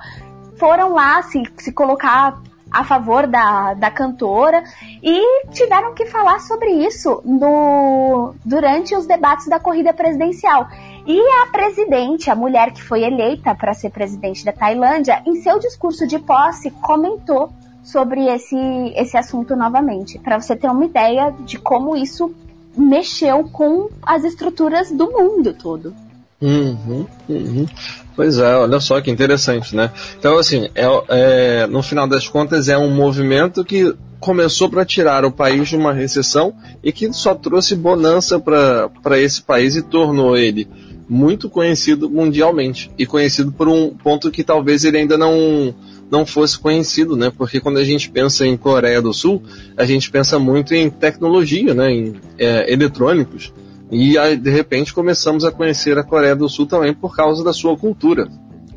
foram 0.57 0.94
lá 0.94 1.22
se, 1.22 1.42
se 1.59 1.72
colocar 1.72 2.40
a 2.70 2.85
favor 2.85 3.26
da, 3.26 3.74
da 3.74 3.90
cantora 3.90 4.62
e 5.03 5.48
tiveram 5.48 5.92
que 5.92 6.07
falar 6.07 6.38
sobre 6.38 6.70
isso 6.70 7.20
no, 7.24 8.35
durante 8.44 8.94
os 8.94 9.07
debates 9.07 9.48
da 9.48 9.59
corrida 9.59 9.92
presidencial. 9.92 10.68
E 11.07 11.18
a 11.42 11.46
presidente, 11.46 12.31
a 12.31 12.37
mulher 12.37 12.72
que 12.72 12.83
foi 12.83 13.03
eleita 13.03 13.55
para 13.55 13.74
ser 13.74 13.90
presidente 13.90 14.44
da 14.44 14.53
Tailândia, 14.53 15.20
em 15.26 15.42
seu 15.42 15.59
discurso 15.59 16.07
de 16.07 16.18
posse, 16.18 16.70
comentou 16.70 17.50
sobre 17.83 18.27
esse, 18.27 18.57
esse 18.95 19.16
assunto 19.16 19.57
novamente, 19.57 20.19
para 20.19 20.40
você 20.40 20.55
ter 20.55 20.69
uma 20.69 20.85
ideia 20.85 21.35
de 21.45 21.59
como 21.59 21.97
isso 21.97 22.35
mexeu 22.77 23.45
com 23.45 23.88
as 24.03 24.25
estruturas 24.25 24.90
do 24.90 25.11
mundo 25.11 25.53
todo. 25.53 25.95
Uhum, 26.40 27.07
uhum. 27.29 27.66
Pois 28.16 28.38
é, 28.38 28.57
olha 28.57 28.81
só 28.81 29.01
que 29.01 29.11
interessante, 29.11 29.77
né? 29.77 29.90
Então, 30.19 30.38
assim, 30.38 30.69
é, 30.75 30.87
é, 31.09 31.66
no 31.66 31.83
final 31.83 32.07
das 32.07 32.29
contas, 32.29 32.69
é 32.69 32.79
um 32.79 32.90
movimento 32.90 33.64
que 33.64 33.95
começou 34.19 34.69
para 34.69 34.85
tirar 34.85 35.25
o 35.25 35.33
país 35.33 35.69
de 35.69 35.77
uma 35.77 35.93
recessão 35.93 36.55
e 36.83 36.93
que 36.93 37.12
só 37.12 37.35
trouxe 37.35 37.75
bonança 37.75 38.38
para 38.38 39.19
esse 39.19 39.43
país 39.43 39.77
e 39.77 39.83
tornou 39.83 40.37
ele 40.37 40.69
muito 41.09 41.51
conhecido 41.51 42.09
mundialmente 42.09 42.90
e 42.97 43.05
conhecido 43.05 43.51
por 43.51 43.66
um 43.66 43.90
ponto 43.90 44.31
que 44.31 44.45
talvez 44.45 44.85
ele 44.85 44.99
ainda 44.99 45.19
não 45.19 45.75
não 46.11 46.27
fosse 46.27 46.59
conhecido, 46.59 47.16
né? 47.16 47.31
Porque 47.37 47.61
quando 47.61 47.79
a 47.79 47.85
gente 47.85 48.11
pensa 48.11 48.46
em 48.46 48.57
Coreia 48.57 49.01
do 49.01 49.12
Sul, 49.12 49.42
a 49.77 49.85
gente 49.85 50.11
pensa 50.11 50.38
muito 50.38 50.75
em 50.75 50.90
tecnologia, 50.90 51.73
né? 51.73 51.90
Em 51.92 52.20
é, 52.38 52.73
eletrônicos. 52.73 53.53
E 53.90 54.16
aí, 54.18 54.37
de 54.37 54.51
repente 54.51 54.94
começamos 54.94 55.44
a 55.44 55.51
conhecer 55.51 55.99
a 55.99 56.05
Coreia 56.05 56.37
do 56.37 56.49
Sul 56.49 56.66
também 56.66 56.94
por 56.94 57.14
causa 57.14 57.42
da 57.42 57.53
sua 57.53 57.77
cultura. 57.77 58.29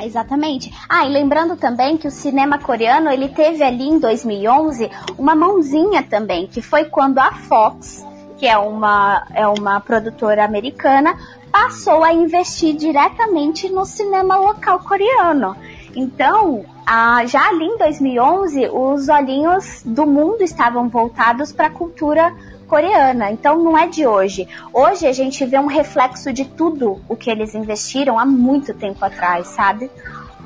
Exatamente. 0.02 0.74
Ah, 0.90 1.06
e 1.06 1.12
lembrando 1.12 1.56
também 1.56 1.98
que 1.98 2.08
o 2.08 2.12
cinema 2.12 2.58
coreano 2.58 3.10
ele 3.10 3.30
teve 3.30 3.64
ali 3.64 3.84
em 3.84 4.00
2011 4.00 4.90
uma 5.18 5.36
mãozinha 5.36 6.04
também, 6.04 6.48
que 6.48 6.62
foi 6.62 6.86
quando 6.86 7.20
a 7.20 7.32
Fox, 7.32 8.06
que 8.38 8.48
é 8.48 8.58
uma, 8.58 9.26
é 9.34 9.48
uma 9.48 9.80
produtora 9.80 10.44
americana, 10.44 11.16
passou 11.52 12.04
a 12.04 12.12
investir 12.12 12.76
diretamente 12.76 13.70
no 13.70 13.86
cinema 13.86 14.36
local 14.36 14.80
coreano. 14.80 15.56
Então, 15.96 16.66
ah, 16.86 17.26
já 17.26 17.50
ali 17.50 17.66
em 17.66 17.78
2011, 17.78 18.68
os 18.68 19.10
olhinhos 19.10 19.84
do 19.86 20.06
mundo 20.06 20.44
estavam 20.44 20.90
voltados 20.90 21.52
para 21.52 21.68
a 21.68 21.72
cultura 21.72 22.34
coreana. 22.68 23.32
Então 23.32 23.64
não 23.64 23.78
é 23.78 23.88
de 23.88 24.06
hoje. 24.06 24.48
Hoje 24.74 25.06
a 25.06 25.14
gente 25.14 25.46
vê 25.46 25.60
um 25.60 25.68
reflexo 25.68 26.34
de 26.34 26.46
tudo 26.46 27.00
o 27.08 27.16
que 27.16 27.30
eles 27.30 27.54
investiram 27.54 28.18
há 28.18 28.26
muito 28.26 28.74
tempo 28.74 29.04
atrás, 29.06 29.48
sabe? 29.48 29.90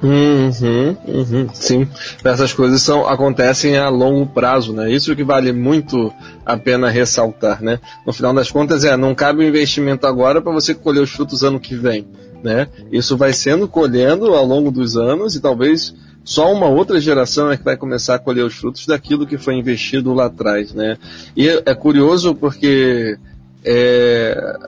Uhum, 0.01 0.95
uhum, 1.07 1.49
sim, 1.53 1.87
essas 2.23 2.53
coisas 2.53 2.83
são, 2.83 3.07
acontecem 3.07 3.77
a 3.77 3.89
longo 3.89 4.27
prazo, 4.27 4.71
né? 4.71 4.91
Isso 4.91 5.15
que 5.15 5.23
vale 5.23 5.51
muito 5.51 6.13
a 6.45 6.55
pena 6.55 6.87
ressaltar, 6.87 7.63
né? 7.63 7.79
No 8.05 8.13
final 8.13 8.31
das 8.31 8.51
contas, 8.51 8.83
é, 8.83 8.95
não 8.95 9.15
cabe 9.15 9.39
o 9.39 9.47
investimento 9.47 10.05
agora 10.05 10.39
para 10.39 10.51
você 10.51 10.75
colher 10.75 11.01
os 11.01 11.09
frutos 11.09 11.43
ano 11.43 11.59
que 11.59 11.75
vem, 11.75 12.07
né? 12.43 12.67
Isso 12.91 13.17
vai 13.17 13.33
sendo 13.33 13.67
colhendo 13.67 14.35
ao 14.35 14.45
longo 14.45 14.69
dos 14.69 14.95
anos 14.95 15.35
e 15.35 15.41
talvez 15.41 15.95
só 16.27 16.51
uma 16.51 16.67
outra 16.67 16.99
geração 16.99 17.49
é 17.49 17.55
que 17.55 17.63
vai 17.63 17.77
começar 17.77 18.15
a 18.15 18.19
colher 18.19 18.43
os 18.43 18.53
frutos 18.53 18.85
daquilo 18.85 19.25
que 19.25 19.37
foi 19.37 19.55
investido 19.55 20.13
lá 20.13 20.25
atrás, 20.25 20.73
né? 20.73 20.97
E 21.37 21.47
é 21.47 21.73
curioso 21.73 22.35
porque 22.35 23.17
é, 23.63 24.59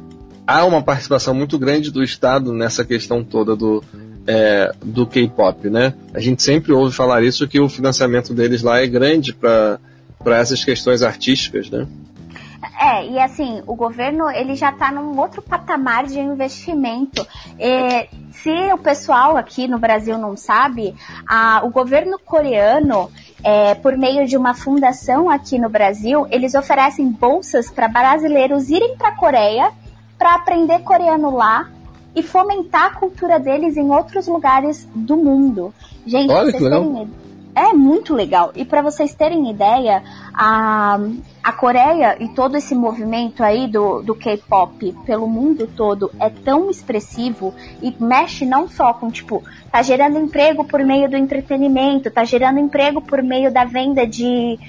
há 0.47 0.63
uma 0.63 0.81
participação 0.81 1.33
muito 1.33 1.59
grande 1.59 1.91
do 1.91 2.01
Estado 2.01 2.53
nessa 2.53 2.85
questão 2.85 3.25
toda 3.25 3.57
do, 3.57 3.83
é, 4.25 4.71
do 4.81 5.05
K-pop, 5.05 5.69
né? 5.69 5.93
A 6.13 6.21
gente 6.21 6.41
sempre 6.41 6.71
ouve 6.71 6.95
falar 6.95 7.23
isso 7.23 7.45
que 7.45 7.59
o 7.59 7.67
financiamento 7.67 8.33
deles 8.33 8.63
lá 8.63 8.81
é 8.81 8.87
grande 8.87 9.33
para 9.33 9.77
essas 10.27 10.63
questões 10.63 11.03
artísticas, 11.03 11.69
né? 11.69 11.85
É, 12.79 13.05
e 13.05 13.19
assim, 13.19 13.61
o 13.67 13.75
governo 13.75 14.29
ele 14.29 14.55
já 14.55 14.69
está 14.69 14.89
num 14.89 15.19
outro 15.19 15.41
patamar 15.41 16.05
de 16.05 16.17
investimento. 16.17 17.27
É, 17.59 18.07
se 18.31 18.49
o 18.71 18.77
pessoal 18.77 19.35
aqui 19.35 19.67
no 19.67 19.77
Brasil 19.77 20.17
não 20.17 20.37
sabe, 20.37 20.95
a, 21.27 21.61
o 21.65 21.69
governo 21.69 22.17
coreano, 22.17 23.11
é, 23.43 23.75
por 23.75 23.97
meio 23.97 24.25
de 24.25 24.37
uma 24.37 24.53
fundação 24.53 25.29
aqui 25.29 25.59
no 25.59 25.67
Brasil, 25.67 26.25
eles 26.31 26.55
oferecem 26.55 27.09
bolsas 27.09 27.69
para 27.69 27.89
brasileiros 27.89 28.69
irem 28.69 28.95
para 28.95 29.09
a 29.09 29.15
Coreia 29.15 29.71
para 30.17 30.35
aprender 30.35 30.79
coreano 30.79 31.35
lá 31.35 31.69
e 32.15 32.23
fomentar 32.23 32.85
a 32.85 32.95
cultura 32.95 33.39
deles 33.39 33.75
em 33.75 33.89
outros 33.89 34.25
lugares 34.27 34.87
do 34.95 35.17
mundo. 35.17 35.73
Gente, 36.05 36.31
Olha, 36.31 36.51
vocês 36.51 36.63
terem 36.63 37.09
é 37.55 37.73
muito 37.73 38.13
legal. 38.13 38.51
E 38.55 38.63
para 38.63 38.81
vocês 38.81 39.13
terem 39.13 39.49
ideia, 39.49 40.03
a, 40.33 40.99
a 41.43 41.51
Coreia 41.51 42.15
e 42.19 42.29
todo 42.29 42.55
esse 42.55 42.75
movimento 42.75 43.43
aí 43.43 43.67
do, 43.67 44.01
do 44.01 44.15
K-pop 44.15 44.95
pelo 45.05 45.27
mundo 45.27 45.67
todo 45.67 46.11
é 46.19 46.29
tão 46.29 46.69
expressivo 46.69 47.53
e 47.81 47.93
mexe 47.99 48.45
não 48.45 48.67
só 48.67 48.93
com, 48.93 49.09
tipo, 49.09 49.43
tá 49.71 49.81
gerando 49.81 50.19
emprego 50.19 50.63
por 50.63 50.83
meio 50.83 51.09
do 51.09 51.17
entretenimento, 51.17 52.11
tá 52.11 52.23
gerando 52.23 52.59
emprego 52.59 53.01
por 53.01 53.21
meio 53.21 53.51
da 53.51 53.65
venda 53.65 54.05
de, 54.05 54.59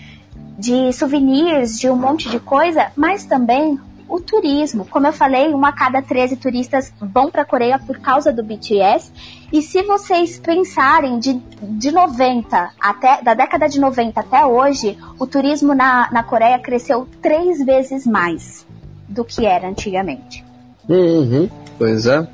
de 0.58 0.92
souvenirs, 0.92 1.78
de 1.78 1.88
um 1.88 1.96
monte 1.96 2.28
de 2.28 2.40
coisa, 2.40 2.92
mas 2.96 3.24
também 3.24 3.78
o 4.10 4.20
turismo. 4.20 4.84
Como 4.84 5.06
eu 5.06 5.12
falei, 5.12 5.54
uma 5.54 5.68
a 5.68 5.72
cada 5.72 6.02
13 6.02 6.36
turistas 6.36 6.92
vão 7.00 7.30
para 7.30 7.42
a 7.42 7.44
Coreia 7.44 7.78
por 7.78 7.98
causa 8.00 8.32
do 8.32 8.42
BTS. 8.42 9.12
E 9.52 9.62
se 9.62 9.82
vocês 9.82 10.38
pensarem 10.38 11.20
de, 11.20 11.40
de 11.62 11.92
90 11.92 12.70
até 12.80 13.22
da 13.22 13.34
década 13.34 13.68
de 13.68 13.78
90 13.78 14.20
até 14.20 14.44
hoje, 14.44 14.98
o 15.18 15.26
turismo 15.26 15.74
na, 15.74 16.10
na 16.10 16.24
Coreia 16.24 16.58
cresceu 16.58 17.08
três 17.22 17.64
vezes 17.64 18.04
mais 18.04 18.66
do 19.08 19.24
que 19.24 19.46
era 19.46 19.68
antigamente. 19.68 20.44
Uhum, 20.88 21.48
pois 21.78 22.06
é. 22.06 22.26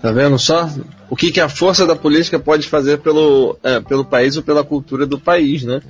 Tá 0.00 0.10
vendo 0.10 0.36
só? 0.36 0.68
O 1.08 1.14
que, 1.14 1.30
que 1.30 1.40
a 1.40 1.48
força 1.48 1.86
da 1.86 1.94
política 1.94 2.40
pode 2.40 2.66
fazer 2.66 2.98
pelo, 2.98 3.56
é, 3.62 3.78
pelo 3.80 4.04
país 4.04 4.36
ou 4.36 4.42
pela 4.42 4.64
cultura 4.64 5.06
do 5.06 5.18
país, 5.18 5.62
né? 5.62 5.80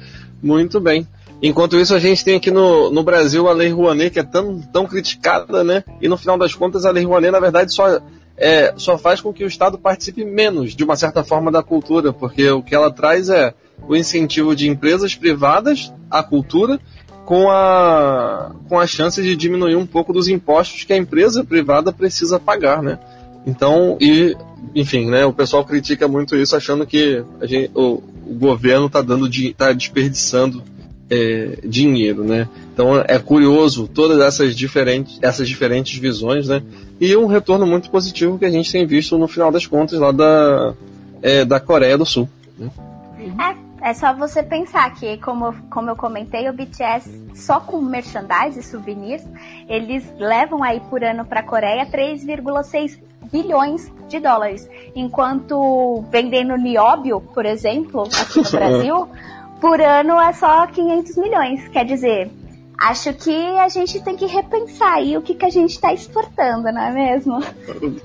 Muito 0.42 0.78
bem. 0.78 1.06
Enquanto 1.42 1.76
isso, 1.76 1.92
a 1.92 1.98
gente 1.98 2.24
tem 2.24 2.36
aqui 2.36 2.52
no, 2.52 2.88
no 2.88 3.02
Brasil 3.02 3.48
a 3.48 3.52
Lei 3.52 3.68
Rouanet, 3.68 4.10
que 4.12 4.20
é 4.20 4.22
tão, 4.22 4.60
tão 4.60 4.86
criticada, 4.86 5.64
né? 5.64 5.82
E 6.00 6.08
no 6.08 6.16
final 6.16 6.38
das 6.38 6.54
contas, 6.54 6.84
a 6.84 6.92
Lei 6.92 7.04
Rouanet, 7.04 7.32
na 7.32 7.40
verdade, 7.40 7.72
só, 7.72 8.00
é, 8.36 8.72
só 8.76 8.96
faz 8.96 9.20
com 9.20 9.32
que 9.32 9.42
o 9.42 9.48
Estado 9.48 9.76
participe 9.76 10.24
menos, 10.24 10.76
de 10.76 10.84
uma 10.84 10.94
certa 10.94 11.24
forma, 11.24 11.50
da 11.50 11.60
cultura, 11.60 12.12
porque 12.12 12.48
o 12.48 12.62
que 12.62 12.76
ela 12.76 12.92
traz 12.92 13.28
é 13.28 13.52
o 13.88 13.96
incentivo 13.96 14.54
de 14.54 14.68
empresas 14.68 15.16
privadas 15.16 15.92
à 16.08 16.22
cultura, 16.22 16.78
com 17.24 17.50
a, 17.50 18.54
com 18.68 18.78
a 18.78 18.86
chance 18.86 19.20
de 19.20 19.34
diminuir 19.34 19.74
um 19.74 19.86
pouco 19.86 20.12
dos 20.12 20.28
impostos 20.28 20.84
que 20.84 20.92
a 20.92 20.96
empresa 20.96 21.42
privada 21.42 21.92
precisa 21.92 22.38
pagar, 22.38 22.82
né? 22.82 23.00
Então, 23.44 23.96
e, 24.00 24.36
enfim, 24.76 25.10
né, 25.10 25.24
o 25.24 25.32
pessoal 25.32 25.64
critica 25.64 26.06
muito 26.06 26.36
isso, 26.36 26.54
achando 26.54 26.86
que 26.86 27.24
gente, 27.42 27.72
o, 27.74 28.00
o 28.26 28.34
governo 28.34 28.86
está 28.86 29.02
dando, 29.02 29.28
está 29.28 29.72
desperdiçando 29.72 30.62
é, 31.12 31.58
dinheiro, 31.62 32.24
né? 32.24 32.48
Então 32.72 32.96
é 33.06 33.18
curioso 33.18 33.86
todas 33.86 34.18
essas 34.18 34.56
diferentes, 34.56 35.18
essas 35.20 35.46
diferentes 35.46 35.98
visões, 35.98 36.48
né? 36.48 36.62
E 36.98 37.14
um 37.14 37.26
retorno 37.26 37.66
muito 37.66 37.90
positivo 37.90 38.38
que 38.38 38.46
a 38.46 38.50
gente 38.50 38.72
tem 38.72 38.86
visto 38.86 39.18
no 39.18 39.28
final 39.28 39.52
das 39.52 39.66
contas 39.66 40.00
lá 40.00 40.10
da, 40.10 40.72
é, 41.20 41.44
da 41.44 41.60
Coreia 41.60 41.98
do 41.98 42.06
Sul. 42.06 42.26
Né? 42.58 42.70
É, 43.82 43.90
é 43.90 43.94
só 43.94 44.14
você 44.14 44.42
pensar 44.42 44.94
que, 44.94 45.18
como, 45.18 45.52
como 45.68 45.90
eu 45.90 45.96
comentei, 45.96 46.48
o 46.48 46.52
BTS 46.52 47.10
só 47.34 47.60
com 47.60 47.82
merchandise 47.82 48.58
e 48.58 48.62
souvenirs, 48.62 49.22
eles 49.68 50.04
levam 50.18 50.62
aí 50.62 50.80
por 50.88 51.04
ano 51.04 51.26
para 51.26 51.40
a 51.40 51.42
Coreia 51.42 51.84
3,6 51.84 52.98
bilhões 53.30 53.92
de 54.08 54.18
dólares. 54.18 54.66
Enquanto 54.94 56.04
vendendo 56.10 56.56
nióbio, 56.56 57.20
por 57.20 57.44
exemplo, 57.44 58.02
aqui 58.02 58.38
no 58.40 58.48
Brasil, 58.50 59.08
por 59.62 59.80
ano 59.80 60.20
é 60.20 60.32
só 60.32 60.66
500 60.66 61.16
milhões. 61.16 61.68
Quer 61.68 61.84
dizer, 61.84 62.28
acho 62.80 63.14
que 63.14 63.30
a 63.30 63.68
gente 63.68 64.02
tem 64.02 64.16
que 64.16 64.26
repensar 64.26 64.94
aí 64.94 65.16
o 65.16 65.22
que, 65.22 65.34
que 65.34 65.46
a 65.46 65.50
gente 65.50 65.70
está 65.70 65.94
exportando, 65.94 66.64
não 66.64 66.82
é 66.82 66.92
mesmo? 66.92 67.40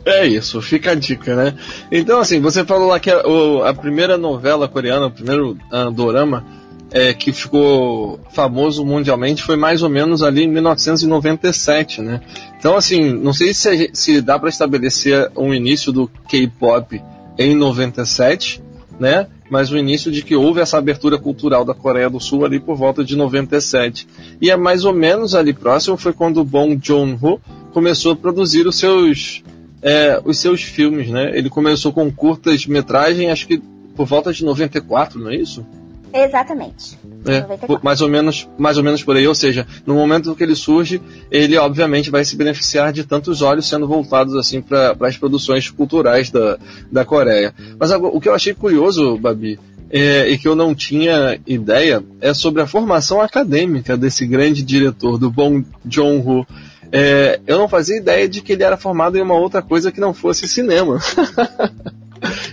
É 0.06 0.28
isso, 0.28 0.62
fica 0.62 0.92
a 0.92 0.96
dica, 0.96 1.36
né? 1.36 1.56
Então, 1.92 2.20
assim, 2.20 2.40
você 2.40 2.64
falou 2.64 2.90
lá 2.90 3.00
que 3.00 3.10
a, 3.10 3.24
a 3.68 3.74
primeira 3.74 4.20
novela 4.20 4.68
coreana, 4.68 5.08
o 5.08 5.12
primeiro 5.12 5.58
uh, 5.74 5.90
dorama, 5.90 6.46
é, 6.92 7.12
que 7.12 7.34
ficou 7.34 8.20
famoso 8.32 8.86
mundialmente 8.86 9.44
foi 9.44 9.58
mais 9.58 9.82
ou 9.82 9.90
menos 9.90 10.22
ali 10.22 10.44
em 10.44 10.48
1997, 10.48 12.04
né? 12.04 12.22
Então, 12.60 12.78
assim, 12.78 13.12
não 13.12 13.34
sei 13.34 13.52
se, 13.52 13.90
se 13.94 14.22
dá 14.22 14.38
para 14.38 14.50
estabelecer 14.50 15.32
um 15.36 15.52
início 15.52 15.92
do 15.92 16.08
K-pop 16.30 17.02
em 17.38 17.56
97, 17.56 18.62
né? 19.00 19.28
Mas 19.50 19.72
o 19.72 19.78
início 19.78 20.12
de 20.12 20.22
que 20.22 20.36
houve 20.36 20.60
essa 20.60 20.78
abertura 20.78 21.18
cultural 21.18 21.64
da 21.64 21.74
Coreia 21.74 22.10
do 22.10 22.20
Sul 22.20 22.44
ali 22.46 22.60
por 22.60 22.76
volta 22.76 23.04
de 23.04 23.16
97. 23.16 24.08
E 24.42 24.52
é 24.52 24.58
mais 24.58 24.84
ou 24.84 24.94
menos 24.94 25.36
ali 25.36 25.54
próximo 25.54 25.98
foi 25.98 26.14
quando 26.14 26.38
o 26.38 26.44
Bong 26.44 26.78
Joon-ho 26.82 27.40
começou 27.72 28.14
a 28.14 28.16
produzir 28.16 28.68
os 28.68 28.78
seus 28.78 29.44
é, 29.82 30.20
os 30.26 30.40
seus 30.40 30.62
filmes, 30.64 31.10
né? 31.10 31.32
Ele 31.38 31.50
começou 31.50 31.94
com 31.94 32.12
curtas 32.12 32.66
metragem, 32.66 33.30
acho 33.30 33.48
que 33.48 33.62
por 33.96 34.06
volta 34.06 34.34
de 34.34 34.44
94, 34.44 35.20
não 35.20 35.32
é 35.32 35.36
isso? 35.36 35.66
Exatamente. 36.14 36.98
É, 37.26 37.46
mais 37.84 38.02
ou 38.02 38.08
menos, 38.08 38.48
mais 38.58 38.78
ou 38.78 38.84
menos 38.84 39.04
por 39.04 39.16
aí. 39.16 39.28
Ou 39.28 39.36
seja, 39.36 39.68
no 39.86 39.96
momento 39.96 40.36
que 40.36 40.44
ele 40.44 40.56
surge, 40.56 41.02
ele 41.30 41.58
obviamente 41.58 42.10
vai 42.10 42.24
se 42.24 42.36
beneficiar 42.36 42.94
de 42.94 43.04
tantos 43.04 43.42
olhos 43.42 43.68
sendo 43.68 43.88
voltados 43.88 44.36
assim 44.36 44.62
para 44.62 44.96
as 45.02 45.18
produções 45.18 45.70
culturais 45.70 46.30
da, 46.30 46.58
da 46.92 47.06
Coreia. 47.06 47.54
Mas 47.80 47.92
agora, 47.92 48.16
o 48.16 48.22
que 48.22 48.30
eu 48.30 48.36
achei 48.36 48.54
curioso, 48.54 49.18
Babi, 49.18 49.60
é, 49.90 50.30
e 50.30 50.38
que 50.38 50.48
eu 50.48 50.56
não 50.56 50.76
tinha 50.76 51.40
ideia 51.46 52.04
é 52.20 52.34
sobre 52.34 52.62
a 52.62 52.68
formação 52.68 53.22
acadêmica 53.22 53.96
desse 53.98 54.26
grande 54.26 54.64
diretor, 54.64 55.18
do 55.18 55.32
Bong 55.32 55.66
Joon-ho. 55.86 56.46
É, 56.92 57.40
eu 57.46 57.58
não 57.58 57.68
fazia 57.68 57.98
ideia 57.98 58.28
de 58.30 58.42
que 58.42 58.54
ele 58.54 58.64
era 58.64 58.78
formado 58.78 59.18
em 59.18 59.22
uma 59.22 59.36
outra 59.36 59.62
coisa 59.62 59.92
que 59.92 60.00
não 60.00 60.14
fosse 60.14 60.48
cinema. 60.48 61.00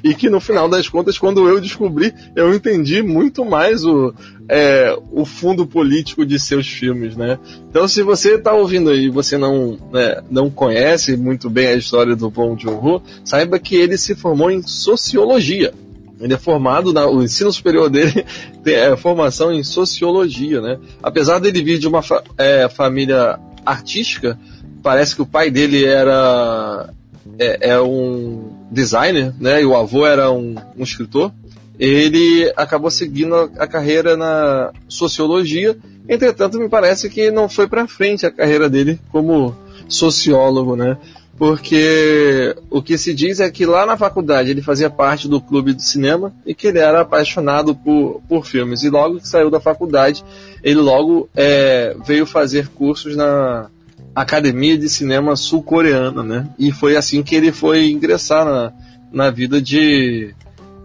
e 0.05 0.14
que 0.14 0.29
no 0.29 0.38
final 0.38 0.69
das 0.69 0.87
contas, 0.87 1.17
quando 1.17 1.49
eu 1.49 1.59
descobri, 1.59 2.12
eu 2.37 2.55
entendi 2.55 3.03
muito 3.03 3.43
mais 3.43 3.87
o, 3.87 4.12
é, 4.47 4.95
o 5.11 5.25
fundo 5.25 5.67
político 5.67 6.27
de 6.27 6.38
seus 6.38 6.69
filmes, 6.69 7.17
né? 7.17 7.38
Então, 7.71 7.88
se 7.88 8.03
você 8.03 8.35
está 8.35 8.53
ouvindo 8.53 8.90
aí 8.90 9.07
e 9.07 9.11
você 9.11 9.38
não, 9.38 9.79
né, 9.90 10.23
não 10.31 10.51
conhece 10.51 11.17
muito 11.17 11.49
bem 11.49 11.69
a 11.69 11.75
história 11.75 12.14
do 12.14 12.31
Bong 12.31 12.62
Joon-ho, 12.62 13.03
saiba 13.25 13.59
que 13.59 13.77
ele 13.77 13.97
se 13.97 14.14
formou 14.14 14.51
em 14.51 14.62
sociologia. 14.62 15.73
Ele 16.21 16.35
é 16.35 16.38
formado, 16.38 16.93
na, 16.93 17.07
o 17.07 17.23
ensino 17.23 17.51
superior 17.51 17.88
dele 17.88 18.27
tem 18.62 18.75
é, 18.75 18.95
formação 18.99 19.51
em 19.51 19.64
sociologia, 19.64 20.61
né? 20.61 20.79
Apesar 21.03 21.38
dele 21.38 21.62
vir 21.62 21.79
de 21.79 21.88
uma 21.88 22.03
fa, 22.03 22.23
é, 22.37 22.69
família 22.69 23.38
artística, 23.64 24.38
parece 24.83 25.17
que 25.17 25.23
o 25.23 25.27
pai 25.27 25.51
dele 25.51 25.83
era 25.83 26.90
é, 27.38 27.71
é, 27.71 27.81
um 27.81 28.54
designer, 28.70 29.35
né? 29.40 29.62
E 29.62 29.64
o 29.64 29.77
avô 29.77 30.07
era 30.07 30.31
um, 30.31 30.55
um 30.77 30.83
escritor. 30.83 31.33
Ele 31.79 32.53
acabou 32.57 32.90
seguindo 32.90 33.35
a, 33.59 33.66
carreira 33.66 34.16
na 34.16 34.72
sociologia. 34.88 35.77
Entretanto, 36.09 36.59
me 36.59 36.68
parece 36.68 37.09
que 37.09 37.31
não 37.31 37.48
foi 37.48 37.66
para 37.66 37.88
frente 37.88 38.24
a 38.24 38.31
carreira 38.31 38.68
dele 38.68 39.00
como 39.11 39.57
sociólogo, 39.88 40.77
né? 40.77 40.96
porque 41.37 42.55
o 42.70 42.81
que 42.81 42.96
se 42.96 43.12
diz 43.12 43.40
é 43.40 43.50
que 43.50 43.66
lá 43.66 43.85
na 43.85 43.96
faculdade 43.96 44.50
ele 44.50 44.62
fazia 44.62 44.88
parte 44.88 45.29
do 45.29 45.40
clube 45.40 45.74
de 45.74 45.83
cinema 45.83 46.33
e 46.46 46.55
que 46.55 46.68
ele 46.68 46.79
era 46.79 47.00
apaixonado 47.00 47.74
por, 47.74 48.22
por 48.29 48.46
filmes. 48.46 48.83
E 48.83 48.90
logo 48.90 49.18
que 49.18 49.29
saiu 49.29 49.50
da 49.50 49.61
faculdade, 49.61 50.24
ele 50.62 50.79
logo 50.79 51.29
é, 51.35 51.96
veio 52.07 52.24
fazer 52.24 52.68
cursos 52.68 53.16
na 53.16 53.68
Academia 54.14 54.79
de 54.79 54.88
Cinema 54.88 55.35
Sul-Coreana, 55.37 56.22
né? 56.22 56.48
E 56.59 56.70
foi 56.70 56.96
assim 56.96 57.22
que 57.22 57.35
ele 57.35 57.50
foi 57.50 57.90
ingressar 57.90 58.44
na, 58.44 58.72
na 59.11 59.31
vida 59.31 59.61
de, 59.61 60.35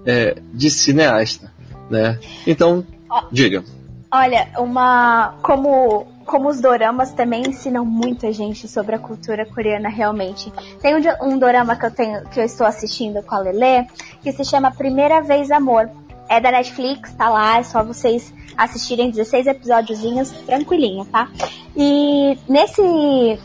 é, 0.05 0.41
de 0.53 0.69
cineasta, 0.69 1.51
né? 1.89 2.19
Então, 2.47 2.85
diga. 3.31 3.63
Olha, 4.11 4.47
uma 4.57 5.35
como 5.43 6.07
como 6.25 6.47
os 6.47 6.61
doramas 6.61 7.11
também 7.11 7.41
ensinam 7.41 7.83
muito 7.83 8.27
a 8.27 8.31
gente 8.31 8.67
sobre 8.67 8.93
a 8.95 8.99
cultura 8.99 9.47
coreana 9.47 9.89
realmente. 9.89 10.53
Tem 10.79 10.95
um, 10.95 11.27
um 11.27 11.39
dorama 11.39 11.75
que 11.75 11.85
eu 11.87 11.91
tenho 11.91 12.23
que 12.29 12.39
eu 12.39 12.43
estou 12.43 12.67
assistindo 12.67 13.23
com 13.23 13.33
a 13.33 13.39
Lele, 13.39 13.87
que 14.21 14.31
se 14.31 14.45
chama 14.45 14.71
Primeira 14.71 15.21
Vez 15.21 15.49
Amor. 15.49 15.89
É 16.29 16.39
da 16.39 16.51
Netflix, 16.51 17.11
tá 17.13 17.27
lá, 17.27 17.57
é 17.57 17.63
só 17.63 17.83
vocês 17.83 18.31
assistirem 18.55 19.09
16 19.09 19.47
episódiozinhos 19.47 20.31
tranquilinho, 20.45 21.05
tá? 21.05 21.29
E 21.75 22.37
nesse, 22.47 22.81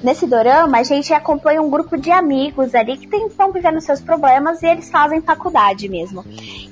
nesse 0.02 0.26
dorama, 0.26 0.78
a 0.78 0.82
gente 0.82 1.14
acompanha 1.14 1.62
um 1.62 1.70
grupo 1.70 1.96
de 1.96 2.10
amigos 2.10 2.74
ali 2.74 2.96
que 2.96 3.16
estão 3.16 3.52
vivendo 3.52 3.80
seus 3.80 4.00
problemas 4.00 4.60
e 4.62 4.66
eles 4.66 4.90
fazem 4.90 5.20
faculdade 5.20 5.88
mesmo. 5.88 6.24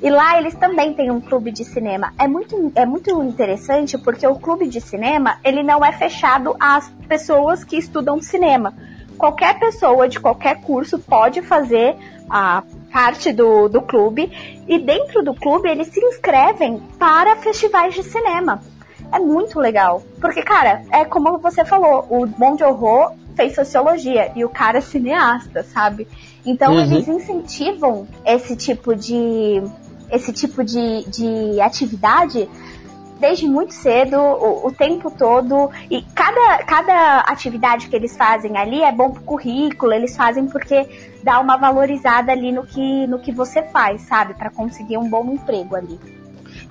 E 0.03 0.11
lá 0.11 0.39
eles 0.39 0.55
também 0.57 0.93
têm 0.93 1.11
um 1.11 1.21
clube 1.21 1.53
de 1.53 1.65
cinema. 1.65 2.13
É 2.19 2.27
muito, 2.27 2.73
é 2.75 2.85
muito 2.85 3.23
interessante 3.23 3.97
porque 3.97 4.27
o 4.27 4.35
clube 4.35 4.67
de 4.67 4.81
cinema, 4.81 5.39
ele 5.45 5.63
não 5.63 5.85
é 5.85 5.93
fechado 5.93 6.57
às 6.59 6.89
pessoas 7.09 7.63
que 7.63 7.77
estudam 7.77 8.21
cinema. 8.21 8.75
Qualquer 9.17 9.59
pessoa 9.61 10.09
de 10.09 10.19
qualquer 10.19 10.61
curso 10.63 10.99
pode 10.99 11.43
fazer 11.43 11.97
a 12.29 12.65
parte 12.93 13.33
do, 13.33 13.69
do 13.69 13.81
clube 13.81 14.31
e 14.69 14.79
dentro 14.79 15.23
do 15.23 15.35
clube 15.35 15.69
eles 15.69 15.89
se 15.89 16.05
inscrevem 16.05 16.81
para 16.99 17.37
festivais 17.37 17.95
de 17.95 18.03
cinema. 18.03 18.61
É 19.11 19.19
muito 19.19 19.59
legal. 19.59 20.03
Porque, 20.21 20.43
cara, 20.43 20.83
é 20.91 21.05
como 21.05 21.39
você 21.39 21.65
falou, 21.65 22.07
o 22.09 22.27
Bong 22.27 22.59
Joon-ho 22.59 23.17
fez 23.35 23.55
sociologia 23.55 24.33
e 24.37 24.45
o 24.45 24.49
cara 24.49 24.79
é 24.79 24.81
cineasta, 24.81 25.63
sabe? 25.63 26.07
Então 26.45 26.73
uhum. 26.73 26.81
eles 26.81 27.09
incentivam 27.09 28.07
esse 28.25 28.57
tipo 28.57 28.95
de 28.95 29.63
esse 30.11 30.31
tipo 30.31 30.63
de, 30.63 31.05
de 31.09 31.59
atividade 31.61 32.47
desde 33.23 33.47
muito 33.47 33.73
cedo, 33.73 34.17
o, 34.17 34.67
o, 34.67 34.73
tempo 34.73 35.09
todo. 35.17 35.71
E 35.89 36.03
cada, 36.13 36.65
cada 36.65 37.21
atividade 37.21 37.89
que 37.89 37.95
eles 37.95 38.17
fazem 38.17 38.59
ali 38.59 38.83
é 38.83 38.91
bom 38.91 39.13
pro 39.13 39.23
currículo, 39.23 39.93
eles 39.93 40.17
fazem 40.17 40.49
porque 40.49 40.85
dá 41.23 41.39
uma 41.39 41.57
valorizada 41.57 42.33
ali 42.33 42.51
no 42.51 42.67
que, 42.67 43.07
no 43.07 43.21
que 43.21 43.31
você 43.31 43.63
faz, 43.63 44.03
sabe? 44.03 44.35
para 44.35 44.51
conseguir 44.51 44.99
um 44.99 45.09
bom 45.09 45.33
emprego 45.33 45.77
ali. 45.77 46.01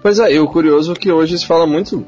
Pois 0.01 0.19
é, 0.19 0.33
e 0.33 0.39
o 0.39 0.47
curioso 0.47 0.91
é 0.91 0.95
que 0.95 1.09
hoje 1.09 1.39
se 1.39 1.45
fala 1.45 1.65
muito 1.65 2.05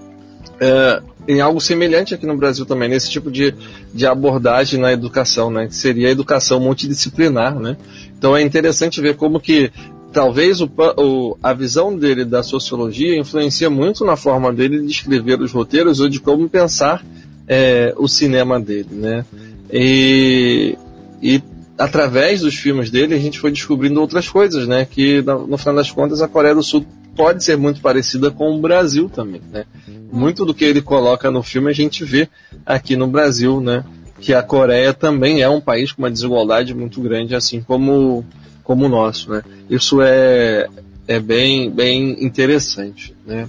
é, 0.60 1.02
em 1.26 1.40
algo 1.40 1.62
semelhante 1.62 2.14
aqui 2.14 2.26
no 2.26 2.36
Brasil 2.36 2.66
também, 2.66 2.90
nesse 2.90 3.10
tipo 3.10 3.32
de, 3.32 3.56
de 3.94 4.06
abordagem 4.06 4.78
na 4.78 4.92
educação, 4.92 5.50
né? 5.50 5.68
Que 5.68 5.76
seria 5.76 6.10
a 6.10 6.12
educação 6.12 6.60
multidisciplinar, 6.60 7.58
né? 7.58 7.78
Então 8.18 8.36
é 8.36 8.42
interessante 8.42 9.00
ver 9.00 9.16
como 9.16 9.40
que 9.40 9.72
talvez 10.14 10.62
o, 10.62 10.70
o, 10.98 11.38
a 11.42 11.54
visão 11.54 11.98
dele 11.98 12.24
da 12.24 12.44
sociologia 12.44 13.18
influencia 13.18 13.70
muito 13.70 14.06
na 14.06 14.16
forma 14.16 14.54
dele 14.54 14.80
de 14.80 14.92
escrever 14.92 15.42
os 15.42 15.52
roteiros 15.52 16.00
ou 16.00 16.08
de 16.08 16.20
como 16.20 16.48
pensar 16.48 17.04
é, 17.48 17.94
o 17.98 18.08
cinema 18.08 18.60
dele, 18.60 18.90
né? 18.92 19.26
E, 19.72 20.78
e 21.22 21.42
através 21.78 22.42
dos 22.42 22.54
filmes 22.54 22.92
dele 22.92 23.16
a 23.16 23.20
gente 23.20 23.40
foi 23.40 23.52
descobrindo 23.52 24.00
outras 24.00 24.30
coisas, 24.30 24.68
né? 24.68 24.86
Que 24.86 25.22
no, 25.24 25.48
no 25.48 25.58
final 25.58 25.76
das 25.76 25.92
contas 25.92 26.22
a 26.22 26.28
Coreia 26.28 26.54
do 26.54 26.64
Sul 26.64 26.86
pode 27.16 27.44
ser 27.44 27.58
muito 27.58 27.82
parecida 27.82 28.30
com 28.30 28.56
o 28.56 28.62
Brasil 28.62 29.10
também, 29.10 29.42
né? 29.52 29.66
Muito 30.12 30.46
do 30.46 30.54
que 30.54 30.64
ele 30.64 30.82
coloca 30.82 31.32
no 31.32 31.42
filme 31.42 31.72
a 31.72 31.74
gente 31.74 32.06
vê 32.06 32.30
aqui 32.66 32.96
no 32.96 33.08
Brasil, 33.08 33.60
né? 33.60 33.84
Que 34.22 34.34
a 34.34 34.44
Coreia 34.44 34.94
também 34.94 35.42
é 35.42 35.50
um 35.50 35.60
país 35.60 35.92
com 35.92 36.04
uma 36.04 36.12
desigualdade 36.12 36.74
muito 36.74 37.02
grande, 37.02 37.36
assim 37.36 37.62
como 37.62 38.24
como 38.64 38.86
o 38.86 38.90
nosso, 38.90 39.32
né? 39.32 39.44
Isso 39.70 40.02
é, 40.02 40.68
é 41.08 41.20
bem, 41.20 41.70
bem 41.70 42.24
interessante, 42.24 43.16
né? 43.26 43.48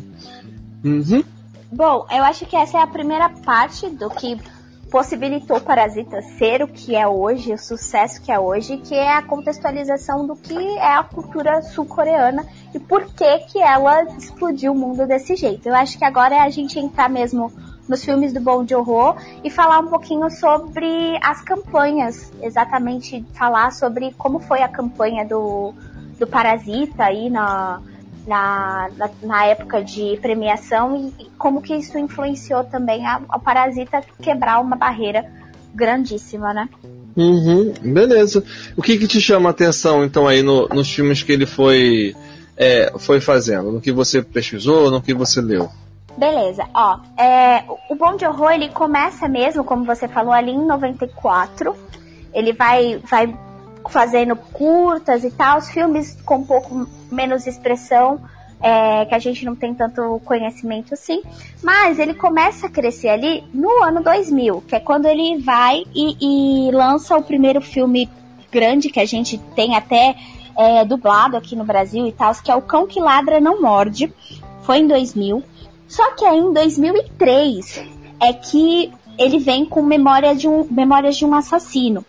Uhum. 0.84 1.24
Bom, 1.72 2.06
eu 2.10 2.22
acho 2.24 2.46
que 2.46 2.56
essa 2.56 2.78
é 2.78 2.82
a 2.82 2.86
primeira 2.86 3.28
parte 3.28 3.88
do 3.90 4.08
que 4.10 4.38
possibilitou 4.90 5.60
Parasita 5.60 6.22
ser 6.22 6.62
o 6.62 6.68
que 6.68 6.94
é 6.94 7.04
hoje, 7.04 7.52
o 7.52 7.58
sucesso 7.58 8.22
que 8.22 8.30
é 8.30 8.38
hoje, 8.38 8.76
que 8.76 8.94
é 8.94 9.16
a 9.16 9.22
contextualização 9.22 10.24
do 10.24 10.36
que 10.36 10.56
é 10.56 10.94
a 10.94 11.02
cultura 11.02 11.62
sul-coreana 11.62 12.46
e 12.72 12.78
por 12.78 13.04
que 13.06 13.38
que 13.38 13.58
ela 13.58 14.04
explodiu 14.16 14.70
o 14.70 14.74
mundo 14.76 15.04
desse 15.04 15.34
jeito. 15.34 15.68
Eu 15.68 15.74
acho 15.74 15.98
que 15.98 16.04
agora 16.04 16.36
é 16.36 16.40
a 16.40 16.50
gente 16.50 16.78
entrar 16.78 17.08
mesmo 17.08 17.50
nos 17.88 18.04
filmes 18.04 18.32
do 18.32 18.40
Bong 18.40 18.68
Joon-ho 18.68 19.16
e 19.42 19.50
falar 19.50 19.80
um 19.80 19.88
pouquinho 19.88 20.30
sobre 20.30 21.18
as 21.22 21.42
campanhas, 21.42 22.32
exatamente 22.42 23.24
falar 23.34 23.72
sobre 23.72 24.12
como 24.16 24.40
foi 24.40 24.62
a 24.62 24.68
campanha 24.68 25.24
do, 25.24 25.74
do 26.18 26.26
Parasita 26.26 27.04
aí 27.04 27.28
na, 27.28 27.80
na, 28.26 28.90
na, 28.96 29.10
na 29.22 29.44
época 29.46 29.82
de 29.82 30.18
premiação 30.20 30.96
e, 30.96 31.24
e, 31.24 31.30
como 31.36 31.60
que 31.60 31.74
isso 31.74 31.98
influenciou 31.98 32.64
também 32.64 33.06
a, 33.06 33.20
a 33.28 33.38
Parasita 33.38 34.02
quebrar 34.20 34.60
uma 34.60 34.76
barreira 34.76 35.30
grandíssima, 35.74 36.54
né? 36.54 36.68
Uhum, 37.16 37.72
beleza. 37.92 38.42
O 38.76 38.82
que, 38.82 38.96
que 38.96 39.06
te 39.06 39.20
chama 39.20 39.50
a 39.50 39.52
atenção, 39.52 40.04
então, 40.04 40.26
aí 40.26 40.42
no, 40.42 40.68
nos 40.68 40.90
filmes 40.92 41.22
que 41.22 41.32
ele 41.32 41.46
foi, 41.46 42.14
é, 42.56 42.92
foi 42.98 43.20
fazendo? 43.20 43.70
No 43.70 43.80
que 43.80 43.92
você 43.92 44.22
pesquisou, 44.22 44.90
no 44.90 45.02
que 45.02 45.12
você 45.12 45.40
leu? 45.40 45.68
Beleza, 46.16 46.68
ó, 46.72 46.98
é, 47.16 47.64
o 47.90 47.94
Bom 47.96 48.16
de 48.16 48.24
Horror 48.24 48.52
ele 48.52 48.68
começa 48.68 49.28
mesmo, 49.28 49.64
como 49.64 49.84
você 49.84 50.06
falou, 50.06 50.32
ali 50.32 50.52
em 50.52 50.64
94. 50.64 51.74
Ele 52.32 52.52
vai, 52.52 52.98
vai 52.98 53.36
fazendo 53.88 54.36
curtas 54.36 55.24
e 55.24 55.30
tal, 55.30 55.58
os 55.58 55.68
filmes 55.68 56.16
com 56.24 56.36
um 56.36 56.44
pouco 56.44 56.88
menos 57.10 57.46
expressão, 57.46 58.20
é, 58.60 59.04
que 59.04 59.14
a 59.14 59.18
gente 59.18 59.44
não 59.44 59.56
tem 59.56 59.74
tanto 59.74 60.20
conhecimento 60.24 60.94
assim. 60.94 61.22
Mas 61.62 61.98
ele 61.98 62.14
começa 62.14 62.66
a 62.66 62.70
crescer 62.70 63.08
ali 63.08 63.44
no 63.52 63.82
ano 63.82 64.02
2000, 64.02 64.62
que 64.68 64.76
é 64.76 64.80
quando 64.80 65.06
ele 65.06 65.38
vai 65.38 65.84
e, 65.94 66.68
e 66.68 66.70
lança 66.70 67.16
o 67.16 67.22
primeiro 67.22 67.60
filme 67.60 68.08
grande 68.50 68.88
que 68.88 69.00
a 69.00 69.04
gente 69.04 69.36
tem 69.56 69.76
até 69.76 70.14
é, 70.56 70.84
dublado 70.84 71.36
aqui 71.36 71.56
no 71.56 71.64
Brasil 71.64 72.06
e 72.06 72.12
tal, 72.12 72.32
que 72.34 72.50
é 72.50 72.54
O 72.54 72.62
Cão 72.62 72.86
que 72.86 73.00
Ladra 73.00 73.40
Não 73.40 73.60
Morde. 73.60 74.12
Foi 74.62 74.78
em 74.78 74.86
2000. 74.86 75.42
Só 75.86 76.12
que 76.12 76.24
aí 76.24 76.38
em 76.38 76.52
2003 76.52 77.84
é 78.20 78.32
que 78.32 78.92
ele 79.18 79.38
vem 79.38 79.64
com 79.64 79.82
memória 79.82 80.34
de 80.34 80.48
um, 80.48 80.66
memórias 80.70 81.16
de 81.16 81.24
um 81.24 81.34
assassino. 81.34 82.04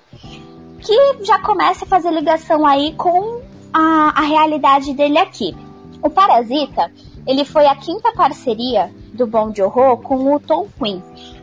que 0.80 1.26
já 1.26 1.40
começa 1.40 1.86
a 1.86 1.88
fazer 1.88 2.12
ligação 2.12 2.66
aí 2.66 2.94
com 2.94 3.42
a, 3.74 4.14
a 4.16 4.22
realidade 4.22 4.94
dele 4.94 5.18
aqui. 5.18 5.56
O 6.02 6.10
Parasita, 6.10 6.92
ele 7.26 7.44
foi 7.44 7.66
a 7.66 7.76
quinta 7.76 8.12
parceria 8.14 8.92
do 9.14 9.26
Bom 9.26 9.50
de 9.50 9.62
Horror 9.62 9.98
com 9.98 10.34
o 10.34 10.40
Tom 10.40 10.68
Quinn. 10.80 11.02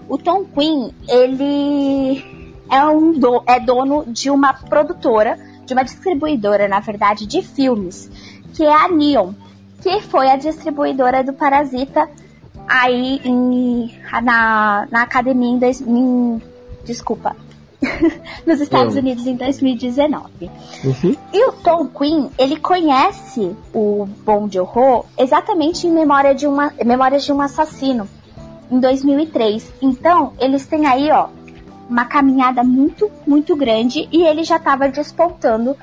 O 0.09 0.17
Tom 0.17 0.45
Quinn, 0.45 0.91
ele 1.09 2.25
é, 2.71 2.85
um 2.87 3.13
do, 3.19 3.43
é 3.47 3.59
dono 3.59 4.05
de 4.07 4.31
uma 4.31 4.53
produtora, 4.53 5.39
de 5.67 5.73
uma 5.73 5.83
distribuidora, 5.83 6.69
na 6.69 6.81
verdade, 6.81 7.27
de 7.27 7.43
filmes, 7.43 8.11
que 8.55 8.63
é 8.63 8.73
a 8.73 8.89
Neon, 8.89 9.33
que 9.83 10.01
foi 10.01 10.31
a 10.31 10.37
distribuidora 10.37 11.25
do 11.25 11.33
Parasita 11.33 12.09
aí 12.69 13.21
em, 13.25 13.93
na, 14.23 14.87
na 14.91 15.03
academia 15.03 15.51
em, 15.51 15.59
dois, 15.59 15.81
em 15.81 16.41
desculpa, 16.85 17.37
nos 18.47 18.61
Estados. 18.61 18.95
Unidos 18.95 19.27
em 19.27 19.35
2019. 19.35 20.51
Uhum. 20.85 21.17
E 21.33 21.49
o 21.49 21.53
Tom 21.53 21.89
Quinn, 21.89 22.29
ele 22.39 22.57
conhece 22.57 23.55
o 23.75 24.07
Bom 24.25 24.47
de 24.47 24.61
Horror 24.61 25.05
exatamente 25.19 25.87
em 25.87 25.91
memória 25.91 26.35
de 26.35 26.47
uma, 26.47 26.73
Memórias 26.85 27.25
de 27.25 27.33
um 27.33 27.41
Assassino, 27.41 28.09
em 28.71 28.79
2003. 28.79 29.73
Então, 29.83 30.33
eles 30.39 30.65
têm 30.67 30.87
aí, 30.87 31.11
ó, 31.11 31.29
uma 31.89 32.05
caminhada 32.05 32.63
muito, 32.63 33.11
muito 33.27 33.57
grande 33.57 34.09
e 34.13 34.23
ele 34.23 34.45
já 34.45 34.57
estava 34.57 34.89
despontando, 34.89 35.77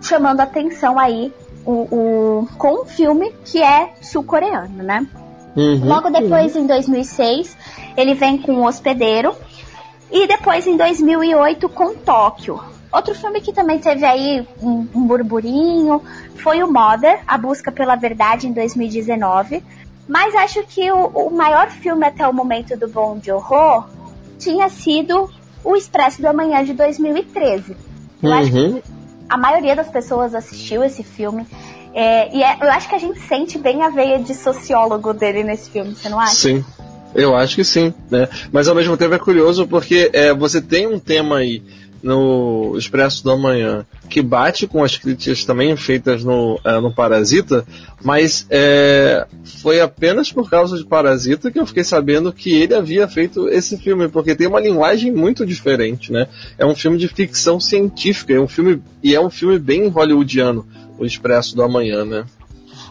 chamando 0.00 0.40
atenção 0.40 0.98
aí 0.98 1.32
o, 1.64 1.72
o, 1.72 2.48
com 2.56 2.82
um 2.82 2.84
filme 2.84 3.32
que 3.44 3.62
é 3.62 3.92
sul-coreano, 4.00 4.82
né? 4.82 5.06
Uhum, 5.56 5.84
Logo 5.84 6.10
depois, 6.10 6.54
uhum. 6.54 6.62
em 6.62 6.66
2006, 6.66 7.56
ele 7.96 8.14
vem 8.14 8.38
com 8.38 8.52
O 8.56 8.66
Hospedeiro, 8.66 9.34
e 10.10 10.26
depois, 10.26 10.66
em 10.66 10.76
2008, 10.76 11.68
com 11.68 11.94
Tóquio. 11.94 12.60
Outro 12.92 13.14
filme 13.14 13.40
que 13.40 13.52
também 13.52 13.78
teve 13.78 14.04
aí 14.04 14.46
um, 14.60 14.86
um 14.92 15.06
burburinho 15.06 16.02
foi 16.36 16.62
o 16.62 16.72
Mother, 16.72 17.20
A 17.26 17.38
Busca 17.38 17.70
pela 17.70 17.94
Verdade, 17.94 18.48
em 18.48 18.52
2019. 18.52 19.62
Mas 20.08 20.34
acho 20.34 20.64
que 20.64 20.90
o, 20.90 21.06
o 21.06 21.30
maior 21.30 21.70
filme 21.70 22.04
até 22.04 22.26
o 22.26 22.34
momento 22.34 22.76
do 22.76 22.88
Bom 22.88 23.16
de 23.18 23.30
Horror 23.30 23.88
tinha 24.40 24.68
sido 24.68 25.30
O 25.62 25.76
Expresso 25.76 26.20
do 26.20 26.26
Amanhã, 26.26 26.64
de 26.64 26.72
2013. 26.72 27.76
Eu 28.20 28.30
uhum. 28.30 28.36
acho 28.36 28.50
que 28.50 28.82
a 29.30 29.36
maioria 29.36 29.76
das 29.76 29.88
pessoas 29.88 30.34
assistiu 30.34 30.82
esse 30.82 31.04
filme. 31.04 31.46
É, 31.94 32.36
e 32.36 32.42
é, 32.42 32.58
eu 32.60 32.70
acho 32.70 32.88
que 32.88 32.94
a 32.94 32.98
gente 32.98 33.20
sente 33.20 33.58
bem 33.58 33.82
a 33.82 33.88
veia 33.88 34.18
de 34.18 34.34
sociólogo 34.34 35.12
dele 35.14 35.44
nesse 35.44 35.70
filme, 35.70 35.94
você 35.94 36.08
não 36.08 36.20
acha? 36.20 36.34
Sim. 36.34 36.64
Eu 37.14 37.34
acho 37.34 37.56
que 37.56 37.64
sim, 37.64 37.92
né? 38.08 38.28
Mas 38.52 38.68
ao 38.68 38.74
mesmo 38.74 38.96
tempo 38.96 39.14
é 39.14 39.18
curioso 39.18 39.66
porque 39.66 40.10
é, 40.12 40.32
você 40.32 40.60
tem 40.60 40.86
um 40.86 40.98
tema 40.98 41.38
aí 41.38 41.62
no 42.02 42.74
Expresso 42.76 43.24
da 43.24 43.36
Manhã 43.36 43.84
que 44.08 44.20
bate 44.20 44.66
com 44.66 44.82
as 44.82 44.96
críticas 44.96 45.44
também 45.44 45.76
feitas 45.76 46.24
no, 46.24 46.60
é, 46.64 46.80
no 46.80 46.92
Parasita, 46.92 47.64
mas 48.02 48.44
é, 48.50 49.26
foi 49.62 49.80
apenas 49.80 50.32
por 50.32 50.50
causa 50.50 50.76
de 50.76 50.84
Parasita 50.84 51.50
que 51.50 51.58
eu 51.58 51.66
fiquei 51.66 51.84
sabendo 51.84 52.32
que 52.32 52.50
ele 52.52 52.74
havia 52.74 53.06
feito 53.06 53.48
esse 53.48 53.76
filme, 53.76 54.08
porque 54.08 54.34
tem 54.34 54.48
uma 54.48 54.60
linguagem 54.60 55.12
muito 55.12 55.46
diferente, 55.46 56.10
né? 56.12 56.26
É 56.58 56.66
um 56.66 56.74
filme 56.74 56.98
de 56.98 57.06
ficção 57.06 57.60
científica, 57.60 58.34
é 58.34 58.40
um 58.40 58.48
filme 58.48 58.82
e 59.02 59.14
é 59.14 59.20
um 59.20 59.30
filme 59.30 59.58
bem 59.58 59.86
hollywoodiano, 59.88 60.66
o 60.98 61.04
Expresso 61.04 61.54
do 61.54 61.62
Amanhã, 61.62 62.04
né? 62.04 62.24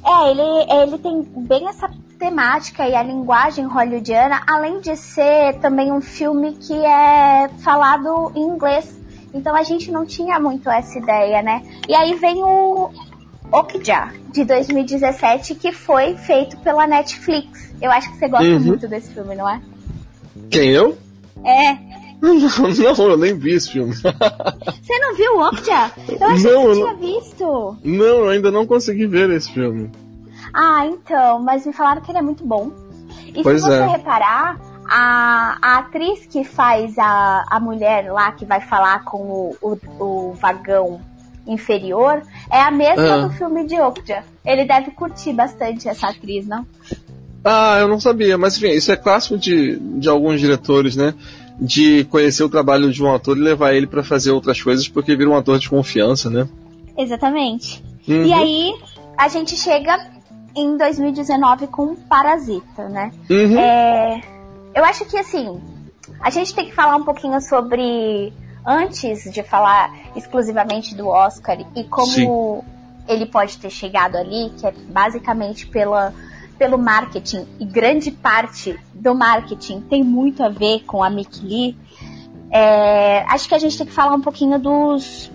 É, 0.06 0.32
ele, 0.32 0.92
ele 0.92 0.98
tem 0.98 1.22
bem 1.22 1.68
essa 1.68 1.90
temática 2.18 2.88
e 2.88 2.96
a 2.96 3.04
linguagem 3.04 3.66
hollywoodiana, 3.66 4.42
além 4.48 4.80
de 4.82 4.96
ser 4.96 5.58
também 5.60 5.92
um 5.92 6.02
filme 6.02 6.54
que 6.54 6.74
é 6.74 7.50
falado 7.64 8.32
em 8.36 8.42
inglês. 8.42 9.00
Então 9.34 9.56
a 9.56 9.64
gente 9.64 9.92
não 9.92 10.06
tinha 10.06 10.40
muito 10.40 10.70
essa 10.70 10.98
ideia, 10.98 11.42
né? 11.42 11.64
E 11.88 11.94
aí 11.94 12.16
vem 12.16 12.44
o 12.44 12.92
Okja, 13.52 14.14
de 14.32 14.44
2017, 14.46 15.56
que 15.56 15.72
foi 15.72 16.16
feito 16.16 16.58
pela 16.58 16.86
Netflix. 16.86 17.74
Eu 17.82 17.92
acho 17.92 18.12
que 18.12 18.18
você 18.18 18.28
gosta 18.28 18.48
uhum. 18.48 18.60
muito 18.60 18.88
desse 18.88 19.14
filme, 19.14 19.36
não 19.36 19.50
é? 19.50 19.62
Quem, 20.52 20.70
eu? 20.70 20.98
É. 21.44 21.99
Não, 22.22 23.10
eu 23.10 23.18
nem 23.18 23.34
vi 23.34 23.52
esse 23.52 23.72
filme. 23.72 23.94
Você 23.96 25.00
não 25.00 25.16
viu 25.16 25.38
o 25.38 25.48
Okja? 25.48 25.92
Eu 26.08 26.28
achei 26.28 26.52
não, 26.52 26.62
que 26.62 26.68
você 26.68 26.82
tinha 26.82 26.94
visto. 26.96 27.78
Não, 27.84 28.06
eu 28.06 28.30
ainda 28.30 28.52
não 28.52 28.66
consegui 28.66 29.08
ver 29.08 29.30
esse 29.30 29.52
filme. 29.52 29.90
Ah, 30.54 30.86
então, 30.86 31.40
mas 31.40 31.66
me 31.66 31.72
falaram 31.72 32.02
que 32.02 32.12
ele 32.12 32.18
é 32.18 32.22
muito 32.22 32.46
bom. 32.46 32.72
E 33.28 33.42
pois 33.44 33.62
se 33.62 33.68
você 33.68 33.76
é. 33.76 33.88
reparar, 33.88 34.60
a, 34.90 35.58
a 35.62 35.78
atriz 35.78 36.26
que 36.26 36.44
faz 36.44 36.98
a, 36.98 37.46
a 37.48 37.60
mulher 37.60 38.12
lá 38.12 38.32
que 38.32 38.46
vai 38.46 38.60
falar 38.60 39.04
com 39.06 39.18
o, 39.18 39.58
o, 39.62 40.04
o 40.04 40.34
vagão 40.34 41.00
inferior 41.46 42.22
é 42.52 42.62
a 42.62 42.72
mesma 42.72 43.14
ah. 43.14 43.28
do 43.28 43.30
filme 43.32 43.66
de 43.66 43.80
Okja. 43.80 44.24
Ele 44.46 44.66
deve 44.66 44.92
curtir 44.92 45.34
bastante 45.34 45.88
essa 45.88 46.10
atriz, 46.10 46.48
não? 46.48 46.66
Ah, 47.44 47.78
eu 47.80 47.88
não 47.88 48.00
sabia, 48.00 48.38
mas 48.38 48.58
enfim, 48.58 48.72
isso 48.72 48.92
é 48.92 48.98
clássico 48.98 49.38
de, 49.38 49.78
de 49.80 50.10
alguns 50.10 50.40
diretores, 50.40 50.96
né? 50.96 51.14
De 51.60 52.06
conhecer 52.06 52.44
o 52.44 52.50
trabalho 52.50 52.92
de 52.92 53.04
um 53.04 53.14
ator 53.14 53.38
e 53.38 53.42
levar 53.42 53.74
ele 53.74 53.86
para 53.86 54.04
fazer 54.04 54.32
outras 54.32 54.62
coisas 54.62 54.88
porque 54.88 55.16
vira 55.16 55.30
um 55.30 55.36
ator 55.36 55.60
de 55.60 55.70
confiança, 55.70 56.30
né? 56.30 56.48
Exatamente. 56.98 57.84
Uhum. 58.08 58.26
E 58.26 58.34
aí 58.34 58.74
a 59.18 59.28
gente 59.28 59.56
chega 59.58 60.10
em 60.56 60.78
2019 60.78 61.68
com 61.68 61.96
Parasita, 61.96 62.88
né? 62.90 63.12
Uhum. 63.30 63.60
É, 63.60 64.22
eu 64.74 64.84
acho 64.86 65.06
que 65.06 65.18
assim, 65.18 65.60
a 66.22 66.30
gente 66.30 66.54
tem 66.54 66.66
que 66.66 66.74
falar 66.74 66.96
um 66.96 67.04
pouquinho 67.04 67.40
sobre 67.42 68.34
antes 68.66 69.32
de 69.32 69.42
falar 69.44 69.94
exclusivamente 70.16 70.96
do 70.96 71.08
Oscar 71.08 71.58
e 71.76 71.84
como 71.86 72.08
Sim. 72.08 72.62
ele 73.08 73.26
pode 73.26 73.58
ter 73.58 73.70
chegado 73.70 74.16
ali, 74.16 74.52
que 74.58 74.66
é 74.66 74.72
basicamente 74.72 75.66
pela, 75.68 76.14
pelo 76.60 76.78
marketing, 76.78 77.48
e 77.58 77.66
grande 77.66 78.12
parte 78.12 78.78
do 78.94 79.16
marketing 79.16 79.80
tem 79.80 80.04
muito 80.04 80.44
a 80.44 80.50
ver 80.50 80.82
com 80.82 81.02
a 81.02 81.10
Mickey 81.10 81.46
Lee. 81.46 81.78
É, 82.52 83.24
acho 83.30 83.48
que 83.48 83.56
a 83.56 83.58
gente 83.58 83.78
tem 83.78 83.88
que 83.88 83.94
falar 83.94 84.14
um 84.14 84.22
pouquinho 84.22 84.60
dos 84.60 85.32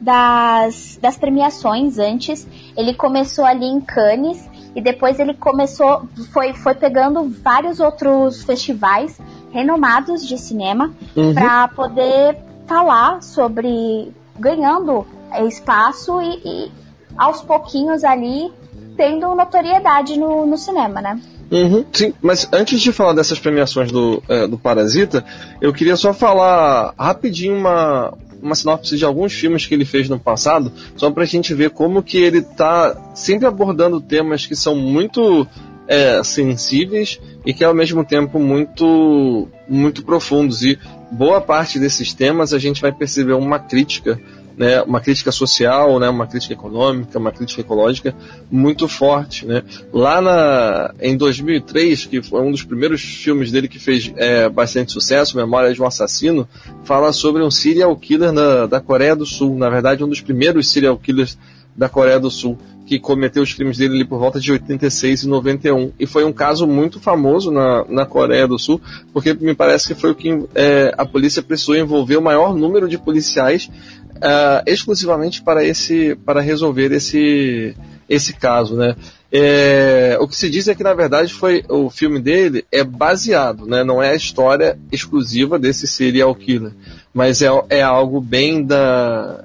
das, 0.00 0.98
das 1.00 1.16
premiações 1.16 1.98
antes. 1.98 2.46
Ele 2.76 2.92
começou 2.92 3.44
ali 3.44 3.66
em 3.66 3.80
Cannes 3.80 4.48
e 4.74 4.80
depois 4.80 5.18
ele 5.20 5.34
começou, 5.34 6.08
foi, 6.32 6.52
foi 6.52 6.74
pegando 6.74 7.28
vários 7.28 7.78
outros 7.78 8.42
festivais 8.42 9.20
renomados 9.52 10.26
de 10.26 10.36
cinema 10.38 10.92
uhum. 11.16 11.34
para 11.34 11.68
poder 11.68 12.36
falar 12.66 13.22
sobre 13.22 14.12
ganhando 14.38 15.06
espaço 15.46 16.20
e, 16.20 16.40
e, 16.44 16.72
aos 17.16 17.42
pouquinhos 17.42 18.04
ali 18.04 18.52
tendo 18.98 19.32
notoriedade 19.32 20.18
no, 20.18 20.44
no 20.44 20.58
cinema, 20.58 21.00
né? 21.00 21.20
Uhum, 21.50 21.84
sim, 21.92 22.12
mas 22.20 22.46
antes 22.52 22.80
de 22.80 22.92
falar 22.92 23.14
dessas 23.14 23.38
premiações 23.38 23.90
do, 23.90 24.22
é, 24.28 24.46
do 24.46 24.58
Parasita, 24.58 25.24
eu 25.62 25.72
queria 25.72 25.96
só 25.96 26.12
falar 26.12 26.92
rapidinho 26.98 27.56
uma, 27.56 28.12
uma 28.42 28.54
sinopse 28.54 28.98
de 28.98 29.04
alguns 29.04 29.32
filmes 29.32 29.64
que 29.64 29.72
ele 29.72 29.86
fez 29.86 30.08
no 30.08 30.18
passado, 30.18 30.70
só 30.96 31.10
pra 31.10 31.24
gente 31.24 31.54
ver 31.54 31.70
como 31.70 32.02
que 32.02 32.18
ele 32.18 32.42
tá 32.42 33.12
sempre 33.14 33.46
abordando 33.46 34.00
temas 34.00 34.44
que 34.44 34.54
são 34.54 34.74
muito 34.74 35.46
é, 35.86 36.22
sensíveis 36.22 37.18
e 37.46 37.54
que 37.54 37.64
ao 37.64 37.72
mesmo 37.72 38.04
tempo 38.04 38.38
muito 38.38 39.48
muito 39.66 40.02
profundos 40.02 40.62
e 40.62 40.78
boa 41.10 41.40
parte 41.40 41.78
desses 41.78 42.12
temas 42.12 42.52
a 42.52 42.58
gente 42.58 42.82
vai 42.82 42.92
perceber 42.92 43.32
uma 43.32 43.58
crítica 43.58 44.20
né, 44.58 44.82
uma 44.82 45.00
crítica 45.00 45.30
social, 45.30 46.00
né, 46.00 46.08
uma 46.08 46.26
crítica 46.26 46.52
econômica, 46.52 47.18
uma 47.18 47.30
crítica 47.30 47.60
ecológica 47.60 48.14
muito 48.50 48.88
forte. 48.88 49.46
Né. 49.46 49.62
Lá 49.92 50.20
na, 50.20 50.94
em 51.00 51.16
2003, 51.16 52.06
que 52.06 52.20
foi 52.20 52.42
um 52.42 52.50
dos 52.50 52.64
primeiros 52.64 53.00
filmes 53.00 53.52
dele 53.52 53.68
que 53.68 53.78
fez 53.78 54.12
é, 54.16 54.48
bastante 54.48 54.90
sucesso, 54.92 55.36
Memória 55.36 55.72
de 55.72 55.80
um 55.80 55.86
Assassino, 55.86 56.48
fala 56.82 57.12
sobre 57.12 57.42
um 57.42 57.50
serial 57.50 57.94
killer 57.96 58.32
da, 58.32 58.66
da 58.66 58.80
Coreia 58.80 59.14
do 59.14 59.24
Sul. 59.24 59.56
Na 59.56 59.70
verdade, 59.70 60.02
um 60.02 60.08
dos 60.08 60.20
primeiros 60.20 60.70
serial 60.70 60.98
killers 60.98 61.38
da 61.76 61.88
Coreia 61.88 62.18
do 62.18 62.28
Sul, 62.28 62.58
que 62.84 62.98
cometeu 62.98 63.42
os 63.42 63.52
crimes 63.52 63.76
dele 63.76 63.94
ali 63.94 64.04
por 64.04 64.18
volta 64.18 64.40
de 64.40 64.50
86 64.50 65.22
e 65.22 65.28
91. 65.28 65.92
E 66.00 66.06
foi 66.06 66.24
um 66.24 66.32
caso 66.32 66.66
muito 66.66 66.98
famoso 66.98 67.52
na, 67.52 67.84
na 67.88 68.04
Coreia 68.06 68.48
do 68.48 68.58
Sul, 68.58 68.80
porque 69.12 69.32
me 69.34 69.54
parece 69.54 69.86
que 69.86 69.94
foi 69.94 70.10
o 70.10 70.14
que 70.14 70.44
é, 70.54 70.92
a 70.96 71.04
polícia 71.04 71.42
precisou 71.42 71.76
envolver 71.76 72.16
o 72.16 72.22
maior 72.22 72.56
número 72.56 72.88
de 72.88 72.98
policiais 72.98 73.70
uh, 74.18 74.62
exclusivamente 74.66 75.42
para 75.42 75.64
esse 75.64 76.16
para 76.24 76.40
resolver 76.40 76.92
esse 76.92 77.74
esse 78.08 78.32
caso, 78.32 78.74
né? 78.76 78.96
É, 79.30 80.16
o 80.20 80.26
que 80.26 80.34
se 80.34 80.48
diz 80.48 80.68
é 80.68 80.74
que 80.74 80.82
na 80.82 80.94
verdade 80.94 81.34
foi 81.34 81.62
o 81.68 81.90
filme 81.90 82.18
dele 82.18 82.64
é 82.72 82.82
baseado, 82.82 83.66
né? 83.66 83.84
Não 83.84 84.02
é 84.02 84.10
a 84.10 84.16
história 84.16 84.78
exclusiva 84.90 85.58
desse 85.58 85.86
serial 85.86 86.34
killer, 86.34 86.72
mas 87.12 87.42
é, 87.42 87.48
é 87.68 87.82
algo 87.82 88.20
bem 88.20 88.64
da 88.64 89.44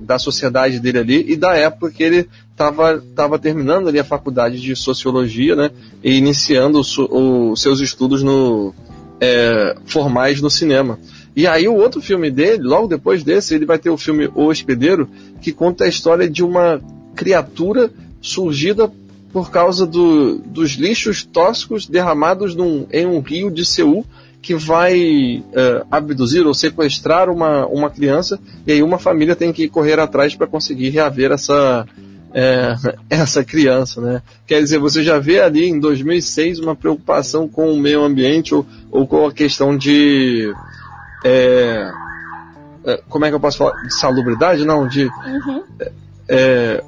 da 0.00 0.18
sociedade 0.18 0.80
dele 0.80 0.98
ali 0.98 1.32
e 1.32 1.36
da 1.36 1.54
época 1.54 1.92
que 1.92 2.02
ele 2.02 2.28
estava 2.50 3.00
tava 3.14 3.38
terminando 3.38 3.88
ali 3.88 3.98
a 3.98 4.04
faculdade 4.04 4.60
de 4.60 4.74
sociologia, 4.74 5.54
né? 5.54 5.70
E 6.02 6.16
iniciando 6.16 6.80
os 6.80 7.60
seus 7.60 7.80
estudos 7.80 8.22
no 8.22 8.74
é, 9.20 9.76
formais 9.86 10.40
no 10.40 10.50
cinema. 10.50 10.98
E 11.34 11.46
aí 11.46 11.68
o 11.68 11.74
outro 11.74 12.00
filme 12.00 12.30
dele, 12.30 12.62
logo 12.62 12.88
depois 12.88 13.22
desse, 13.22 13.54
ele 13.54 13.64
vai 13.64 13.78
ter 13.78 13.90
o 13.90 13.96
filme 13.96 14.28
O 14.34 14.46
Hospedeiro, 14.46 15.08
que 15.40 15.52
conta 15.52 15.84
a 15.84 15.88
história 15.88 16.28
de 16.28 16.42
uma 16.42 16.80
criatura 17.14 17.90
surgida 18.20 18.90
por 19.32 19.50
causa 19.50 19.86
do, 19.86 20.38
dos 20.38 20.72
lixos 20.72 21.22
tóxicos 21.22 21.86
derramados 21.86 22.54
num, 22.54 22.86
em 22.92 23.06
um 23.06 23.20
rio 23.20 23.50
de 23.50 23.64
Seul 23.64 24.04
que 24.42 24.54
vai 24.54 25.44
uh, 25.48 25.86
abduzir 25.90 26.46
ou 26.46 26.54
sequestrar 26.54 27.28
uma, 27.28 27.66
uma 27.66 27.90
criança 27.90 28.40
e 28.66 28.72
aí 28.72 28.82
uma 28.82 28.98
família 28.98 29.36
tem 29.36 29.52
que 29.52 29.68
correr 29.68 30.00
atrás 30.00 30.34
para 30.34 30.46
conseguir 30.46 30.88
reaver 30.88 31.30
essa, 31.30 31.86
é, 32.32 32.74
essa 33.08 33.44
criança, 33.44 34.00
né? 34.00 34.22
Quer 34.46 34.60
dizer, 34.62 34.78
você 34.78 35.02
já 35.02 35.18
vê 35.18 35.40
ali 35.40 35.68
em 35.68 35.78
2006 35.78 36.58
uma 36.58 36.74
preocupação 36.74 37.46
com 37.46 37.72
o 37.72 37.78
meio 37.78 38.02
ambiente 38.02 38.54
ou, 38.54 38.66
ou 38.90 39.06
com 39.06 39.26
a 39.26 39.32
questão 39.32 39.76
de 39.76 40.52
é, 41.24 41.90
é 42.84 43.02
como 43.08 43.24
é 43.24 43.28
que 43.28 43.34
eu 43.34 43.40
posso 43.40 43.58
falar? 43.58 43.82
De 43.82 43.94
salubridade? 43.94 44.64
Não, 44.64 44.86
de 44.86 45.04
uhum. 45.04 45.62
é, 46.28 46.82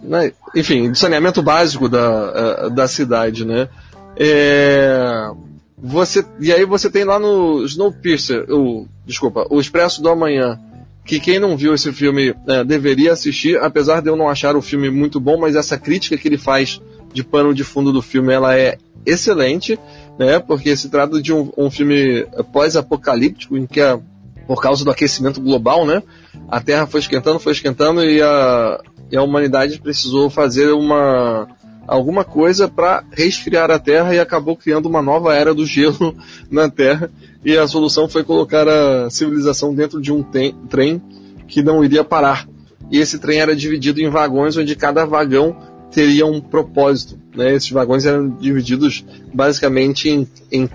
né? 0.00 0.32
enfim, 0.54 0.92
de 0.92 0.98
saneamento 0.98 1.42
básico 1.42 1.88
da, 1.88 2.32
é, 2.66 2.70
da 2.70 2.88
cidade, 2.88 3.44
né? 3.44 3.68
É, 4.16 5.30
você, 5.76 6.24
e 6.40 6.52
aí 6.52 6.64
você 6.64 6.88
tem 6.90 7.04
lá 7.04 7.18
no 7.18 7.64
Snowpiercer, 7.64 8.46
o, 8.50 8.86
desculpa, 9.04 9.46
o 9.50 9.60
Expresso 9.60 10.02
do 10.02 10.08
Amanhã, 10.08 10.58
que 11.04 11.20
quem 11.20 11.38
não 11.38 11.56
viu 11.56 11.74
esse 11.74 11.92
filme 11.92 12.34
é, 12.48 12.64
deveria 12.64 13.12
assistir, 13.12 13.58
apesar 13.58 14.00
de 14.00 14.08
eu 14.08 14.16
não 14.16 14.28
achar 14.28 14.56
o 14.56 14.62
filme 14.62 14.90
muito 14.90 15.20
bom, 15.20 15.38
mas 15.38 15.54
essa 15.54 15.78
crítica 15.78 16.16
que 16.16 16.26
ele 16.26 16.38
faz 16.38 16.80
de 17.12 17.22
pano 17.22 17.54
de 17.54 17.62
fundo 17.62 17.92
do 17.92 18.02
filme, 18.02 18.32
ela 18.32 18.56
é 18.56 18.78
excelente, 19.04 19.78
né? 20.18 20.38
Porque 20.38 20.76
se 20.76 20.88
trata 20.88 21.20
de 21.20 21.32
um, 21.32 21.50
um 21.56 21.70
filme 21.70 22.26
pós-apocalíptico 22.52 23.56
em 23.56 23.66
que 23.66 23.80
a, 23.80 23.98
por 24.46 24.60
causa 24.60 24.84
do 24.84 24.90
aquecimento 24.90 25.40
global, 25.40 25.86
né? 25.86 26.02
A 26.48 26.60
Terra 26.60 26.86
foi 26.86 27.00
esquentando, 27.00 27.38
foi 27.38 27.52
esquentando 27.52 28.02
e 28.02 28.22
a, 28.22 28.80
e 29.10 29.16
a 29.16 29.22
humanidade 29.22 29.80
precisou 29.80 30.30
fazer 30.30 30.72
uma 30.72 31.48
alguma 31.86 32.24
coisa 32.24 32.66
para 32.66 33.04
resfriar 33.12 33.70
a 33.70 33.78
Terra 33.78 34.12
e 34.14 34.18
acabou 34.18 34.56
criando 34.56 34.86
uma 34.86 35.00
nova 35.00 35.34
era 35.34 35.54
do 35.54 35.64
gelo 35.64 36.16
na 36.50 36.68
Terra. 36.68 37.10
E 37.44 37.56
a 37.56 37.68
solução 37.68 38.08
foi 38.08 38.24
colocar 38.24 38.66
a 38.68 39.08
civilização 39.08 39.72
dentro 39.72 40.00
de 40.00 40.12
um 40.12 40.22
trem 40.68 41.00
que 41.46 41.62
não 41.62 41.84
iria 41.84 42.02
parar. 42.02 42.48
E 42.90 42.98
esse 42.98 43.18
trem 43.18 43.40
era 43.40 43.54
dividido 43.54 44.00
em 44.00 44.08
vagões 44.10 44.56
onde 44.56 44.74
cada 44.74 45.04
vagão 45.04 45.56
teria 45.96 46.26
um 46.26 46.42
propósito. 46.42 47.18
Né? 47.34 47.54
Esses 47.54 47.70
vagões 47.70 48.04
eram 48.04 48.28
divididos 48.28 49.02
basicamente 49.32 50.10
em, 50.10 50.28
em 50.52 50.68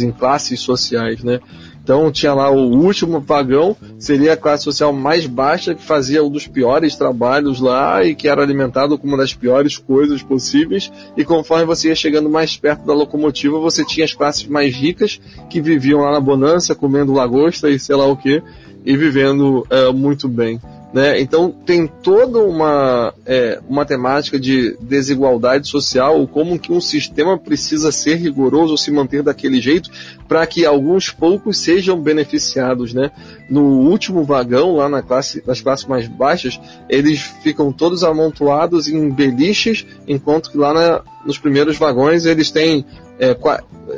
em 0.00 0.12
classes 0.12 0.60
sociais. 0.60 1.24
Né? 1.24 1.40
Então 1.82 2.12
tinha 2.12 2.32
lá 2.32 2.48
o 2.48 2.76
último 2.76 3.18
vagão, 3.18 3.76
seria 3.98 4.34
a 4.34 4.36
classe 4.36 4.62
social 4.62 4.92
mais 4.92 5.26
baixa, 5.26 5.74
que 5.74 5.82
fazia 5.82 6.22
um 6.22 6.30
dos 6.30 6.46
piores 6.46 6.94
trabalhos 6.94 7.58
lá 7.58 8.04
e 8.04 8.14
que 8.14 8.28
era 8.28 8.40
alimentado 8.40 8.96
com 8.96 9.08
uma 9.08 9.16
das 9.16 9.34
piores 9.34 9.76
coisas 9.76 10.22
possíveis. 10.22 10.92
E 11.16 11.24
conforme 11.24 11.64
você 11.64 11.88
ia 11.88 11.96
chegando 11.96 12.30
mais 12.30 12.56
perto 12.56 12.86
da 12.86 12.94
locomotiva, 12.94 13.58
você 13.58 13.84
tinha 13.84 14.04
as 14.04 14.14
classes 14.14 14.46
mais 14.46 14.72
ricas 14.72 15.20
que 15.50 15.60
viviam 15.60 16.02
lá 16.02 16.12
na 16.12 16.20
bonança, 16.20 16.72
comendo 16.72 17.12
lagosta 17.12 17.68
e 17.68 17.80
sei 17.80 17.96
lá 17.96 18.06
o 18.06 18.16
que, 18.16 18.40
e 18.86 18.96
vivendo 18.96 19.66
é, 19.70 19.90
muito 19.90 20.28
bem. 20.28 20.60
Né? 20.92 21.20
Então 21.20 21.50
tem 21.50 21.86
toda 21.86 22.38
uma, 22.38 23.12
é, 23.26 23.60
uma 23.68 23.84
temática 23.84 24.40
de 24.40 24.76
desigualdade 24.80 25.68
social, 25.68 26.26
como 26.26 26.58
que 26.58 26.72
um 26.72 26.80
sistema 26.80 27.36
precisa 27.36 27.92
ser 27.92 28.16
rigoroso, 28.16 28.76
se 28.78 28.90
manter 28.90 29.22
daquele 29.22 29.60
jeito, 29.60 29.90
para 30.26 30.46
que 30.46 30.64
alguns 30.64 31.10
poucos 31.10 31.58
sejam 31.58 32.00
beneficiados. 32.00 32.94
Né? 32.94 33.10
No 33.48 33.62
último 33.62 34.24
vagão, 34.24 34.76
lá 34.76 34.88
na 34.88 35.02
classe, 35.02 35.42
nas 35.46 35.60
classes 35.60 35.86
mais 35.86 36.06
baixas, 36.06 36.60
eles 36.88 37.20
ficam 37.20 37.72
todos 37.72 38.04
amontoados 38.04 38.88
em 38.88 39.10
beliches, 39.10 39.86
enquanto 40.06 40.50
que 40.50 40.58
lá 40.58 40.74
na, 40.74 41.02
nos 41.24 41.38
primeiros 41.38 41.78
vagões 41.78 42.26
eles 42.26 42.50
têm 42.50 42.84
é, 43.18 43.36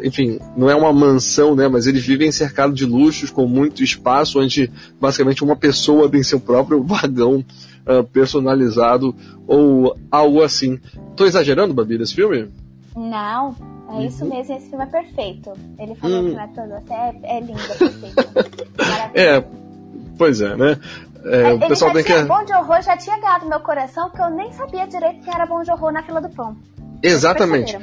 enfim, 0.02 0.38
não 0.56 0.70
é 0.70 0.74
uma 0.74 0.92
mansão, 0.92 1.54
né? 1.54 1.68
Mas 1.68 1.86
eles 1.86 2.04
vivem 2.04 2.32
cercados 2.32 2.74
de 2.74 2.86
luxos, 2.86 3.30
com 3.30 3.46
muito 3.46 3.84
espaço, 3.84 4.40
onde 4.40 4.70
basicamente 4.98 5.44
uma 5.44 5.56
pessoa 5.56 6.08
tem 6.08 6.22
seu 6.22 6.40
próprio 6.40 6.82
vagão 6.84 7.44
uh, 7.86 8.04
personalizado 8.04 9.14
ou 9.46 9.96
algo 10.10 10.42
assim. 10.42 10.80
Tô 11.14 11.26
exagerando, 11.26 11.74
Babi, 11.74 11.98
desse 11.98 12.14
filme? 12.14 12.48
Não, 12.96 13.54
é 13.90 13.92
uhum. 13.92 14.06
isso 14.06 14.24
mesmo, 14.24 14.54
esse 14.54 14.70
filme 14.70 14.84
é 14.84 14.86
perfeito. 14.86 15.52
Ele 15.78 15.94
falou 15.96 16.20
hum. 16.20 16.28
que 16.28 16.34
não 16.34 16.42
é 16.42 16.46
todo, 16.48 16.92
é, 16.92 17.36
é 17.36 17.40
lindo, 17.40 17.60
é 17.60 17.74
perfeito. 17.74 19.12
é, 19.14 19.44
pois 20.16 20.40
é, 20.40 20.56
né? 20.56 20.78
É, 21.24 21.52
o 21.52 21.58
pessoal 21.58 21.92
tem 21.92 22.04
que. 22.04 22.22
Bom 22.22 22.44
de 22.44 22.52
horror 22.54 22.80
já 22.82 22.96
tinha 22.96 23.18
ganhado 23.18 23.48
meu 23.48 23.60
coração, 23.60 24.08
porque 24.08 24.22
eu 24.22 24.30
nem 24.30 24.52
sabia 24.52 24.86
direito 24.86 25.20
que 25.22 25.30
era 25.30 25.44
bom 25.44 25.62
de 25.62 25.70
horror 25.70 25.92
na 25.92 26.02
fila 26.02 26.20
do 26.20 26.30
pão. 26.30 26.56
Exatamente. 27.02 27.76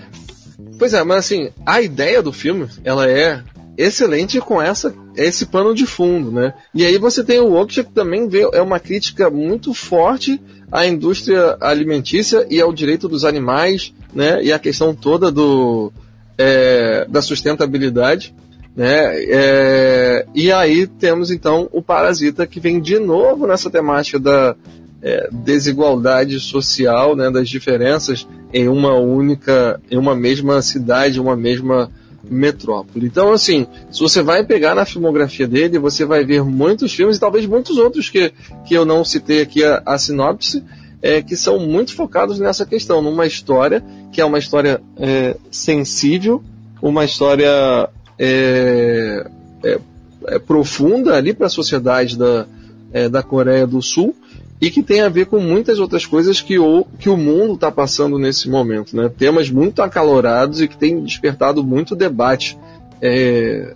Pois 0.79 0.93
é, 0.93 1.03
mas 1.03 1.17
assim, 1.17 1.51
a 1.65 1.81
ideia 1.81 2.23
do 2.23 2.31
filme, 2.31 2.67
ela 2.83 3.07
é 3.07 3.43
excelente 3.77 4.39
com 4.39 4.59
essa 4.61 4.93
esse 5.15 5.47
pano 5.47 5.73
de 5.73 5.85
fundo, 5.85 6.31
né? 6.31 6.53
E 6.73 6.85
aí 6.85 6.97
você 6.97 7.23
tem 7.23 7.39
o 7.39 7.53
Okja 7.53 7.83
que 7.83 7.91
também 7.91 8.27
vê, 8.29 8.47
é 8.53 8.61
uma 8.61 8.79
crítica 8.79 9.29
muito 9.29 9.73
forte 9.73 10.41
à 10.71 10.85
indústria 10.85 11.57
alimentícia 11.59 12.45
e 12.49 12.61
ao 12.61 12.71
direito 12.71 13.07
dos 13.07 13.25
animais, 13.25 13.93
né? 14.17 14.43
E 14.43 14.51
a 14.51 14.57
questão 14.57 14.95
toda 14.95 15.31
do 15.31 15.93
é, 16.35 17.05
da 17.07 17.21
sustentabilidade, 17.21 18.33
né? 18.75 19.13
É, 19.15 20.25
e 20.33 20.51
aí 20.51 20.87
temos 20.87 21.29
então 21.29 21.69
o 21.71 21.83
Parasita 21.83 22.47
que 22.47 22.59
vem 22.59 22.81
de 22.81 22.97
novo 22.97 23.45
nessa 23.45 23.69
temática 23.69 24.19
da 24.19 24.55
é, 25.03 25.29
desigualdade 25.31 26.39
social, 26.39 27.15
né? 27.15 27.29
Das 27.29 27.47
diferenças 27.47 28.27
em 28.51 28.67
uma 28.67 28.95
única, 28.95 29.79
em 29.89 29.97
uma 29.97 30.15
mesma 30.15 30.63
cidade, 30.63 31.19
uma 31.19 31.35
mesma 31.35 31.91
metrópole. 32.27 33.05
Então, 33.05 33.31
assim, 33.31 33.67
se 33.91 33.99
você 33.99 34.23
vai 34.23 34.43
pegar 34.43 34.73
na 34.73 34.83
filmografia 34.83 35.47
dele, 35.47 35.77
você 35.77 36.05
vai 36.05 36.25
ver 36.25 36.43
muitos 36.43 36.91
filmes 36.91 37.17
e 37.17 37.19
talvez 37.19 37.45
muitos 37.45 37.77
outros 37.77 38.09
que, 38.09 38.33
que 38.65 38.73
eu 38.73 38.83
não 38.83 39.05
citei 39.05 39.41
aqui 39.41 39.63
a, 39.63 39.81
a 39.85 39.97
sinopse, 39.97 40.63
é, 41.01 41.21
que 41.21 41.35
são 41.35 41.59
muito 41.59 41.93
focados 41.95 42.39
nessa 42.39 42.65
questão, 42.65 43.01
numa 43.01 43.25
história 43.25 43.83
que 44.11 44.21
é 44.21 44.25
uma 44.25 44.39
história 44.39 44.81
é, 44.97 45.35
sensível, 45.51 46.43
uma 46.81 47.05
história 47.05 47.89
é, 48.17 49.25
é, 49.63 49.79
é 50.27 50.39
profunda 50.39 51.15
ali 51.15 51.33
para 51.33 51.47
a 51.47 51.49
sociedade 51.49 52.17
da, 52.17 52.45
é, 52.93 53.09
da 53.09 53.21
Coreia 53.21 53.65
do 53.65 53.81
Sul 53.81 54.15
e 54.59 54.71
que 54.71 54.81
tem 54.81 55.01
a 55.01 55.09
ver 55.09 55.27
com 55.27 55.39
muitas 55.39 55.79
outras 55.79 56.05
coisas 56.05 56.41
que 56.41 56.57
o, 56.57 56.85
que 56.99 57.09
o 57.09 57.17
mundo 57.17 57.53
está 57.53 57.71
passando 57.71 58.17
nesse 58.17 58.49
momento. 58.49 58.95
Né? 58.95 59.09
Temas 59.09 59.49
muito 59.49 59.81
acalorados 59.81 60.61
e 60.61 60.67
que 60.67 60.77
têm 60.77 61.03
despertado 61.03 61.63
muito 61.63 61.95
debate 61.95 62.57
é, 63.01 63.75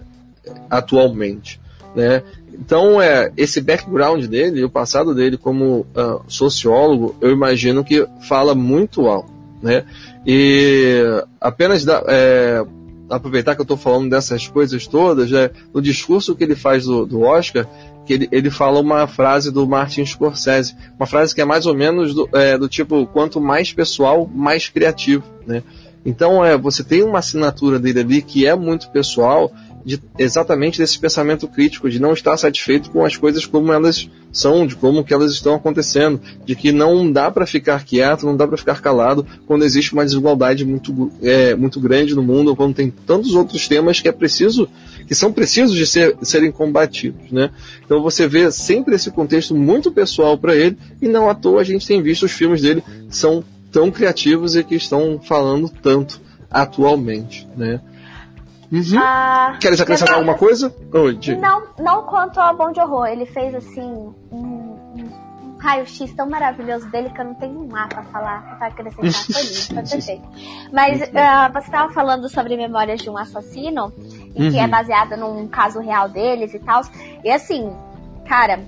atualmente. 0.69 1.59
Né? 1.95 2.23
Então, 2.53 3.01
é, 3.01 3.31
esse 3.37 3.61
background 3.61 4.25
dele, 4.25 4.63
o 4.63 4.69
passado 4.69 5.13
dele 5.13 5.37
como 5.37 5.85
uh, 5.95 6.21
sociólogo, 6.27 7.15
eu 7.21 7.31
imagino 7.31 7.83
que 7.83 8.07
fala 8.27 8.55
muito 8.55 9.07
alto. 9.07 9.31
Né? 9.61 9.83
E 10.25 11.03
apenas 11.39 11.83
da, 11.83 12.03
é, 12.07 12.63
aproveitar 13.09 13.55
que 13.55 13.61
eu 13.61 13.63
estou 13.63 13.77
falando 13.77 14.09
dessas 14.09 14.47
coisas 14.47 14.87
todas, 14.87 15.29
né, 15.29 15.49
no 15.73 15.81
discurso 15.81 16.35
que 16.35 16.43
ele 16.43 16.55
faz 16.55 16.85
do, 16.85 17.05
do 17.05 17.21
Oscar, 17.21 17.67
que 18.05 18.13
ele, 18.13 18.29
ele 18.31 18.49
fala 18.49 18.79
uma 18.79 19.05
frase 19.07 19.51
do 19.51 19.67
Martin 19.67 20.05
Scorsese, 20.05 20.75
uma 20.97 21.05
frase 21.05 21.35
que 21.35 21.41
é 21.41 21.45
mais 21.45 21.65
ou 21.65 21.75
menos 21.75 22.13
do, 22.13 22.29
é, 22.33 22.57
do 22.57 22.67
tipo, 22.67 23.05
quanto 23.07 23.41
mais 23.41 23.73
pessoal, 23.73 24.29
mais 24.33 24.69
criativo, 24.69 25.23
né? 25.45 25.63
Então, 26.03 26.43
é, 26.43 26.57
você 26.57 26.83
tem 26.83 27.03
uma 27.03 27.19
assinatura 27.19 27.77
dele 27.77 27.99
ali 27.99 28.21
que 28.23 28.47
é 28.47 28.55
muito 28.55 28.89
pessoal, 28.89 29.51
de, 29.85 30.01
exatamente 30.17 30.77
desse 30.77 30.99
pensamento 30.99 31.47
crítico, 31.47 31.89
de 31.89 31.99
não 31.99 32.13
estar 32.13 32.37
satisfeito 32.37 32.89
com 32.91 33.03
as 33.03 33.17
coisas 33.17 33.45
como 33.45 33.71
elas 33.71 34.09
são, 34.31 34.65
de 34.65 34.75
como 34.75 35.03
que 35.03 35.13
elas 35.13 35.31
estão 35.31 35.55
acontecendo, 35.55 36.19
de 36.45 36.55
que 36.55 36.71
não 36.71 37.11
dá 37.11 37.29
para 37.29 37.45
ficar 37.45 37.83
quieto, 37.83 38.25
não 38.25 38.35
dá 38.35 38.47
para 38.47 38.57
ficar 38.57 38.81
calado 38.81 39.25
quando 39.45 39.65
existe 39.65 39.93
uma 39.93 40.05
desigualdade 40.05 40.65
muito, 40.65 41.11
é, 41.21 41.55
muito 41.55 41.79
grande 41.79 42.15
no 42.15 42.23
mundo, 42.23 42.55
quando 42.55 42.73
tem 42.73 42.89
tantos 42.89 43.35
outros 43.35 43.67
temas 43.67 43.99
que 43.99 44.07
é 44.07 44.11
preciso 44.11 44.69
que 45.07 45.15
são 45.15 45.33
precisos 45.33 45.75
de 45.75 45.85
ser, 45.85 46.15
serem 46.21 46.51
combatidos, 46.51 47.31
né? 47.31 47.49
Então 47.83 48.01
você 48.01 48.27
vê 48.27 48.49
sempre 48.51 48.95
esse 48.95 49.11
contexto 49.11 49.55
muito 49.55 49.91
pessoal 49.91 50.37
para 50.37 50.55
ele 50.55 50.77
e 51.01 51.07
não 51.07 51.29
à 51.29 51.35
toa 51.35 51.61
a 51.61 51.65
gente 51.65 51.85
tem 51.85 52.01
visto 52.01 52.23
os 52.23 52.31
filmes 52.31 52.61
dele 52.61 52.81
que 53.09 53.15
são 53.15 53.43
tão 53.71 53.91
criativos 53.91 54.55
e 54.55 54.63
que 54.63 54.75
estão 54.75 55.19
falando 55.21 55.69
tanto 55.81 56.21
atualmente, 56.49 57.47
né? 57.55 57.81
Uhum. 58.71 58.97
Ah, 58.97 59.57
Queres 59.59 59.81
acrescentar 59.81 60.15
alguma 60.15 60.37
coisa? 60.37 60.73
Oi, 60.93 61.19
não, 61.37 61.63
não 61.77 62.03
quanto 62.03 62.39
ao 62.39 62.55
Bom 62.55 62.71
de 62.71 62.79
Horror. 62.79 63.07
Ele 63.07 63.25
fez 63.25 63.53
assim 63.53 63.81
um, 63.81 64.13
um 64.31 65.57
raio-x 65.59 66.13
tão 66.13 66.29
maravilhoso 66.29 66.89
dele 66.89 67.09
que 67.09 67.19
eu 67.19 67.25
não 67.25 67.35
tenho 67.35 67.59
um 67.59 67.75
A 67.75 67.87
pra 67.87 68.03
falar, 68.03 68.57
pra 68.57 68.67
acrescentar. 68.67 69.11
Foi 69.11 69.41
lindo, 69.43 69.75
foi 69.75 69.83
perfeito. 69.83 70.27
Mas 70.71 71.01
uh, 71.01 71.53
você 71.53 71.65
estava 71.65 71.91
falando 71.91 72.29
sobre 72.29 72.55
Memórias 72.55 73.01
de 73.01 73.09
um 73.09 73.17
Assassino. 73.17 73.91
e 74.35 74.43
uhum. 74.43 74.51
que 74.51 74.57
é 74.57 74.63
uhum. 74.63 74.69
baseada 74.69 75.17
num 75.17 75.47
caso 75.49 75.81
real 75.81 76.07
deles 76.07 76.53
e 76.53 76.59
tal. 76.59 76.81
E 77.25 77.29
assim, 77.29 77.75
cara, 78.25 78.61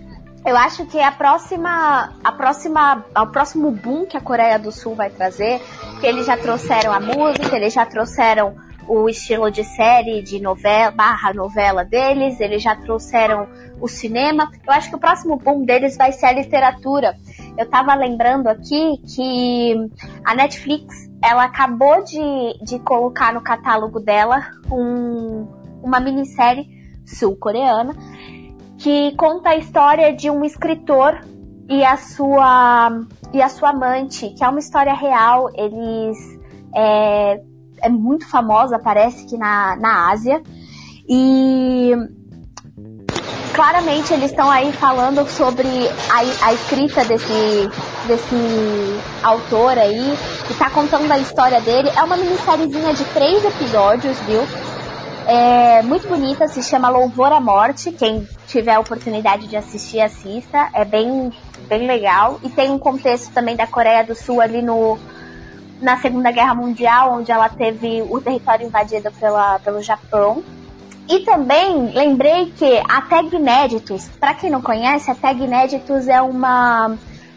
eu 0.45 0.57
acho 0.57 0.85
que 0.85 0.99
a 0.99 1.13
próxima, 1.13 2.13
a 2.21 2.31
próxima, 2.33 3.05
o 3.17 3.27
próximo 3.27 3.71
boom 3.71 4.05
que 4.05 4.17
a 4.17 4.21
Coreia 4.21 4.59
do 4.59 4.71
Sul 4.71 4.95
vai 4.95 5.09
trazer, 5.09 5.61
que 6.01 6.05
eles 6.05 6.25
já 6.25 6.35
trouxeram 6.35 6.91
a 6.91 6.99
música, 6.99 7.55
eles 7.55 7.73
já 7.73 7.85
trouxeram 7.85 8.53
o 8.87 9.09
estilo 9.09 9.49
de 9.49 9.63
série, 9.63 10.21
de 10.21 10.41
novela, 10.41 10.91
barra 10.91 11.33
novela 11.33 11.83
deles, 11.83 12.39
eles 12.39 12.61
já 12.61 12.75
trouxeram 12.75 13.47
o 13.79 13.87
cinema. 13.87 14.51
Eu 14.65 14.73
acho 14.73 14.89
que 14.89 14.95
o 14.95 14.99
próximo 14.99 15.37
boom 15.37 15.63
deles 15.63 15.97
vai 15.97 16.11
ser 16.11 16.27
a 16.27 16.31
literatura. 16.33 17.15
Eu 17.57 17.69
tava 17.69 17.93
lembrando 17.95 18.47
aqui 18.47 18.97
que 19.15 19.75
a 20.25 20.35
Netflix, 20.35 21.09
ela 21.21 21.45
acabou 21.45 22.03
de, 22.03 22.63
de 22.63 22.79
colocar 22.79 23.33
no 23.33 23.41
catálogo 23.41 23.99
dela 23.99 24.41
um, 24.71 25.47
uma 25.81 25.99
minissérie 25.99 26.67
sul-coreana 27.05 27.95
que 28.77 29.15
conta 29.15 29.49
a 29.49 29.55
história 29.55 30.13
de 30.13 30.29
um 30.29 30.43
escritor 30.43 31.21
e 31.69 31.83
a 31.83 31.95
sua 31.95 33.01
e 33.33 33.41
a 33.41 33.49
sua 33.49 33.69
amante, 33.69 34.29
que 34.29 34.43
é 34.43 34.47
uma 34.47 34.59
história 34.59 34.93
real. 34.93 35.49
Eles 35.55 36.17
é, 36.75 37.41
é 37.83 37.89
muito 37.89 38.25
famosa, 38.27 38.79
parece 38.79 39.25
que 39.25 39.37
na, 39.37 39.75
na 39.75 40.09
Ásia. 40.09 40.41
E 41.07 41.91
claramente 43.53 44.13
eles 44.13 44.31
estão 44.31 44.49
aí 44.49 44.71
falando 44.71 45.27
sobre 45.29 45.67
a, 46.09 46.47
a, 46.47 46.53
escrita 46.53 47.03
desse, 47.03 47.69
desse 48.07 48.99
autor 49.21 49.77
aí, 49.77 50.17
que 50.47 50.53
está 50.53 50.69
contando 50.69 51.11
a 51.11 51.19
história 51.19 51.59
dele. 51.61 51.89
É 51.95 52.01
uma 52.03 52.15
minissériezinha 52.15 52.93
de 52.93 53.03
três 53.05 53.43
episódios, 53.43 54.17
viu? 54.21 54.41
É 55.27 55.81
muito 55.83 56.07
bonita, 56.07 56.47
se 56.47 56.63
chama 56.63 56.89
Louvor 56.89 57.31
à 57.31 57.39
Morte. 57.39 57.91
Quem 57.91 58.27
tiver 58.47 58.73
a 58.73 58.79
oportunidade 58.79 59.47
de 59.47 59.55
assistir, 59.55 60.01
assista. 60.01 60.69
É 60.73 60.83
bem, 60.83 61.31
bem 61.67 61.85
legal. 61.85 62.39
E 62.43 62.49
tem 62.49 62.71
um 62.71 62.79
contexto 62.79 63.31
também 63.33 63.55
da 63.55 63.67
Coreia 63.67 64.03
do 64.03 64.15
Sul 64.15 64.41
ali 64.41 64.61
no, 64.61 64.97
na 65.83 65.97
Segunda 65.97 66.31
Guerra 66.31 66.55
Mundial, 66.55 67.13
onde 67.13 67.31
ela 67.31 67.49
teve 67.49 68.01
o 68.09 68.19
território 68.21 68.65
invadido 68.65 69.11
pela, 69.11 69.59
pelo 69.59 69.81
Japão. 69.81 70.41
E 71.09 71.19
também 71.19 71.91
lembrei 71.93 72.51
que 72.57 72.81
a 72.89 73.01
Tag 73.01 73.35
Inéditos, 73.35 74.07
para 74.17 74.33
quem 74.33 74.49
não 74.49 74.61
conhece, 74.61 75.11
a 75.11 75.15
Tag 75.15 75.43
Inéditos 75.43 76.07
é 76.07 76.21
uma 76.21 76.95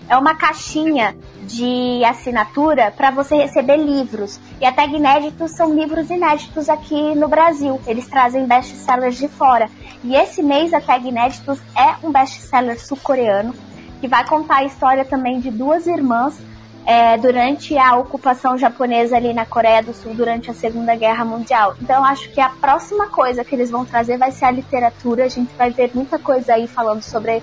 é 0.09 0.16
uma 0.16 0.36
caixinha 0.36 1.16
de 1.42 2.05
assinatura 2.05 2.92
para 2.97 3.11
você 3.11 3.34
receber 3.34 3.76
livros. 3.76 4.38
E 4.61 4.64
a 4.64 4.72
Tag 4.72 4.94
Inéditos 4.94 5.51
são 5.57 5.74
livros 5.74 6.09
inéditos 6.11 6.68
aqui 6.68 7.16
no 7.16 7.26
Brasil. 7.26 7.80
Eles 7.88 8.07
trazem 8.07 8.47
best-sellers 8.47 9.18
de 9.18 9.26
fora. 9.26 9.68
E 10.05 10.14
esse 10.14 10.44
mês 10.44 10.72
a 10.72 10.80
Tag 10.80 11.09
Inéditos 11.09 11.59
é 11.76 12.07
um 12.07 12.12
best-seller 12.12 12.80
sul-coreano 12.80 13.53
que 14.01 14.07
vai 14.07 14.24
contar 14.24 14.59
a 14.59 14.64
história 14.64 15.05
também 15.05 15.40
de 15.40 15.51
duas 15.51 15.88
irmãs 15.88 16.38
é, 16.87 17.18
durante 17.18 17.76
a 17.76 17.97
ocupação 17.97 18.57
japonesa 18.57 19.16
ali 19.16 19.34
na 19.34 19.45
Coreia 19.45 19.82
do 19.82 19.93
Sul 19.93 20.14
durante 20.14 20.51
a 20.51 20.55
Segunda 20.55 20.95
Guerra 20.95 21.24
Mundial. 21.24 21.74
Então 21.82 22.05
acho 22.05 22.30
que 22.30 22.41
a 22.41 22.49
próxima 22.49 23.09
coisa 23.09 23.45
que 23.45 23.55
eles 23.55 23.70
vão 23.70 23.84
trazer 23.84 24.16
vai 24.16 24.30
ser 24.30 24.45
a 24.45 24.51
literatura. 24.53 25.24
A 25.24 25.28
gente 25.28 25.51
vai 25.59 25.70
ver 25.70 25.91
muita 25.93 26.18
coisa 26.18 26.55
aí 26.55 26.68
falando 26.68 27.03
sobre 27.03 27.43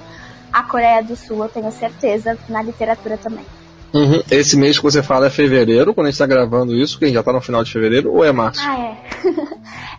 a 0.52 0.64
Coreia 0.64 1.04
do 1.04 1.16
Sul, 1.16 1.44
eu 1.44 1.50
tenho 1.50 1.72
certeza, 1.72 2.38
na 2.48 2.62
literatura 2.62 3.18
também. 3.18 3.46
Uhum. 3.92 4.22
Esse 4.32 4.56
mês 4.56 4.78
que 4.78 4.84
você 4.84 5.04
fala 5.04 5.28
é 5.28 5.30
fevereiro, 5.30 5.94
quando 5.94 6.08
a 6.08 6.10
gente 6.10 6.16
está 6.16 6.26
gravando 6.26 6.76
isso, 6.76 6.98
que 6.98 7.12
já 7.12 7.20
está 7.20 7.34
no 7.34 7.42
final 7.42 7.64
de 7.64 7.72
fevereiro, 7.72 8.12
ou 8.12 8.24
é 8.24 8.32
março? 8.32 8.62
Ah, 8.64 8.80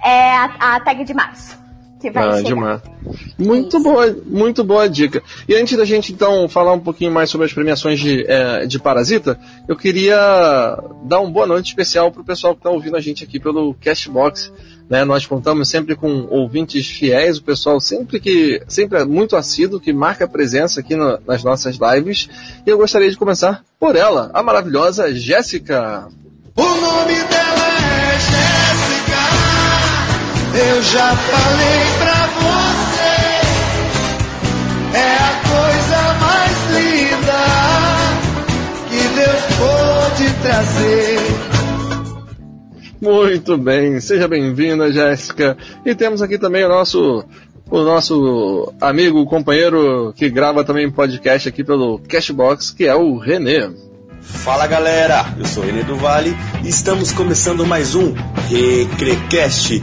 é. 0.02 0.08
é 0.08 0.36
a, 0.36 0.76
a 0.76 0.80
tag 0.80 1.04
de 1.04 1.14
março 1.14 1.63
que 2.04 2.10
vai 2.10 2.28
ah, 2.28 2.36
chegar. 2.36 2.48
Demais. 2.48 2.82
Muito 3.38 3.80
boa, 3.80 4.16
muito 4.26 4.62
boa 4.62 4.88
dica. 4.88 5.22
E 5.48 5.54
antes 5.54 5.76
da 5.76 5.84
gente 5.84 6.12
então 6.12 6.48
falar 6.48 6.72
um 6.72 6.80
pouquinho 6.80 7.10
mais 7.10 7.30
sobre 7.30 7.46
as 7.46 7.52
premiações 7.52 7.98
de, 7.98 8.24
é, 8.28 8.66
de 8.66 8.78
Parasita, 8.78 9.38
eu 9.66 9.76
queria 9.76 10.16
dar 11.04 11.20
uma 11.20 11.30
boa 11.30 11.46
noite 11.46 11.68
especial 11.68 12.12
para 12.12 12.20
o 12.20 12.24
pessoal 12.24 12.54
que 12.54 12.60
está 12.60 12.70
ouvindo 12.70 12.96
a 12.96 13.00
gente 13.00 13.24
aqui 13.24 13.40
pelo 13.40 13.74
Cashbox. 13.74 14.52
Né, 14.86 15.02
nós 15.02 15.24
contamos 15.24 15.70
sempre 15.70 15.96
com 15.96 16.26
ouvintes 16.28 16.86
fiéis, 16.86 17.38
o 17.38 17.42
pessoal 17.42 17.80
sempre 17.80 18.20
que 18.20 18.60
sempre 18.68 18.98
é 18.98 19.04
muito 19.06 19.34
assíduo, 19.34 19.80
que 19.80 19.94
marca 19.94 20.28
presença 20.28 20.80
aqui 20.80 20.94
no, 20.94 21.18
nas 21.26 21.42
nossas 21.42 21.78
lives. 21.78 22.28
E 22.66 22.68
eu 22.68 22.76
gostaria 22.76 23.10
de 23.10 23.16
começar 23.16 23.64
por 23.80 23.96
ela, 23.96 24.30
a 24.34 24.42
maravilhosa 24.42 25.14
Jéssica. 25.14 26.06
O 26.54 26.62
nome 26.62 27.14
dela 27.14 28.12
é 28.12 28.18
Jéssica. 28.20 28.53
Eu 30.56 30.82
já 30.82 31.16
falei 31.16 31.80
pra 31.98 32.26
você, 32.38 33.14
é 34.96 35.16
a 35.16 35.34
coisa 35.50 36.00
mais 36.20 36.54
linda 36.70 37.42
que 38.88 39.02
Deus 39.16 39.42
pôde 39.58 40.26
trazer. 40.42 41.18
Muito 43.00 43.58
bem, 43.58 44.00
seja 44.00 44.28
bem-vinda, 44.28 44.92
Jéssica. 44.92 45.56
E 45.84 45.92
temos 45.94 46.22
aqui 46.22 46.38
também 46.38 46.64
o 46.64 46.68
nosso 46.68 47.24
o 47.70 47.82
nosso 47.82 48.72
amigo, 48.80 49.26
companheiro 49.26 50.12
que 50.16 50.30
grava 50.30 50.62
também 50.62 50.90
podcast 50.90 51.48
aqui 51.48 51.64
pelo 51.64 51.98
Cashbox, 51.98 52.70
que 52.70 52.86
é 52.86 52.94
o 52.94 53.18
Renê. 53.18 53.70
Fala 54.20 54.66
galera, 54.66 55.34
eu 55.38 55.44
sou 55.46 55.62
o 55.62 55.66
Renê 55.66 55.82
do 55.82 55.96
Vale 55.96 56.36
e 56.62 56.68
estamos 56.68 57.12
começando 57.12 57.66
mais 57.66 57.94
um 57.94 58.14
Recrecast, 58.48 59.82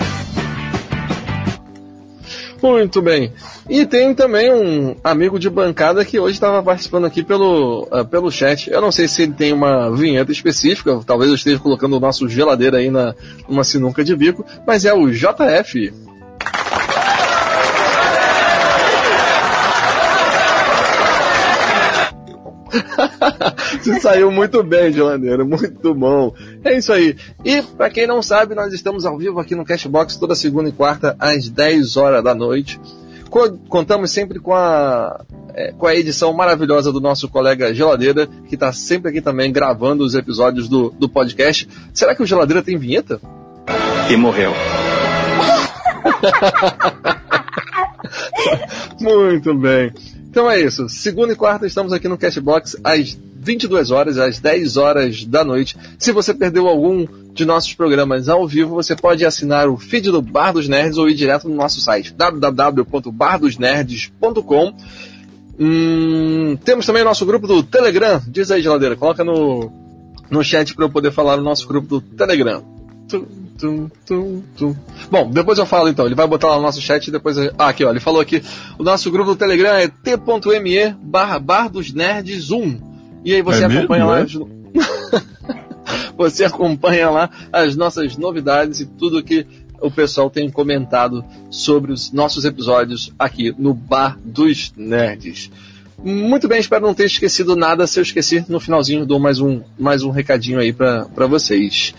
muito 2.62 3.02
bem. 3.02 3.34
E 3.70 3.86
tem 3.86 4.14
também 4.14 4.52
um 4.52 4.96
amigo 5.04 5.40
de 5.40 5.50
bancada 5.50 6.06
que 6.06 6.20
hoje 6.20 6.34
estava 6.34 6.62
participando 6.62 7.06
aqui 7.06 7.24
pelo, 7.24 7.88
uh, 7.92 8.06
pelo 8.06 8.32
chat. 8.32 8.70
Eu 8.70 8.82
não 8.82 8.92
sei 8.92 9.08
se 9.08 9.24
ele 9.24 9.34
tem 9.34 9.54
uma 9.54 9.90
vinheta 9.90 10.32
específica, 10.32 11.00
talvez 11.06 11.30
eu 11.30 11.36
esteja 11.36 11.60
colocando 11.60 11.98
o 11.98 12.00
nosso 12.00 12.28
geladeira 12.28 12.78
aí 12.78 12.90
na 12.90 13.16
uma 13.48 13.64
sinuca 13.64 14.04
de 14.04 14.16
bico, 14.16 14.46
mas 14.66 14.86
é 14.86 14.94
o 14.94 15.10
JF. 15.10 16.11
Se 23.82 24.00
saiu 24.00 24.32
muito 24.32 24.64
bem, 24.64 24.92
geladeira, 24.92 25.46
muito 25.46 25.94
bom. 25.94 26.34
É 26.64 26.78
isso 26.78 26.92
aí. 26.92 27.16
E 27.44 27.62
para 27.62 27.90
quem 27.90 28.08
não 28.08 28.22
sabe, 28.22 28.56
nós 28.56 28.74
estamos 28.74 29.06
ao 29.06 29.18
vivo 29.18 29.40
aqui 29.40 29.56
no 29.56 29.66
Cashbox 29.66 30.18
toda 30.18 30.36
segunda 30.36 30.70
e 30.70 30.74
quarta 30.74 31.16
às 31.20 31.50
10 31.50 31.98
horas 31.98 32.24
da 32.24 32.34
noite. 32.34 32.80
Contamos 33.70 34.12
sempre 34.12 34.40
com 34.40 34.54
a, 34.54 35.24
é, 35.54 35.72
com 35.72 35.88
a 35.88 35.96
edição 35.96 36.34
maravilhosa 36.34 36.92
do 36.92 37.00
nosso 37.00 37.30
colega 37.30 37.74
Geladeira, 37.74 38.28
que 38.48 38.56
está 38.56 38.74
sempre 38.74 39.10
aqui 39.10 39.22
também 39.22 39.54
gravando 39.54 40.04
os 40.04 40.16
episódios 40.16 40.68
do, 40.68 40.90
do 40.90 41.08
podcast. 41.08 41.66
Será 41.94 42.14
que 42.14 42.22
o 42.22 42.26
Geladeira 42.26 42.62
tem 42.62 42.78
vinheta? 42.78 43.22
E 44.10 44.18
morreu. 44.18 44.52
Muito 49.00 49.56
bem. 49.56 49.94
Então 50.32 50.50
é 50.50 50.60
isso. 50.62 50.88
Segunda 50.88 51.34
e 51.34 51.36
quarta 51.36 51.68
estamos 51.68 51.92
aqui 51.92 52.08
no 52.08 52.18
Cashbox 52.18 52.78
às 52.86 53.20
22 53.36 53.92
horas, 53.92 54.18
às 54.18 54.40
10 54.40 54.78
horas 54.78 55.26
da 55.26 55.44
noite. 55.44 55.76
Se 56.00 56.14
você 56.14 56.34
perdeu 56.34 56.70
algum 56.70 57.06
de 57.34 57.44
nossos 57.44 57.74
programas 57.74 58.30
ao 58.30 58.48
vivo, 58.48 58.76
você 58.76 58.96
pode 58.96 59.26
assinar 59.26 59.68
o 59.68 59.76
feed 59.76 60.10
do 60.10 60.22
Bar 60.22 60.54
dos 60.54 60.70
Nerds 60.70 60.98
ou 60.98 61.10
ir 61.10 61.16
direto 61.16 61.50
no 61.50 61.56
nosso 61.56 61.82
site 61.82 62.14
www.bardosnerds.com. 62.14 64.74
Hum, 65.60 66.58
temos 66.64 66.86
também 66.86 67.02
o 67.02 67.06
nosso 67.06 67.26
grupo 67.26 67.46
do 67.46 67.62
Telegram. 67.62 68.22
Diz 68.26 68.52
aí, 68.52 68.62
geladeira, 68.62 68.96
coloca 68.96 69.26
no, 69.26 69.70
no 70.30 70.42
chat 70.46 70.74
para 70.74 70.86
eu 70.86 70.90
poder 70.90 71.12
falar 71.12 71.36
no 71.36 71.44
nosso 71.44 71.68
grupo 71.68 71.90
do 71.90 72.00
Telegram. 72.00 72.64
Tum, 73.58 73.90
tum, 74.06 74.42
tum. 74.58 74.76
Bom, 75.10 75.30
depois 75.30 75.60
eu 75.60 75.66
falo 75.66 75.90
então. 75.90 76.06
Ele 76.06 76.16
vai 76.16 76.28
botar 76.28 76.50
lá 76.50 76.56
no 76.56 76.62
nosso 76.62 76.82
chat 76.82 77.08
e 77.08 77.12
depois. 77.12 77.38
Ah, 77.58 77.70
aqui, 77.70 77.84
ó. 77.84 77.90
Ele 77.90 78.00
falou 78.00 78.22
aqui. 78.22 78.42
O 78.80 78.84
nosso 78.84 79.12
grupo 79.12 79.32
do 79.32 79.36
Telegram 79.36 79.76
é 79.76 79.88
t.me 79.88 80.96
barra 81.02 81.38
bar 81.40 81.70
dos 81.70 81.94
nerds 81.94 82.52
1. 82.52 82.92
E 83.24 83.36
aí 83.36 83.42
você 83.42 83.64
é 83.64 83.66
acompanha 83.66 84.06
mesmo, 84.06 84.50
lá. 84.76 85.22
É? 85.22 85.22
você 86.18 86.46
acompanha 86.46 87.10
lá 87.10 87.30
as 87.52 87.76
nossas 87.76 88.18
novidades 88.18 88.80
e 88.80 88.86
tudo 88.86 89.24
que 89.24 89.46
o 89.82 89.92
pessoal 89.92 90.30
tem 90.30 90.50
comentado 90.50 91.26
sobre 91.50 91.92
os 91.92 92.12
nossos 92.12 92.46
episódios 92.46 93.12
aqui 93.18 93.54
no 93.58 93.74
Bar 93.74 94.18
dos 94.24 94.72
Nerds. 94.78 95.52
Muito 96.04 96.48
bem, 96.48 96.60
espero 96.60 96.86
não 96.86 96.94
ter 96.94 97.06
esquecido 97.06 97.56
nada. 97.56 97.86
Se 97.86 98.00
eu 98.00 98.04
esqueci, 98.04 98.44
no 98.48 98.60
finalzinho 98.60 99.06
dou 99.06 99.20
mais 99.20 99.40
um, 99.40 99.62
mais 99.78 100.04
um 100.04 100.10
recadinho 100.10 100.60
aí 100.60 100.74
para 100.74 101.28
vocês. 101.28 101.94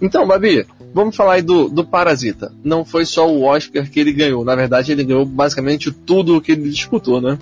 Então, 0.00 0.26
Babi, 0.26 0.66
vamos 0.94 1.16
falar 1.16 1.34
aí 1.34 1.42
do, 1.42 1.68
do 1.68 1.84
Parasita. 1.84 2.52
Não 2.62 2.84
foi 2.84 3.04
só 3.04 3.28
o 3.28 3.42
Oscar 3.42 3.88
que 3.88 3.98
ele 3.98 4.12
ganhou, 4.12 4.44
na 4.44 4.54
verdade 4.54 4.92
ele 4.92 5.04
ganhou 5.04 5.24
basicamente 5.24 5.90
tudo 5.90 6.36
o 6.36 6.40
que 6.40 6.52
ele 6.52 6.70
disputou, 6.70 7.20
né? 7.20 7.38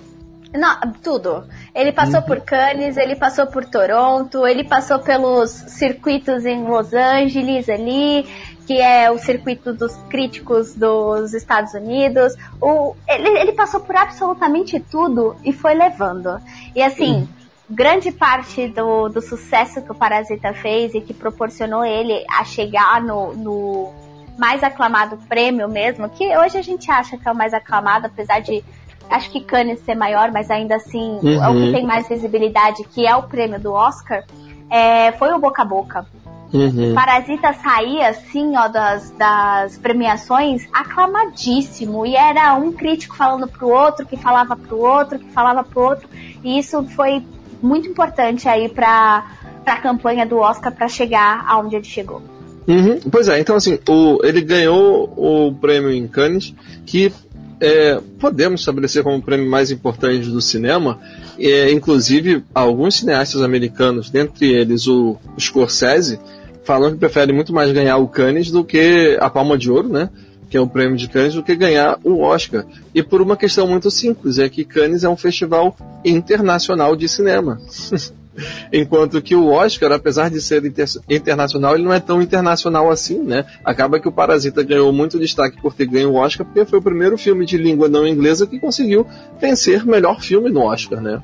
Não, 0.53 0.75
tudo. 1.03 1.43
Ele 1.75 1.91
passou 1.91 2.21
uhum. 2.21 2.25
por 2.25 2.41
Cannes, 2.41 2.97
ele 2.97 3.15
passou 3.15 3.45
por 3.47 3.65
Toronto, 3.65 4.47
ele 4.47 4.63
passou 4.63 4.99
pelos 4.99 5.51
circuitos 5.51 6.45
em 6.45 6.63
Los 6.63 6.93
Angeles 6.93 7.69
ali. 7.69 8.25
que 8.65 8.81
é 8.81 9.09
o 9.09 9.17
circuito 9.17 9.73
dos 9.73 9.95
críticos 10.09 10.75
dos 10.75 11.33
Estados 11.33 11.73
Unidos. 11.73 12.33
O, 12.61 12.95
ele, 13.07 13.29
ele 13.39 13.53
passou 13.53 13.79
por 13.79 13.95
absolutamente 13.95 14.77
tudo 14.77 15.37
e 15.45 15.53
foi 15.53 15.73
levando. 15.73 16.37
E 16.75 16.83
assim, 16.83 17.13
uhum. 17.13 17.27
Grande 17.69 18.11
parte 18.11 18.67
do, 18.67 19.09
do 19.09 19.21
sucesso 19.21 19.81
que 19.81 19.91
o 19.91 19.95
Parasita 19.95 20.53
fez 20.53 20.93
e 20.93 21.01
que 21.01 21.13
proporcionou 21.13 21.83
ele 21.83 22.23
a 22.29 22.43
chegar 22.43 23.01
no, 23.01 23.33
no 23.33 23.93
mais 24.37 24.63
aclamado 24.63 25.17
prêmio 25.27 25.67
mesmo, 25.67 26.09
que 26.09 26.37
hoje 26.37 26.57
a 26.57 26.61
gente 26.61 26.89
acha 26.89 27.17
que 27.17 27.27
é 27.27 27.31
o 27.31 27.35
mais 27.35 27.53
aclamado, 27.53 28.05
apesar 28.05 28.39
de 28.39 28.63
acho 29.09 29.31
que 29.31 29.41
Cannes 29.41 29.79
ser 29.79 29.95
maior, 29.95 30.31
mas 30.31 30.51
ainda 30.51 30.75
assim 30.75 31.19
uhum. 31.23 31.43
é 31.43 31.49
o 31.49 31.53
que 31.53 31.59
uhum. 31.59 31.73
tem 31.73 31.85
mais 31.85 32.07
visibilidade, 32.07 32.83
que 32.83 33.05
é 33.05 33.15
o 33.15 33.23
prêmio 33.23 33.59
do 33.59 33.73
Oscar, 33.73 34.23
é, 34.69 35.11
foi 35.13 35.31
o 35.31 35.39
boca 35.39 35.61
a 35.61 35.65
boca. 35.65 36.05
Uhum. 36.53 36.93
Parasita 36.93 37.51
saía 37.53 38.09
assim, 38.09 38.55
ó, 38.55 38.69
das, 38.69 39.11
das 39.11 39.77
premiações 39.77 40.67
aclamadíssimo. 40.73 42.05
E 42.05 42.15
era 42.15 42.53
um 42.53 42.71
crítico 42.71 43.15
falando 43.15 43.47
pro 43.47 43.67
outro, 43.67 44.05
que 44.05 44.15
falava 44.15 44.55
pro 44.55 44.77
outro, 44.77 45.19
que 45.19 45.29
falava 45.31 45.63
pro 45.63 45.81
outro. 45.81 46.07
E 46.43 46.57
isso 46.57 46.83
foi 46.89 47.21
muito 47.61 47.87
importante 47.87 48.47
aí 48.47 48.69
pra, 48.69 49.31
pra 49.63 49.77
campanha 49.77 50.25
do 50.25 50.37
Oscar 50.37 50.71
para 50.71 50.87
chegar 50.87 51.45
aonde 51.47 51.75
ele 51.75 51.85
chegou. 51.85 52.21
Uhum. 52.67 52.99
Pois 53.09 53.27
é, 53.29 53.39
então 53.39 53.55
assim, 53.55 53.79
o, 53.87 54.19
ele 54.23 54.41
ganhou 54.41 55.13
o 55.15 55.53
prêmio 55.55 55.91
em 55.91 56.05
Cannes, 56.07 56.53
que 56.85 57.11
é, 57.59 57.99
podemos 58.19 58.61
estabelecer 58.61 59.03
como 59.03 59.17
o 59.17 59.21
prêmio 59.21 59.49
mais 59.49 59.71
importante 59.71 60.29
do 60.29 60.41
cinema, 60.41 60.99
é, 61.39 61.71
inclusive 61.71 62.43
alguns 62.53 62.95
cineastas 62.95 63.41
americanos, 63.41 64.09
dentre 64.09 64.51
eles 64.51 64.85
o 64.87 65.17
Scorsese, 65.39 66.19
falam 66.63 66.91
que 66.91 66.97
preferem 66.97 67.33
muito 67.33 67.53
mais 67.53 67.71
ganhar 67.71 67.97
o 67.97 68.07
Cannes 68.07 68.51
do 68.51 68.63
que 68.63 69.17
a 69.21 69.29
Palma 69.29 69.57
de 69.57 69.71
Ouro, 69.71 69.87
né? 69.87 70.09
Que 70.49 70.57
é 70.57 70.61
o 70.61 70.67
prêmio 70.67 70.95
de 70.95 71.07
Cannes, 71.09 71.33
do 71.33 71.43
que 71.43 71.55
ganhar 71.55 71.99
o 72.03 72.21
Oscar. 72.21 72.65
E 72.93 73.03
por 73.03 73.21
uma 73.21 73.35
questão 73.35 73.67
muito 73.67 73.91
simples, 73.91 74.39
é 74.39 74.47
que 74.47 74.63
Cannes 74.63 75.03
é 75.03 75.09
um 75.09 75.17
festival 75.17 75.75
internacional 76.05 76.95
de 76.95 77.07
cinema. 77.07 77.59
Enquanto 78.71 79.21
que 79.21 79.35
o 79.35 79.47
Oscar, 79.47 79.91
apesar 79.91 80.29
de 80.29 80.39
ser 80.41 80.63
inter 80.65 80.87
internacional, 81.09 81.75
ele 81.75 81.83
não 81.83 81.93
é 81.93 81.99
tão 81.99 82.21
internacional 82.21 82.89
assim, 82.89 83.19
né? 83.19 83.45
Acaba 83.63 83.99
que 83.99 84.07
o 84.07 84.11
Parasita 84.11 84.63
ganhou 84.63 84.91
muito 84.93 85.19
destaque 85.19 85.59
por 85.61 85.73
ter 85.73 85.87
ganho 85.87 86.11
o 86.11 86.15
Oscar, 86.15 86.45
porque 86.45 86.65
foi 86.65 86.79
o 86.79 86.81
primeiro 86.81 87.17
filme 87.17 87.45
de 87.45 87.57
língua 87.57 87.89
não 87.89 88.05
inglesa 88.07 88.45
que 88.45 88.59
conseguiu 88.59 89.07
vencer 89.39 89.85
melhor 89.85 90.21
filme 90.21 90.49
no 90.49 90.61
Oscar, 90.61 91.01
né? 91.01 91.21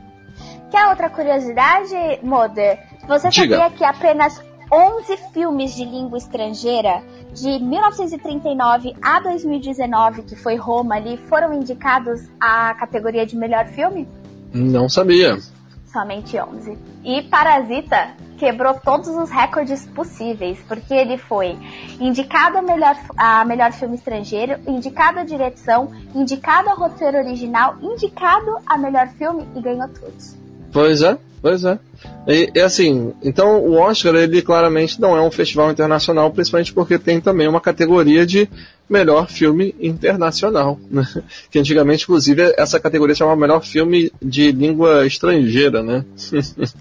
Quer 0.72 0.88
outra 0.88 1.10
curiosidade, 1.10 1.96
Moder? 2.24 2.80
Você 3.08 3.30
Diga. 3.30 3.58
sabia 3.58 3.78
que 3.78 3.84
apenas 3.84 4.42
11 4.72 5.18
filmes 5.32 5.76
de 5.76 5.86
língua 5.86 6.18
estrangeira 6.18 7.04
de 7.34 7.60
1939 7.60 8.96
a 9.02 9.20
2019, 9.20 10.24
que 10.24 10.36
foi 10.36 10.56
Roma 10.56 10.96
ali, 10.96 11.18
foram 11.18 11.54
indicados 11.54 12.22
à 12.40 12.74
categoria 12.76 13.26
de 13.26 13.36
melhor 13.36 13.68
filme? 13.68 14.08
Não 14.54 14.88
sabia 14.88 15.38
somente 15.94 16.38
11. 16.38 16.76
E 17.06 17.22
Parasita 17.22 18.16
quebrou 18.38 18.74
todos 18.74 19.08
os 19.10 19.30
recordes 19.30 19.86
possíveis, 19.86 20.60
porque 20.68 20.94
ele 20.94 21.18
foi 21.18 21.56
indicado 22.00 22.58
a 22.58 22.62
melhor, 22.62 22.98
a 23.16 23.46
melhor 23.46 23.72
filme 23.72 23.96
estrangeiro, 23.96 24.60
indicado 24.68 25.20
a 25.20 25.24
direção, 25.24 25.92
indicado 26.16 26.70
a 26.70 26.74
roteiro 26.74 27.20
original, 27.20 27.76
indicado 27.80 28.58
a 28.66 28.78
melhor 28.78 29.08
filme 29.10 29.48
e 29.56 29.62
ganhou 29.62 29.88
todos. 29.88 30.43
Pois 30.74 31.04
é, 31.04 31.18
pois 31.42 31.64
é. 31.64 31.78
E, 32.28 32.52
e, 32.56 32.60
assim, 32.60 33.14
então 33.24 33.62
o 33.62 33.76
Oscar 33.76 34.16
ele 34.16 34.42
claramente 34.42 35.00
não 35.00 35.16
é 35.16 35.22
um 35.22 35.32
festival 35.32 35.72
internacional, 35.72 36.32
principalmente 36.32 36.74
porque 36.74 36.98
tem 36.98 37.22
também 37.22 37.48
uma 37.48 37.62
categoria 37.62 38.26
de 38.26 38.50
melhor 38.90 39.30
filme 39.30 39.76
internacional, 39.80 40.80
né? 40.90 41.04
que 41.52 41.60
antigamente 41.60 42.04
inclusive 42.04 42.54
essa 42.58 42.80
categoria 42.80 43.16
chamava 43.16 43.40
melhor 43.40 43.64
filme 43.64 44.12
de 44.22 44.52
língua 44.52 45.06
estrangeira, 45.06 45.84
né? 45.84 46.04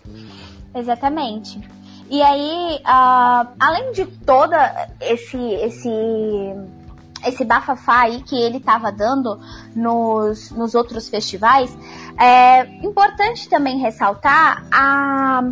Exatamente. 0.75 1.61
E 2.11 2.21
aí, 2.21 2.79
uh, 2.81 3.49
além 3.59 3.93
de 3.93 4.07
toda 4.07 4.89
esse 5.01 5.37
esse 5.37 5.89
esse 7.27 7.45
bafafá 7.45 8.03
aí 8.03 8.23
que 8.23 8.37
ele 8.37 8.59
estava 8.59 8.91
dando 8.91 9.39
nos, 9.75 10.51
nos 10.51 10.75
outros 10.75 11.09
festivais, 11.09 11.77
é 12.19 12.65
importante 12.85 13.49
também 13.49 13.79
ressaltar 13.79 14.65
a, 14.71 15.43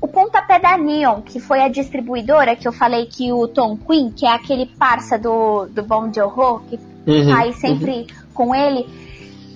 o 0.00 0.08
pontapé 0.08 0.58
da 0.58 0.76
Neon, 0.76 1.22
que 1.22 1.40
foi 1.40 1.60
a 1.60 1.68
distribuidora 1.68 2.56
que 2.56 2.66
eu 2.66 2.72
falei 2.72 3.06
que 3.06 3.32
o 3.32 3.48
Tom 3.48 3.76
Quinn, 3.76 4.10
que 4.10 4.26
é 4.26 4.32
aquele 4.32 4.66
parça 4.66 5.18
do, 5.18 5.66
do 5.66 5.82
Bom 5.82 6.12
Joe 6.12 6.60
que 6.68 6.78
uhum, 7.06 7.34
aí 7.34 7.52
sempre 7.54 7.92
uhum. 7.92 8.06
com 8.34 8.54
ele, 8.54 8.86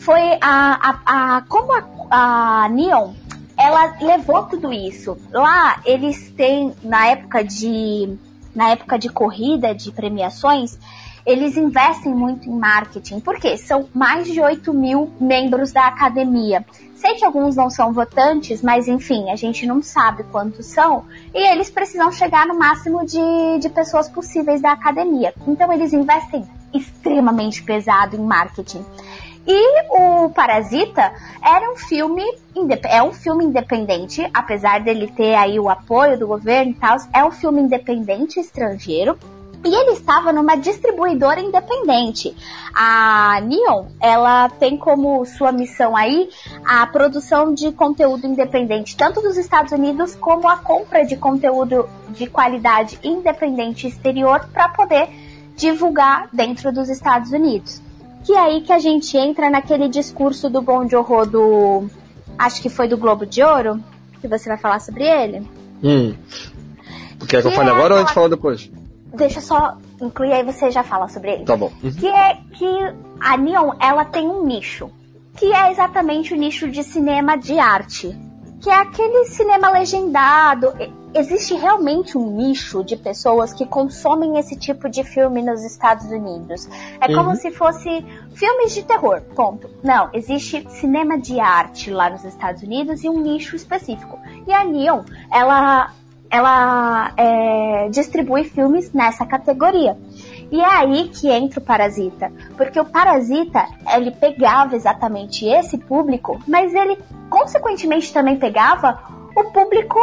foi 0.00 0.38
a, 0.40 0.98
a, 1.06 1.36
a 1.36 1.42
como 1.42 1.72
a, 1.72 2.64
a 2.64 2.68
Neon 2.68 3.12
ela 3.56 3.94
levou 4.00 4.44
tudo 4.44 4.72
isso. 4.72 5.18
Lá 5.30 5.80
eles 5.84 6.30
têm 6.30 6.72
na 6.82 7.08
época 7.08 7.44
de 7.44 8.16
na 8.54 8.70
época 8.70 8.98
de 8.98 9.08
corrida 9.08 9.74
de 9.74 9.92
premiações 9.92 10.78
eles 11.24 11.56
investem 11.56 12.14
muito 12.14 12.48
em 12.48 12.56
marketing, 12.56 13.20
porque 13.20 13.56
são 13.56 13.88
mais 13.94 14.26
de 14.26 14.40
8 14.40 14.72
mil 14.72 15.10
membros 15.20 15.72
da 15.72 15.86
academia. 15.86 16.64
Sei 16.94 17.14
que 17.14 17.24
alguns 17.24 17.56
não 17.56 17.70
são 17.70 17.92
votantes, 17.92 18.62
mas 18.62 18.86
enfim, 18.86 19.30
a 19.30 19.36
gente 19.36 19.66
não 19.66 19.82
sabe 19.82 20.22
quantos 20.24 20.66
são, 20.66 21.04
e 21.34 21.50
eles 21.50 21.70
precisam 21.70 22.12
chegar 22.12 22.46
no 22.46 22.58
máximo 22.58 23.06
de, 23.06 23.58
de 23.58 23.68
pessoas 23.70 24.08
possíveis 24.08 24.60
da 24.60 24.72
academia. 24.72 25.32
Então 25.46 25.72
eles 25.72 25.92
investem 25.92 26.46
extremamente 26.74 27.62
pesado 27.62 28.16
em 28.16 28.20
marketing. 28.20 28.84
E 29.46 29.82
o 29.90 30.28
Parasita 30.30 31.12
era 31.42 31.72
um 31.72 31.76
filme 31.76 32.22
é 32.84 33.02
um 33.02 33.12
filme 33.12 33.44
independente, 33.44 34.28
apesar 34.34 34.80
dele 34.80 35.10
ter 35.16 35.34
aí 35.34 35.58
o 35.58 35.68
apoio 35.68 36.18
do 36.18 36.26
governo 36.26 36.72
e 36.72 36.74
tal, 36.74 36.96
é 37.12 37.24
um 37.24 37.30
filme 37.30 37.62
independente 37.62 38.38
estrangeiro 38.38 39.18
e 39.64 39.74
ele 39.74 39.92
estava 39.92 40.32
numa 40.32 40.56
distribuidora 40.56 41.40
independente. 41.40 42.34
A 42.74 43.40
Neon, 43.42 43.86
ela 44.00 44.48
tem 44.48 44.76
como 44.76 45.24
sua 45.26 45.52
missão 45.52 45.96
aí 45.96 46.30
a 46.64 46.86
produção 46.86 47.52
de 47.52 47.70
conteúdo 47.72 48.26
independente, 48.26 48.96
tanto 48.96 49.20
dos 49.20 49.36
Estados 49.36 49.72
Unidos 49.72 50.14
como 50.14 50.48
a 50.48 50.56
compra 50.56 51.04
de 51.04 51.16
conteúdo 51.16 51.88
de 52.08 52.26
qualidade 52.26 52.98
independente 53.02 53.86
exterior 53.86 54.48
para 54.52 54.68
poder 54.70 55.08
divulgar 55.56 56.28
dentro 56.32 56.72
dos 56.72 56.88
Estados 56.88 57.32
Unidos. 57.32 57.82
Que 58.24 58.32
é 58.32 58.38
aí 58.38 58.60
que 58.62 58.72
a 58.72 58.78
gente 58.78 59.16
entra 59.16 59.50
naquele 59.50 59.88
discurso 59.88 60.48
do 60.48 60.62
Bom 60.62 60.84
de 60.84 60.96
Horror 60.96 61.26
do. 61.26 61.86
Acho 62.38 62.62
que 62.62 62.68
foi 62.68 62.88
do 62.88 62.96
Globo 62.96 63.26
de 63.26 63.42
Ouro, 63.42 63.82
que 64.20 64.28
você 64.28 64.48
vai 64.48 64.58
falar 64.58 64.80
sobre 64.80 65.04
ele. 65.04 65.46
Hum. 65.82 66.14
Quer 67.20 67.42
que, 67.42 67.42
que 67.42 67.48
eu 67.48 67.52
fale 67.52 67.68
é 67.68 67.72
agora 67.72 67.94
ou 67.94 68.00
a 68.00 68.02
gente 68.02 68.14
fala 68.14 68.28
depois? 68.28 68.70
Deixa 69.14 69.38
eu 69.38 69.42
só 69.42 69.76
incluir 70.00 70.32
aí 70.32 70.42
você 70.42 70.70
já 70.70 70.82
fala 70.82 71.08
sobre 71.08 71.32
ele. 71.32 71.44
Tá 71.44 71.56
bom. 71.56 71.70
Uhum. 71.82 71.92
Que 71.92 72.08
é 72.08 72.34
que 72.52 72.66
a 73.20 73.36
Neon, 73.36 73.72
ela 73.78 74.04
tem 74.04 74.28
um 74.28 74.44
nicho, 74.44 74.90
que 75.36 75.52
é 75.52 75.70
exatamente 75.70 76.34
o 76.34 76.36
nicho 76.36 76.68
de 76.70 76.82
cinema 76.82 77.36
de 77.36 77.58
arte, 77.58 78.16
que 78.60 78.70
é 78.70 78.74
aquele 78.74 79.26
cinema 79.26 79.70
legendado. 79.70 80.72
Existe 81.12 81.54
realmente 81.54 82.16
um 82.16 82.30
nicho 82.36 82.84
de 82.84 82.96
pessoas 82.96 83.52
que 83.52 83.66
consomem 83.66 84.38
esse 84.38 84.54
tipo 84.54 84.88
de 84.88 85.02
filme 85.02 85.42
nos 85.42 85.64
Estados 85.64 86.06
Unidos. 86.06 86.68
É 87.00 87.12
como 87.12 87.30
uhum. 87.30 87.34
se 87.34 87.50
fosse 87.50 88.04
filmes 88.32 88.72
de 88.72 88.84
terror, 88.84 89.20
ponto. 89.34 89.68
Não, 89.82 90.08
existe 90.12 90.64
cinema 90.70 91.18
de 91.18 91.40
arte 91.40 91.90
lá 91.90 92.10
nos 92.10 92.24
Estados 92.24 92.62
Unidos 92.62 93.02
e 93.02 93.08
um 93.08 93.20
nicho 93.20 93.56
específico. 93.56 94.20
E 94.46 94.52
a 94.52 94.62
Neon, 94.62 95.02
ela 95.32 95.90
ela 96.30 97.12
é, 97.16 97.88
distribui 97.90 98.44
filmes 98.44 98.92
nessa 98.92 99.26
categoria. 99.26 99.96
E 100.50 100.60
é 100.60 100.64
aí 100.64 101.08
que 101.08 101.28
entra 101.28 101.60
o 101.60 101.62
Parasita, 101.62 102.32
porque 102.56 102.78
o 102.78 102.84
Parasita 102.84 103.66
ele 103.94 104.10
pegava 104.10 104.74
exatamente 104.74 105.46
esse 105.46 105.78
público, 105.78 106.40
mas 106.46 106.74
ele 106.74 106.98
consequentemente 107.28 108.12
também 108.12 108.36
pegava 108.36 108.98
o 109.36 109.44
público 109.44 109.98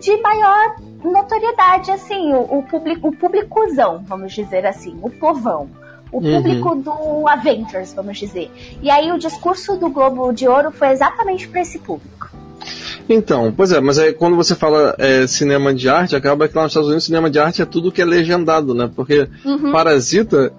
de 0.00 0.16
maior 0.22 0.76
notoriedade, 1.02 1.90
assim, 1.90 2.32
o, 2.32 2.58
o 2.58 2.62
público, 2.62 3.08
o 3.08 3.16
públicozão, 3.16 4.04
vamos 4.06 4.32
dizer 4.32 4.64
assim, 4.64 4.98
o 5.02 5.10
povão. 5.10 5.68
O 6.12 6.18
uhum. 6.18 6.36
público 6.36 6.74
do 6.74 7.28
Avengers, 7.28 7.92
vamos 7.94 8.18
dizer. 8.18 8.50
E 8.82 8.90
aí 8.90 9.12
o 9.12 9.18
discurso 9.18 9.76
do 9.76 9.88
Globo 9.88 10.32
de 10.32 10.48
Ouro 10.48 10.72
foi 10.72 10.88
exatamente 10.88 11.46
para 11.46 11.60
esse 11.60 11.78
público. 11.78 12.29
Então, 13.08 13.52
pois 13.56 13.72
é, 13.72 13.80
mas 13.80 13.98
aí 13.98 14.12
quando 14.12 14.36
você 14.36 14.54
fala 14.54 14.94
é, 14.98 15.26
cinema 15.26 15.74
de 15.74 15.88
arte, 15.88 16.14
acaba 16.14 16.48
que 16.48 16.56
lá 16.56 16.62
nos 16.62 16.72
Estados 16.72 16.88
Unidos 16.88 17.04
cinema 17.04 17.28
de 17.28 17.38
arte 17.38 17.62
é 17.62 17.64
tudo 17.64 17.90
que 17.90 18.00
é 18.00 18.04
legendado, 18.04 18.74
né? 18.74 18.88
Porque 18.94 19.28
uhum. 19.44 19.72
Parasita, 19.72 20.52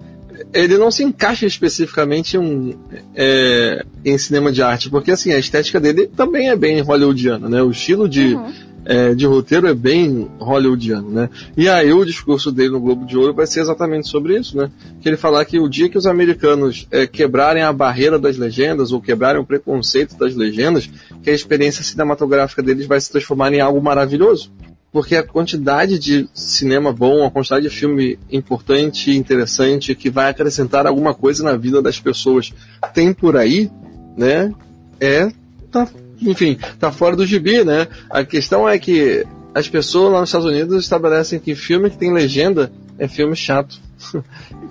ele 0.52 0.76
não 0.76 0.90
se 0.90 1.02
encaixa 1.02 1.46
especificamente 1.46 2.36
um, 2.36 2.74
é, 3.14 3.84
em 4.04 4.18
cinema 4.18 4.52
de 4.52 4.62
arte, 4.62 4.90
porque 4.90 5.12
assim, 5.12 5.32
a 5.32 5.38
estética 5.38 5.80
dele 5.80 6.06
também 6.06 6.50
é 6.50 6.56
bem 6.56 6.80
hollywoodiana, 6.80 7.48
né? 7.48 7.62
O 7.62 7.70
estilo 7.70 8.08
de, 8.08 8.34
uhum. 8.34 8.52
É, 8.84 9.14
de 9.14 9.26
roteiro 9.26 9.66
é 9.66 9.74
bem 9.74 10.28
hollywoodiano, 10.38 11.10
né? 11.10 11.30
E 11.56 11.68
aí 11.68 11.92
o 11.92 12.04
discurso 12.04 12.50
dele 12.50 12.70
no 12.70 12.80
Globo 12.80 13.06
de 13.06 13.16
Ouro 13.16 13.34
vai 13.34 13.46
ser 13.46 13.60
exatamente 13.60 14.08
sobre 14.08 14.38
isso, 14.38 14.56
né? 14.56 14.70
Que 15.00 15.08
ele 15.08 15.16
falar 15.16 15.44
que 15.44 15.58
o 15.58 15.68
dia 15.68 15.88
que 15.88 15.98
os 15.98 16.06
americanos 16.06 16.86
é, 16.90 17.06
quebrarem 17.06 17.62
a 17.62 17.72
barreira 17.72 18.18
das 18.18 18.36
legendas 18.36 18.92
ou 18.92 19.00
quebrarem 19.00 19.40
o 19.40 19.46
preconceito 19.46 20.16
das 20.16 20.34
legendas, 20.34 20.90
que 21.22 21.30
a 21.30 21.34
experiência 21.34 21.84
cinematográfica 21.84 22.62
deles 22.62 22.86
vai 22.86 23.00
se 23.00 23.10
transformar 23.10 23.52
em 23.52 23.60
algo 23.60 23.80
maravilhoso. 23.80 24.52
Porque 24.90 25.16
a 25.16 25.22
quantidade 25.22 25.98
de 25.98 26.28
cinema 26.34 26.92
bom, 26.92 27.24
a 27.24 27.30
quantidade 27.30 27.66
de 27.66 27.74
filme 27.74 28.18
importante 28.30 29.16
interessante 29.16 29.94
que 29.94 30.10
vai 30.10 30.28
acrescentar 30.28 30.86
alguma 30.86 31.14
coisa 31.14 31.42
na 31.42 31.56
vida 31.56 31.80
das 31.80 31.98
pessoas 31.98 32.52
tem 32.92 33.14
por 33.14 33.36
aí, 33.36 33.70
né? 34.16 34.52
É 35.00 35.32
tá 35.70 35.88
enfim, 36.26 36.58
tá 36.78 36.90
fora 36.92 37.16
do 37.16 37.26
gibi, 37.26 37.64
né? 37.64 37.88
A 38.10 38.24
questão 38.24 38.68
é 38.68 38.78
que 38.78 39.24
as 39.54 39.68
pessoas 39.68 40.12
lá 40.12 40.20
nos 40.20 40.28
Estados 40.28 40.46
Unidos 40.46 40.82
estabelecem 40.82 41.38
que 41.38 41.54
filme 41.54 41.90
que 41.90 41.98
tem 41.98 42.12
legenda 42.12 42.72
é 42.98 43.06
filme 43.08 43.36
chato. 43.36 43.78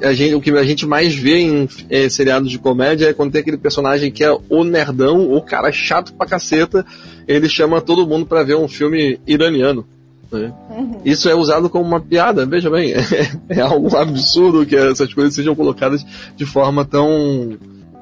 A 0.01 0.13
gente, 0.13 0.33
o 0.33 0.41
que 0.41 0.49
a 0.49 0.63
gente 0.63 0.85
mais 0.85 1.13
vê 1.13 1.37
em 1.37 1.69
é, 1.87 2.09
seriados 2.09 2.49
de 2.49 2.57
comédia 2.57 3.07
é 3.07 3.13
quando 3.13 3.31
tem 3.31 3.41
aquele 3.41 3.57
personagem 3.57 4.11
que 4.11 4.23
é 4.23 4.35
o 4.49 4.63
nerdão, 4.63 5.31
o 5.31 5.39
cara 5.43 5.71
chato 5.71 6.11
pra 6.13 6.25
caceta, 6.25 6.83
ele 7.27 7.47
chama 7.47 7.79
todo 7.79 8.07
mundo 8.07 8.25
para 8.25 8.41
ver 8.41 8.55
um 8.55 8.67
filme 8.67 9.19
iraniano. 9.27 9.85
Né? 10.31 10.51
Uhum. 10.71 11.01
Isso 11.05 11.29
é 11.29 11.35
usado 11.35 11.69
como 11.69 11.85
uma 11.85 11.99
piada, 11.99 12.47
veja 12.47 12.69
bem, 12.69 12.93
é, 12.93 13.01
é 13.49 13.61
algo 13.61 13.95
absurdo 13.95 14.65
que 14.65 14.75
essas 14.75 15.13
coisas 15.13 15.35
sejam 15.35 15.53
colocadas 15.53 16.03
de 16.35 16.45
forma 16.47 16.83
tão, 16.83 17.57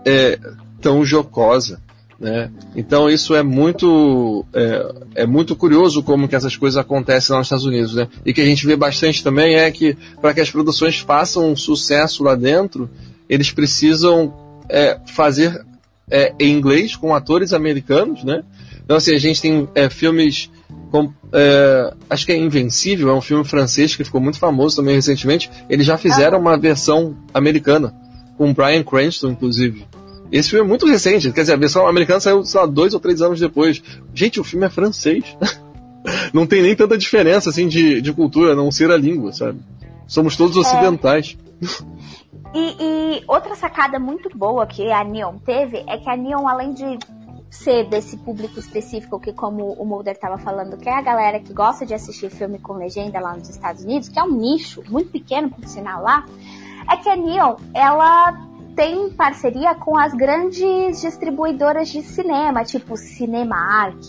é, 0.05 0.39
tão 0.79 1.03
jocosa. 1.03 1.81
Né? 2.19 2.51
Então 2.75 3.09
isso 3.09 3.33
é 3.33 3.41
muito 3.41 4.45
é, 4.53 5.21
é, 5.23 5.25
muito 5.25 5.55
curioso 5.55 6.03
como 6.03 6.27
que 6.27 6.35
essas 6.35 6.57
coisas 6.57 6.77
acontecem 6.77 7.31
lá 7.31 7.39
nos 7.39 7.45
Estados 7.45 7.65
Unidos, 7.65 7.95
né? 7.95 8.09
E 8.25 8.33
que 8.33 8.41
a 8.41 8.45
gente 8.45 8.67
vê 8.67 8.75
bastante 8.75 9.23
também 9.23 9.55
é 9.55 9.71
que 9.71 9.95
para 10.19 10.33
que 10.33 10.41
as 10.41 10.51
produções 10.51 10.99
façam 10.99 11.49
um 11.49 11.55
sucesso 11.55 12.21
lá 12.21 12.35
dentro, 12.35 12.89
eles 13.29 13.51
precisam 13.51 14.33
é, 14.67 14.99
fazer 15.05 15.65
é, 16.11 16.33
em 16.37 16.51
inglês 16.51 16.93
com 16.93 17.15
atores 17.15 17.53
americanos, 17.53 18.21
né? 18.25 18.43
Então 18.83 18.97
assim 18.97 19.15
a 19.15 19.19
gente 19.19 19.41
tem 19.41 19.69
é, 19.73 19.89
filmes 19.89 20.49
com, 20.91 21.13
é, 21.31 21.93
acho 22.09 22.25
que 22.25 22.33
é 22.33 22.37
Invencível, 22.37 23.09
é 23.09 23.13
um 23.13 23.21
filme 23.21 23.45
francês 23.45 23.95
que 23.95 24.03
ficou 24.03 24.19
muito 24.19 24.39
famoso 24.39 24.75
também 24.75 24.95
recentemente. 24.95 25.49
Eles 25.69 25.85
já 25.85 25.97
fizeram 25.97 26.37
ah. 26.37 26.41
uma 26.41 26.57
versão 26.57 27.15
americana 27.33 27.93
com 28.37 28.53
Brian 28.53 28.83
Cranston, 28.83 29.29
inclusive. 29.29 29.85
Esse 30.31 30.49
filme 30.49 30.65
é 30.65 30.67
muito 30.67 30.85
recente, 30.85 31.31
quer 31.31 31.41
dizer, 31.41 31.53
a 31.53 31.57
versão 31.57 31.87
americana 31.87 32.19
saiu, 32.19 32.43
sei 32.43 32.59
lá, 32.59 32.65
dois 32.67 32.93
ou 32.93 32.99
três 32.99 33.21
anos 33.21 33.39
depois. 33.39 33.81
Gente, 34.13 34.39
o 34.39 34.43
filme 34.43 34.65
é 34.65 34.69
francês. 34.69 35.23
não 36.33 36.45
tem 36.45 36.61
nem 36.61 36.75
tanta 36.75 36.97
diferença, 36.97 37.49
assim, 37.49 37.67
de, 37.67 38.01
de 38.01 38.13
cultura, 38.13 38.53
a 38.53 38.55
não 38.55 38.71
ser 38.71 38.91
a 38.91 38.97
língua, 38.97 39.33
sabe? 39.33 39.59
Somos 40.07 40.35
todos 40.35 40.55
é. 40.55 40.59
ocidentais. 40.59 41.37
E, 42.53 42.75
e, 42.79 43.23
outra 43.27 43.55
sacada 43.55 43.99
muito 43.99 44.29
boa 44.35 44.65
que 44.65 44.91
a 44.91 45.03
Neon 45.03 45.37
teve 45.39 45.83
é 45.87 45.97
que 45.97 46.09
a 46.09 46.15
Neon, 46.15 46.47
além 46.47 46.73
de 46.73 46.97
ser 47.49 47.87
desse 47.89 48.15
público 48.17 48.59
específico 48.59 49.19
que, 49.19 49.33
como 49.33 49.73
o 49.73 49.85
Mulder 49.85 50.13
estava 50.13 50.37
falando, 50.37 50.77
que 50.77 50.87
é 50.87 50.93
a 50.93 51.01
galera 51.01 51.39
que 51.39 51.51
gosta 51.53 51.85
de 51.85 51.93
assistir 51.93 52.29
filme 52.29 52.59
com 52.59 52.73
legenda 52.73 53.19
lá 53.19 53.35
nos 53.35 53.49
Estados 53.49 53.83
Unidos, 53.83 54.09
que 54.09 54.19
é 54.19 54.23
um 54.23 54.31
nicho 54.31 54.83
muito 54.89 55.11
pequeno, 55.11 55.49
por 55.49 55.67
sinal, 55.67 56.03
lá, 56.03 56.25
é 56.91 56.97
que 56.97 57.09
a 57.09 57.15
Neon, 57.15 57.55
ela 57.73 58.48
tem 58.75 59.09
parceria 59.09 59.75
com 59.75 59.97
as 59.97 60.13
grandes 60.13 61.01
distribuidoras 61.01 61.89
de 61.89 62.01
cinema, 62.01 62.63
tipo 62.63 62.95
Cinemark, 62.95 63.99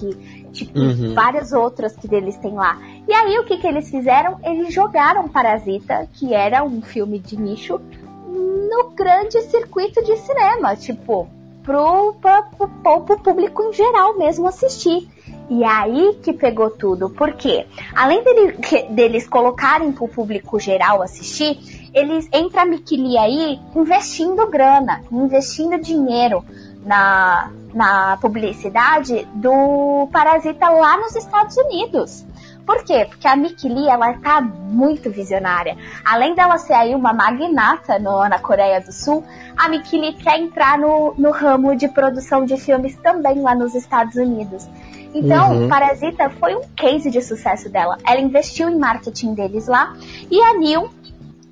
tipo 0.53 0.79
uhum. 0.79 1.15
várias 1.15 1.53
outras 1.53 1.97
que 1.97 2.13
eles 2.15 2.37
têm 2.37 2.55
lá. 2.55 2.79
E 3.09 3.13
aí 3.13 3.39
o 3.39 3.45
que, 3.45 3.59
que 3.59 3.67
eles 3.67 3.91
fizeram? 3.91 4.39
Eles 4.43 4.73
jogaram 4.73 5.29
Parasita, 5.29 6.09
que 6.15 6.33
era 6.35 6.63
um 6.63 6.83
filme 6.83 7.19
de 7.19 7.37
nicho, 7.37 7.81
no 8.29 8.91
grande 8.91 9.41
circuito 9.43 10.03
de 10.05 10.17
cinema, 10.19 10.77
tipo, 10.77 11.29
pro, 11.63 12.15
pro, 12.21 12.69
pro, 12.83 13.01
pro 13.03 13.19
público 13.19 13.63
em 13.65 13.73
geral 13.73 14.17
mesmo 14.17 14.47
assistir. 14.47 15.09
E 15.49 15.65
aí 15.65 16.17
que 16.23 16.33
pegou 16.33 16.71
tudo, 16.71 17.11
porque 17.11 17.67
além 17.95 18.23
dele, 18.23 18.57
deles 18.91 19.27
colocarem 19.29 19.91
pro 19.91 20.07
público 20.07 20.61
geral 20.61 21.03
assistir, 21.03 21.80
eles 21.93 22.29
entra 22.33 22.63
a 22.63 22.67
Miquili 22.67 23.17
aí 23.19 23.59
investindo 23.75 24.47
grana, 24.49 25.03
investindo 25.11 25.81
dinheiro 25.81 26.45
na, 26.85 27.51
na 27.75 28.17
publicidade 28.21 29.27
do 29.35 30.09
Parasita 30.13 30.69
lá 30.69 30.97
nos 30.97 31.15
Estados 31.17 31.57
Unidos. 31.57 32.25
Por 32.65 32.85
quê? 32.85 33.05
Porque 33.09 33.27
a 33.27 33.35
Mickey 33.35 33.69
Lee, 33.69 33.89
ela 33.89 34.13
tá 34.15 34.41
muito 34.41 35.11
visionária. 35.11 35.77
Além 36.05 36.37
dela 36.37 36.57
ser 36.57 36.75
aí 36.75 36.95
uma 36.95 37.13
magnata 37.13 37.99
no, 37.99 38.29
na 38.29 38.39
Coreia 38.39 38.81
do 38.81 38.93
Sul, 38.93 39.25
a 39.57 39.69
Mickey 39.69 39.99
Lee 39.99 40.13
quer 40.13 40.39
entrar 40.39 40.79
no, 40.79 41.13
no 41.19 41.33
ramo 41.33 41.75
de 41.75 41.89
produção 41.89 42.45
de 42.45 42.57
filmes 42.57 42.95
também 42.97 43.41
lá 43.41 43.57
nos 43.57 43.75
Estados 43.75 44.15
Unidos. 44.15 44.69
Então, 45.13 45.63
uhum. 45.63 45.69
Parasita 45.69 46.31
foi 46.31 46.55
um 46.55 46.63
case 46.77 47.11
de 47.11 47.21
sucesso 47.21 47.69
dela. 47.69 47.99
Ela 48.07 48.21
investiu 48.21 48.69
em 48.69 48.79
marketing 48.79 49.35
deles 49.35 49.67
lá 49.67 49.97
e 50.31 50.41
a 50.41 50.55
Neil 50.55 50.89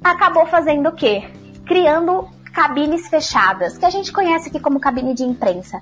acabou 0.02 0.46
fazendo 0.46 0.88
o 0.88 0.92
quê? 0.92 1.28
Criando 1.66 2.28
cabines 2.52 3.08
fechadas, 3.08 3.78
que 3.78 3.84
a 3.84 3.90
gente 3.90 4.12
conhece 4.12 4.48
aqui 4.48 4.58
como 4.58 4.80
cabine 4.80 5.14
de 5.14 5.22
imprensa. 5.22 5.80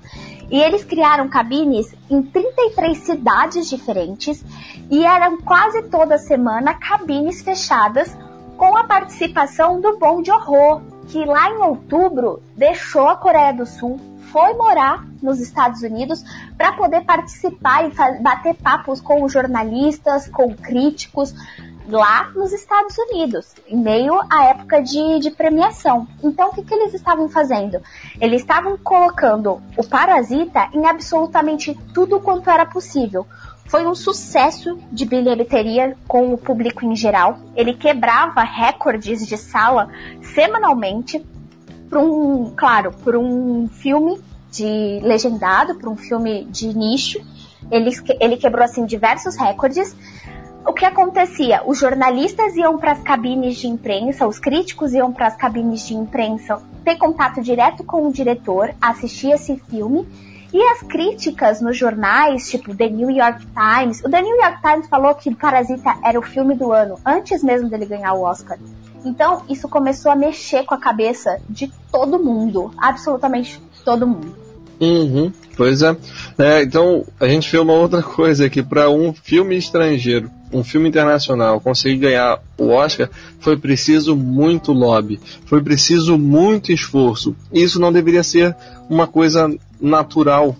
E 0.51 0.59
eles 0.59 0.83
criaram 0.83 1.27
cabines 1.27 1.93
em 2.09 2.21
33 2.21 2.97
cidades 2.97 3.69
diferentes 3.69 4.43
e 4.89 5.05
eram 5.05 5.41
quase 5.41 5.83
toda 5.83 6.17
semana 6.17 6.75
cabines 6.75 7.41
fechadas 7.41 8.15
com 8.57 8.75
a 8.75 8.83
participação 8.83 9.79
do 9.81 9.97
Bom 9.97 10.21
de 10.21 10.31
Horror, 10.31 10.81
que 11.07 11.23
lá 11.25 11.49
em 11.49 11.57
outubro 11.57 12.41
deixou 12.55 13.07
a 13.07 13.15
Coreia 13.15 13.53
do 13.53 13.65
Sul, 13.65 13.99
foi 14.31 14.53
morar 14.53 15.05
nos 15.21 15.39
Estados 15.39 15.81
Unidos 15.81 16.23
para 16.57 16.73
poder 16.73 17.01
participar 17.05 17.85
e 17.85 18.21
bater 18.21 18.55
papos 18.55 18.99
com 18.99 19.27
jornalistas, 19.27 20.27
com 20.27 20.53
críticos, 20.53 21.33
lá 21.89 22.31
nos 22.35 22.51
Estados 22.51 22.97
Unidos, 22.97 23.53
em 23.67 23.77
meio 23.77 24.19
à 24.29 24.45
época 24.45 24.81
de, 24.81 25.19
de 25.19 25.31
premiação. 25.31 26.07
Então, 26.23 26.49
o 26.49 26.53
que, 26.53 26.63
que 26.63 26.73
eles 26.73 26.93
estavam 26.93 27.29
fazendo? 27.29 27.81
Eles 28.19 28.41
estavam 28.41 28.77
colocando 28.77 29.61
o 29.77 29.83
Parasita 29.87 30.69
em 30.73 30.85
absolutamente 30.85 31.77
tudo 31.93 32.19
quanto 32.19 32.49
era 32.49 32.65
possível. 32.65 33.25
Foi 33.67 33.85
um 33.85 33.95
sucesso 33.95 34.79
de 34.91 35.05
bilheteria 35.05 35.97
com 36.07 36.33
o 36.33 36.37
público 36.37 36.85
em 36.85 36.95
geral. 36.95 37.39
Ele 37.55 37.73
quebrava 37.73 38.41
recordes 38.41 39.25
de 39.27 39.37
sala 39.37 39.89
semanalmente 40.21 41.25
para 41.89 41.99
um, 41.99 42.53
claro, 42.55 42.91
por 43.03 43.15
um 43.15 43.67
filme 43.67 44.19
de 44.51 44.99
legendado, 45.03 45.75
para 45.75 45.89
um 45.89 45.97
filme 45.97 46.45
de 46.45 46.73
nicho. 46.73 47.19
Ele, 47.69 47.91
ele 48.21 48.37
quebrou 48.37 48.63
assim 48.63 48.85
diversos 48.85 49.35
recordes 49.35 49.95
o 50.67 50.73
que 50.73 50.83
acontecia? 50.83 51.61
Os 51.65 51.79
jornalistas 51.79 52.55
iam 52.57 52.77
para 52.77 52.91
as 52.91 53.01
cabines 53.01 53.55
de 53.55 53.67
imprensa, 53.67 54.27
os 54.27 54.37
críticos 54.37 54.93
iam 54.93 55.13
para 55.13 55.27
as 55.27 55.37
cabines 55.37 55.87
de 55.87 55.95
imprensa 55.95 56.61
ter 56.83 56.97
contato 56.97 57.41
direto 57.41 57.85
com 57.85 58.05
o 58.05 58.11
diretor, 58.11 58.75
assistir 58.81 59.31
esse 59.31 59.57
filme. 59.69 60.05
E 60.53 60.61
as 60.61 60.81
críticas 60.81 61.61
nos 61.61 61.77
jornais, 61.77 62.49
tipo 62.49 62.75
The 62.75 62.89
New 62.89 63.09
York 63.09 63.45
Times, 63.47 64.01
o 64.03 64.09
The 64.09 64.21
New 64.21 64.35
York 64.37 64.61
Times 64.61 64.87
falou 64.87 65.15
que 65.15 65.33
Parasita 65.33 65.97
era 66.03 66.19
o 66.19 66.21
filme 66.21 66.53
do 66.53 66.73
ano, 66.73 66.99
antes 67.05 67.43
mesmo 67.43 67.69
dele 67.69 67.85
ganhar 67.85 68.13
o 68.13 68.23
Oscar. 68.23 68.57
Então, 69.05 69.43
isso 69.49 69.69
começou 69.69 70.11
a 70.11 70.15
mexer 70.15 70.65
com 70.65 70.73
a 70.73 70.79
cabeça 70.79 71.39
de 71.49 71.71
todo 71.91 72.19
mundo, 72.19 72.71
absolutamente 72.77 73.61
todo 73.85 74.07
mundo. 74.07 74.46
Uhum, 74.79 75.31
pois 75.55 75.81
é. 75.81 75.95
é. 76.37 76.63
Então, 76.63 77.05
a 77.19 77.27
gente 77.27 77.51
vê 77.51 77.57
uma 77.57 77.73
outra 77.73 78.03
coisa 78.03 78.45
aqui, 78.45 78.61
para 78.61 78.89
um 78.89 79.13
filme 79.13 79.57
estrangeiro 79.57 80.29
um 80.51 80.63
filme 80.63 80.87
internacional 80.87 81.59
conseguir 81.59 81.97
ganhar 81.97 82.39
o 82.57 82.69
Oscar, 82.69 83.09
foi 83.39 83.57
preciso 83.57 84.15
muito 84.15 84.71
lobby, 84.71 85.19
foi 85.45 85.61
preciso 85.61 86.17
muito 86.17 86.71
esforço. 86.71 87.35
Isso 87.51 87.79
não 87.79 87.91
deveria 87.91 88.23
ser 88.23 88.55
uma 88.89 89.07
coisa 89.07 89.53
natural. 89.79 90.55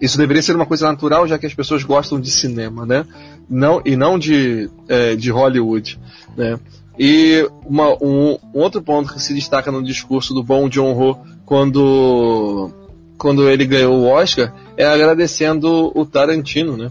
Isso 0.00 0.18
deveria 0.18 0.42
ser 0.42 0.56
uma 0.56 0.66
coisa 0.66 0.86
natural, 0.86 1.26
já 1.26 1.38
que 1.38 1.46
as 1.46 1.54
pessoas 1.54 1.82
gostam 1.82 2.20
de 2.20 2.30
cinema, 2.30 2.84
né? 2.84 3.06
Não, 3.48 3.80
e 3.84 3.96
não 3.96 4.18
de, 4.18 4.68
é, 4.88 5.14
de 5.14 5.30
Hollywood, 5.30 5.98
né? 6.36 6.58
E 6.98 7.48
uma, 7.64 7.90
um, 8.02 8.38
um, 8.54 8.60
outro 8.60 8.82
ponto 8.82 9.12
que 9.12 9.22
se 9.22 9.34
destaca 9.34 9.70
no 9.70 9.82
discurso 9.82 10.32
do 10.34 10.42
bom 10.42 10.68
John 10.68 10.92
Ho 10.92 11.18
quando, 11.44 12.70
quando 13.18 13.48
ele 13.48 13.66
ganhou 13.66 13.96
o 13.98 14.06
Oscar 14.06 14.52
é 14.76 14.84
agradecendo 14.84 15.92
o 15.94 16.04
Tarantino, 16.04 16.76
né? 16.76 16.90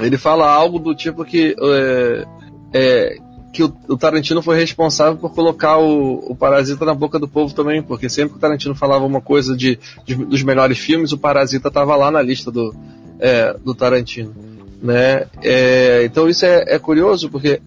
ele 0.00 0.16
fala 0.16 0.50
algo 0.50 0.78
do 0.78 0.94
tipo 0.94 1.24
que 1.24 1.54
é, 1.60 2.26
é, 2.72 3.16
que 3.52 3.62
o, 3.62 3.72
o, 3.88 3.96
Tarantino 3.96 4.40
foi 4.40 4.56
responsável 4.56 5.18
por 5.18 5.34
colocar 5.34 5.78
o, 5.78 6.30
o, 6.30 6.34
Parasita 6.34 6.84
na 6.84 6.94
boca 6.94 7.18
do 7.18 7.28
povo 7.28 7.54
também, 7.54 7.82
porque 7.82 8.08
sempre 8.08 8.30
que 8.30 8.38
o 8.38 8.40
Tarantino 8.40 8.74
falava 8.74 9.04
uma 9.04 9.20
coisa 9.20 9.54
de, 9.54 9.78
de 10.06 10.14
dos 10.14 10.42
melhores 10.42 10.78
filmes, 10.78 11.12
o 11.12 11.18
Parasita 11.18 11.68
estava 11.68 11.94
lá 11.94 12.10
na 12.10 12.22
lista 12.22 12.50
do, 12.50 12.74
é, 13.20 13.54
do 13.62 13.74
Tarantino. 13.74 14.34
Né? 14.82 15.26
É, 15.42 16.02
então 16.04 16.28
isso 16.28 16.46
é, 16.46 16.64
é 16.66 16.78
curioso 16.78 17.28
porque 17.28 17.60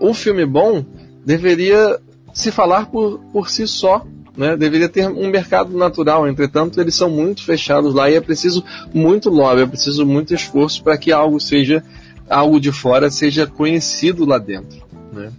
um 0.00 0.14
filme 0.14 0.46
bom 0.46 0.84
deveria 1.24 2.00
se 2.32 2.50
falar 2.50 2.86
por, 2.86 3.18
por 3.32 3.50
si 3.50 3.66
só, 3.66 4.04
né? 4.38 4.56
Deveria 4.56 4.88
ter 4.88 5.08
um 5.08 5.28
mercado 5.28 5.76
natural, 5.76 6.28
entretanto, 6.28 6.80
eles 6.80 6.94
são 6.94 7.10
muito 7.10 7.44
fechados 7.44 7.92
lá 7.92 8.08
e 8.08 8.14
é 8.14 8.20
preciso 8.20 8.64
muito 8.94 9.28
lobby, 9.28 9.62
é 9.62 9.66
preciso 9.66 10.06
muito 10.06 10.32
esforço 10.32 10.82
para 10.84 10.96
que 10.96 11.10
algo 11.10 11.40
seja 11.40 11.82
algo 12.30 12.60
de 12.60 12.70
fora 12.70 13.10
seja 13.10 13.46
conhecido 13.46 14.24
lá 14.24 14.38
dentro, 14.38 14.86
né? 15.12 15.32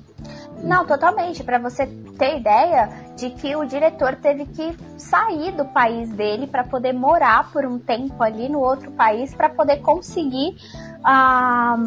Não, 0.62 0.86
totalmente. 0.86 1.42
Para 1.42 1.58
você 1.58 1.88
ter 2.18 2.40
ideia 2.40 2.90
de 3.16 3.30
que 3.30 3.56
o 3.56 3.64
diretor 3.64 4.16
teve 4.16 4.46
que 4.46 4.76
sair 4.98 5.54
do 5.54 5.64
país 5.64 6.10
dele 6.10 6.48
para 6.48 6.66
poder 6.66 6.92
morar 6.92 7.50
por 7.52 7.66
um 7.66 7.80
tempo 7.80 8.22
ali 8.22 8.50
no 8.50 8.60
outro 8.60 8.92
país 8.92 9.34
para 9.34 9.48
poder 9.48 9.78
conseguir 9.78 10.58
ah, 11.02 11.78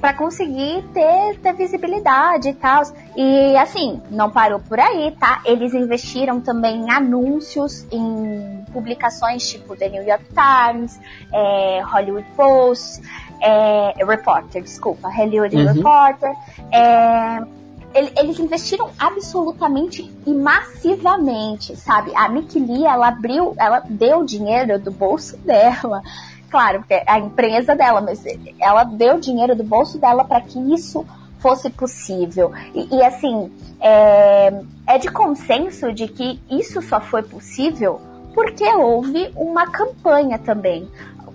para 0.00 0.14
conseguir 0.14 0.84
ter, 0.94 1.38
ter 1.40 1.52
visibilidade 1.54 2.48
e 2.48 2.54
tal. 2.54 2.82
E 3.16 3.56
assim, 3.56 4.00
não 4.10 4.30
parou 4.30 4.60
por 4.60 4.78
aí, 4.78 5.14
tá? 5.18 5.42
Eles 5.44 5.74
investiram 5.74 6.40
também 6.40 6.82
em 6.82 6.90
anúncios, 6.90 7.86
em 7.90 8.64
publicações 8.72 9.48
tipo 9.48 9.76
The 9.76 9.88
New 9.88 10.06
York 10.06 10.24
Times, 10.26 10.98
é, 11.32 11.80
Hollywood 11.82 12.26
Post, 12.36 13.02
é, 13.40 14.04
Reporter, 14.04 14.62
desculpa, 14.62 15.08
Hollywood 15.08 15.56
uhum. 15.56 15.72
Reporter. 15.72 16.32
É, 16.72 17.58
eles 17.94 18.38
investiram 18.38 18.90
absolutamente 18.98 20.12
e 20.26 20.32
massivamente, 20.32 21.74
sabe? 21.74 22.14
A 22.14 22.28
Nick 22.28 22.58
Lee, 22.58 22.84
ela 22.84 23.08
abriu, 23.08 23.54
ela 23.58 23.80
deu 23.88 24.24
dinheiro 24.24 24.78
do 24.78 24.90
bolso 24.90 25.36
dela 25.44 26.02
claro, 26.50 26.80
porque 26.80 26.94
é 26.94 27.04
a 27.06 27.18
empresa 27.18 27.74
dela, 27.74 28.00
mas 28.00 28.24
ela 28.60 28.84
deu 28.84 29.18
dinheiro 29.18 29.54
do 29.54 29.64
bolso 29.64 29.98
dela 29.98 30.24
para 30.24 30.40
que 30.40 30.58
isso 30.72 31.06
fosse 31.38 31.70
possível. 31.70 32.52
E, 32.74 32.96
e 32.96 33.02
assim, 33.02 33.52
é, 33.80 34.62
é 34.86 34.98
de 34.98 35.08
consenso 35.10 35.92
de 35.92 36.08
que 36.08 36.40
isso 36.50 36.82
só 36.82 37.00
foi 37.00 37.22
possível 37.22 38.00
porque 38.34 38.64
houve 38.64 39.32
uma 39.34 39.66
campanha 39.70 40.38
também. 40.38 40.88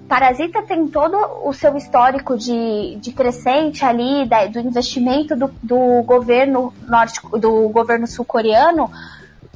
Parasita 0.07 0.61
tem 0.61 0.87
todo 0.87 1.17
o 1.43 1.53
seu 1.53 1.75
histórico 1.75 2.37
de, 2.37 2.97
de 2.97 3.11
crescente 3.11 3.83
ali, 3.83 4.25
da, 4.25 4.45
do 4.45 4.59
investimento 4.59 5.35
do, 5.35 5.51
do 5.61 6.03
governo 6.03 6.73
norte, 6.87 7.19
do 7.39 7.69
governo 7.69 8.05
sul-coreano, 8.05 8.91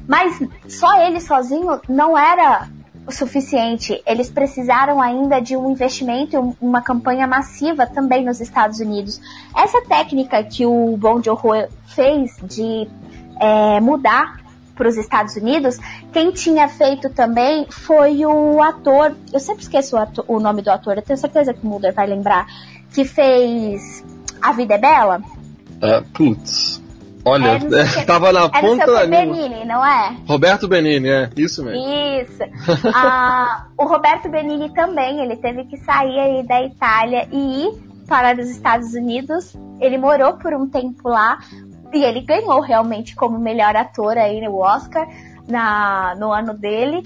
mas 0.08 0.42
só 0.68 1.02
ele 1.02 1.20
sozinho 1.20 1.80
não 1.88 2.18
era 2.18 2.68
suficiente. 3.12 4.02
Eles 4.06 4.30
precisaram 4.30 5.02
ainda 5.02 5.40
de 5.40 5.56
um 5.56 5.72
investimento 5.72 6.36
e 6.36 6.66
uma 6.66 6.82
campanha 6.82 7.26
massiva 7.28 7.86
também 7.86 8.24
nos 8.24 8.42
Estados 8.42 8.80
Unidos. 8.80 9.22
Essa 9.56 9.82
técnica 9.82 10.44
que 10.44 10.66
o 10.66 10.98
Bong 10.98 11.24
Joon-ho 11.24 11.68
fez 11.88 12.36
de 12.44 12.88
é, 13.40 13.80
mudar 13.80 14.38
para 14.76 14.88
os 14.88 14.96
Estados 14.96 15.36
Unidos, 15.36 15.80
quem 16.14 16.32
tinha 16.32 16.70
feito 16.70 17.10
também 17.10 17.66
foi 17.70 18.24
o 18.26 18.62
ator, 18.62 19.16
eu 19.34 19.40
sempre 19.40 19.64
esqueço 19.64 19.96
o, 19.96 20.00
ator, 20.00 20.24
o 20.28 20.40
nome 20.40 20.62
do 20.62 20.70
ator, 20.70 20.98
eu 20.98 21.02
tenho 21.02 21.18
certeza 21.18 21.52
que 21.52 21.66
o 21.66 21.68
Mulder 21.68 21.94
vai 21.94 22.06
lembrar, 22.06 22.46
que 22.94 23.04
fez 23.04 24.06
A 24.40 24.52
Vida 24.52 24.76
é 24.76 24.78
Bela. 24.78 25.22
Uh, 25.78 26.04
putz. 26.14 26.87
Olha, 27.28 27.58
é, 27.58 28.06
tava 28.06 28.32
na 28.32 28.46
é 28.46 28.62
ponta 28.62 28.86
da 28.86 29.06
Benini, 29.06 29.66
não 29.66 29.86
é? 29.86 30.16
Roberto 30.28 30.68
Benini, 30.68 31.10
é, 31.10 31.30
isso 31.36 31.64
mesmo. 31.64 31.82
Isso. 31.86 32.44
ah, 32.94 33.68
o 33.78 33.86
Roberto 33.86 34.30
Benini 34.30 34.70
também, 34.74 35.20
ele 35.22 35.36
teve 35.36 35.66
que 35.66 35.78
sair 35.78 36.20
aí 36.20 36.48
da 36.48 36.64
Itália 36.64 37.28
e 37.32 37.66
ir 37.66 37.88
para 38.08 38.40
os 38.40 38.50
Estados 38.50 38.94
Unidos. 38.94 39.56
Ele 39.80 39.98
morou 39.98 40.34
por 40.34 40.54
um 40.54 40.68
tempo 40.68 41.10
lá 41.10 41.38
e 41.94 42.04
ele 42.04 42.22
ganhou 42.22 42.62
realmente 42.62 43.16
como 43.16 43.38
melhor 43.38 43.76
ator 43.76 44.18
aí 44.18 44.42
no 44.42 44.58
Oscar 44.58 45.08
na, 45.48 46.16
no 46.16 46.32
ano 46.32 46.54
dele, 46.54 47.04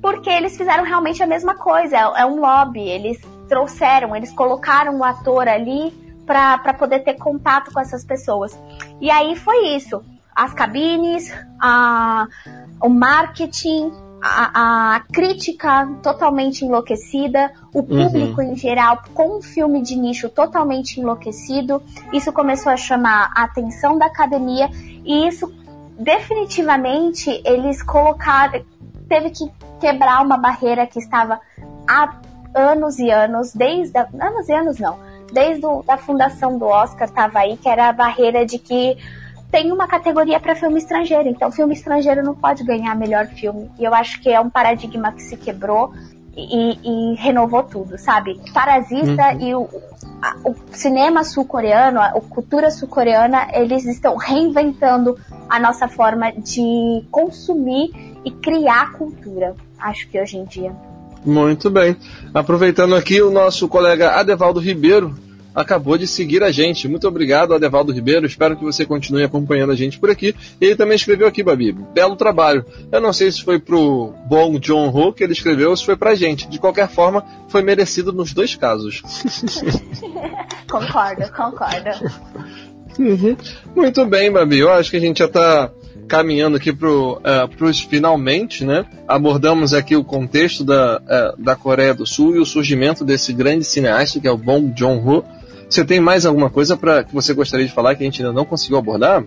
porque 0.00 0.30
eles 0.30 0.56
fizeram 0.56 0.84
realmente 0.84 1.22
a 1.22 1.26
mesma 1.26 1.54
coisa. 1.54 1.96
É, 1.96 2.22
é 2.22 2.26
um 2.26 2.40
lobby. 2.40 2.80
Eles 2.80 3.20
trouxeram, 3.48 4.14
eles 4.14 4.32
colocaram 4.32 4.98
o 4.98 5.04
ator 5.04 5.48
ali 5.48 6.03
para 6.26 6.74
poder 6.74 7.00
ter 7.00 7.14
contato 7.14 7.72
com 7.72 7.80
essas 7.80 8.04
pessoas. 8.04 8.58
E 9.00 9.10
aí 9.10 9.36
foi 9.36 9.76
isso. 9.76 10.02
As 10.34 10.52
cabines, 10.52 11.32
a, 11.60 12.26
o 12.80 12.88
marketing, 12.88 13.92
a, 14.22 14.94
a, 14.96 15.00
crítica 15.12 15.86
totalmente 16.02 16.64
enlouquecida, 16.64 17.52
o 17.72 17.80
uhum. 17.80 17.84
público 17.84 18.40
uhum. 18.40 18.52
em 18.52 18.56
geral 18.56 19.02
com 19.12 19.38
um 19.38 19.42
filme 19.42 19.82
de 19.82 19.96
nicho 19.96 20.28
totalmente 20.30 20.98
enlouquecido. 20.98 21.82
Isso 22.12 22.32
começou 22.32 22.72
a 22.72 22.76
chamar 22.76 23.30
a 23.36 23.44
atenção 23.44 23.98
da 23.98 24.06
academia 24.06 24.70
e 25.04 25.28
isso 25.28 25.52
definitivamente 25.98 27.30
eles 27.44 27.82
colocaram, 27.82 28.64
teve 29.08 29.30
que 29.30 29.52
quebrar 29.78 30.24
uma 30.24 30.38
barreira 30.38 30.86
que 30.86 30.98
estava 30.98 31.38
há 31.86 32.16
anos 32.54 32.98
e 32.98 33.10
anos, 33.10 33.52
desde 33.52 33.98
a, 33.98 34.08
anos 34.20 34.48
e 34.48 34.52
anos 34.52 34.78
não, 34.78 34.98
desde 35.34 35.66
a 35.88 35.98
fundação 35.98 36.56
do 36.56 36.64
Oscar 36.64 37.08
estava 37.08 37.40
aí, 37.40 37.56
que 37.56 37.68
era 37.68 37.88
a 37.88 37.92
barreira 37.92 38.46
de 38.46 38.58
que 38.58 38.96
tem 39.50 39.70
uma 39.70 39.86
categoria 39.86 40.40
para 40.40 40.54
filme 40.54 40.78
estrangeiro, 40.78 41.28
então 41.28 41.50
filme 41.50 41.74
estrangeiro 41.74 42.22
não 42.22 42.34
pode 42.34 42.64
ganhar 42.64 42.94
melhor 42.96 43.26
filme. 43.26 43.70
E 43.78 43.84
eu 43.84 43.94
acho 43.94 44.20
que 44.20 44.30
é 44.30 44.40
um 44.40 44.48
paradigma 44.48 45.12
que 45.12 45.22
se 45.22 45.36
quebrou 45.36 45.92
e, 46.36 47.12
e 47.12 47.14
renovou 47.16 47.62
tudo, 47.62 47.98
sabe? 47.98 48.40
Parasita 48.52 49.34
uhum. 49.34 49.40
e 49.40 49.54
o, 49.54 49.68
a, 50.22 50.36
o 50.44 50.54
cinema 50.72 51.22
sul-coreano, 51.22 52.00
a, 52.00 52.06
a 52.06 52.20
cultura 52.20 52.70
sul-coreana, 52.70 53.48
eles 53.52 53.84
estão 53.84 54.16
reinventando 54.16 55.18
a 55.48 55.60
nossa 55.60 55.86
forma 55.86 56.32
de 56.32 57.04
consumir 57.10 57.92
e 58.24 58.30
criar 58.30 58.92
cultura, 58.92 59.54
acho 59.78 60.08
que 60.08 60.20
hoje 60.20 60.38
em 60.38 60.44
dia. 60.44 60.74
Muito 61.24 61.70
bem. 61.70 61.96
Aproveitando 62.32 62.94
aqui, 62.94 63.22
o 63.22 63.30
nosso 63.30 63.66
colega 63.68 64.12
Adevaldo 64.12 64.60
Ribeiro 64.60 65.16
acabou 65.54 65.96
de 65.96 66.06
seguir 66.06 66.42
a 66.42 66.50
gente. 66.50 66.88
Muito 66.88 67.06
obrigado, 67.06 67.54
Adevaldo 67.54 67.92
Ribeiro. 67.92 68.26
Espero 68.26 68.56
que 68.56 68.64
você 68.64 68.84
continue 68.84 69.22
acompanhando 69.22 69.70
a 69.70 69.76
gente 69.76 69.98
por 69.98 70.10
aqui. 70.10 70.34
Ele 70.60 70.74
também 70.74 70.96
escreveu 70.96 71.28
aqui, 71.28 71.42
Babi. 71.42 71.72
Belo 71.72 72.16
trabalho. 72.16 72.64
Eu 72.90 73.00
não 73.00 73.12
sei 73.12 73.30
se 73.30 73.42
foi 73.42 73.58
pro 73.58 74.12
bom 74.26 74.58
John 74.58 74.88
Ho 74.88 75.12
que 75.12 75.22
ele 75.22 75.32
escreveu 75.32 75.70
ou 75.70 75.76
se 75.76 75.84
foi 75.84 75.96
pra 75.96 76.14
gente. 76.14 76.48
De 76.48 76.58
qualquer 76.58 76.88
forma, 76.88 77.24
foi 77.48 77.62
merecido 77.62 78.12
nos 78.12 78.32
dois 78.32 78.56
casos. 78.56 79.02
concordo, 80.68 81.30
concordo. 81.32 81.90
Uhum. 82.98 83.36
Muito 83.74 84.04
bem, 84.06 84.32
Babi. 84.32 84.58
Eu 84.58 84.72
acho 84.72 84.90
que 84.90 84.96
a 84.96 85.00
gente 85.00 85.18
já 85.18 85.26
está 85.26 85.70
caminhando 86.08 86.56
aqui 86.56 86.72
para 86.72 86.90
uh, 86.90 87.20
é, 87.24 87.64
os 87.64 87.80
finalmente, 87.80 88.64
né? 88.64 88.84
Abordamos 89.08 89.72
aqui 89.72 89.96
o 89.96 90.04
contexto 90.04 90.64
da, 90.64 91.00
uh, 91.00 91.42
da 91.42 91.56
Coreia 91.56 91.94
do 91.94 92.06
Sul 92.06 92.36
e 92.36 92.38
o 92.38 92.44
surgimento 92.44 93.04
desse 93.04 93.32
grande 93.32 93.64
cineasta 93.64 94.20
que 94.20 94.28
é 94.28 94.30
o 94.30 94.36
Bong 94.36 94.72
Joon-ho. 94.76 95.24
Você 95.68 95.84
tem 95.84 96.00
mais 96.00 96.26
alguma 96.26 96.50
coisa 96.50 96.76
para 96.76 97.02
que 97.02 97.14
você 97.14 97.32
gostaria 97.32 97.66
de 97.66 97.72
falar 97.72 97.94
que 97.94 98.02
a 98.02 98.06
gente 98.06 98.22
ainda 98.22 98.32
não 98.32 98.44
conseguiu 98.44 98.78
abordar? 98.78 99.24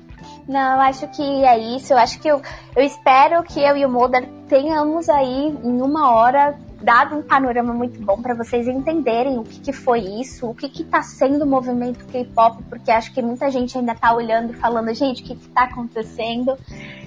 Não, 0.47 0.79
acho 0.79 1.07
que 1.09 1.43
é 1.43 1.57
isso. 1.75 1.91
Eu 1.93 1.97
acho 1.97 2.19
que 2.19 2.27
eu, 2.27 2.41
eu 2.75 2.83
espero 2.83 3.43
que 3.43 3.59
eu 3.59 3.75
e 3.75 3.85
o 3.85 3.89
Mulder 3.89 4.27
tenhamos 4.47 5.09
aí 5.09 5.49
em 5.63 5.81
uma 5.81 6.11
hora 6.11 6.57
dado 6.81 7.17
um 7.17 7.21
panorama 7.21 7.73
muito 7.73 7.99
bom 8.01 8.21
para 8.21 8.33
vocês 8.33 8.67
entenderem 8.67 9.37
o 9.39 9.43
que, 9.43 9.59
que, 9.59 9.73
foi 9.73 9.99
isso, 9.99 10.47
o 10.47 10.53
que 10.53 10.67
está 10.81 11.01
sendo 11.01 11.43
o 11.43 11.47
movimento 11.47 12.05
K-pop, 12.05 12.63
porque 12.69 12.91
acho 12.91 13.11
que 13.13 13.21
muita 13.21 13.49
gente 13.49 13.77
ainda 13.77 13.93
está 13.93 14.13
olhando 14.13 14.53
e 14.53 14.55
falando, 14.55 14.93
gente, 14.93 15.23
o 15.23 15.25
que 15.25 15.33
está 15.33 15.63
acontecendo? 15.63 16.57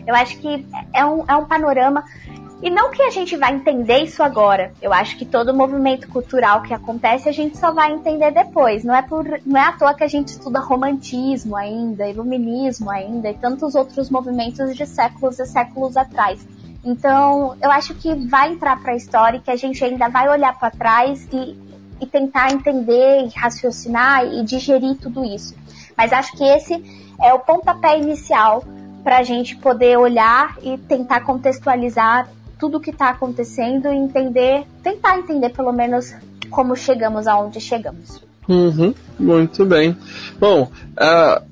Eu 0.06 0.14
acho 0.14 0.38
que 0.38 0.66
é 0.92 1.04
um, 1.04 1.24
é 1.26 1.36
um 1.36 1.44
panorama. 1.44 2.04
E 2.62 2.68
não 2.68 2.90
que 2.90 3.02
a 3.02 3.10
gente 3.10 3.36
vai 3.36 3.54
entender 3.54 4.00
isso 4.00 4.22
agora. 4.22 4.72
Eu 4.82 4.92
acho 4.92 5.16
que 5.16 5.24
todo 5.24 5.54
movimento 5.54 6.06
cultural 6.08 6.60
que 6.60 6.74
acontece 6.74 7.26
a 7.26 7.32
gente 7.32 7.56
só 7.56 7.72
vai 7.72 7.90
entender 7.90 8.30
depois. 8.32 8.84
Não 8.84 8.94
é, 8.94 9.00
por, 9.00 9.24
não 9.46 9.58
é 9.58 9.64
à 9.64 9.72
toa 9.72 9.94
que 9.94 10.04
a 10.04 10.08
gente 10.08 10.28
estuda 10.28 10.60
romantismo 10.60 11.56
ainda, 11.56 12.06
iluminismo 12.06 12.90
ainda 12.90 13.30
e 13.30 13.34
tantos 13.34 13.74
outros 13.74 14.10
movimentos 14.10 14.76
de 14.76 14.86
séculos 14.86 15.38
e 15.38 15.46
séculos 15.46 15.96
atrás. 15.96 16.46
Então, 16.84 17.56
eu 17.62 17.70
acho 17.70 17.94
que 17.94 18.14
vai 18.14 18.52
entrar 18.52 18.80
para 18.82 18.92
a 18.92 18.96
história 18.96 19.38
e 19.38 19.40
que 19.40 19.50
a 19.50 19.56
gente 19.56 19.82
ainda 19.82 20.08
vai 20.08 20.28
olhar 20.28 20.58
para 20.58 20.70
trás 20.70 21.26
e, 21.32 21.56
e 21.98 22.06
tentar 22.06 22.52
entender, 22.52 23.24
e 23.24 23.28
raciocinar 23.38 24.26
e 24.26 24.44
digerir 24.44 24.96
tudo 24.96 25.24
isso. 25.24 25.54
Mas 25.96 26.12
acho 26.12 26.32
que 26.36 26.44
esse 26.44 26.82
é 27.22 27.32
o 27.32 27.38
pontapé 27.38 27.98
inicial 27.98 28.64
para 29.02 29.18
a 29.18 29.22
gente 29.22 29.56
poder 29.56 29.98
olhar 29.98 30.56
e 30.62 30.76
tentar 30.76 31.20
contextualizar 31.20 32.28
tudo 32.60 32.76
o 32.76 32.80
que 32.80 32.90
está 32.90 33.08
acontecendo 33.08 33.88
e 33.88 33.96
entender, 33.96 34.64
tentar 34.82 35.18
entender 35.18 35.48
pelo 35.50 35.72
menos 35.72 36.14
como 36.50 36.76
chegamos 36.76 37.26
aonde 37.26 37.60
chegamos. 37.60 38.22
Uhum, 38.48 38.94
muito 39.18 39.64
bem. 39.64 39.96
Bom, 40.38 40.70
uh, 40.92 41.50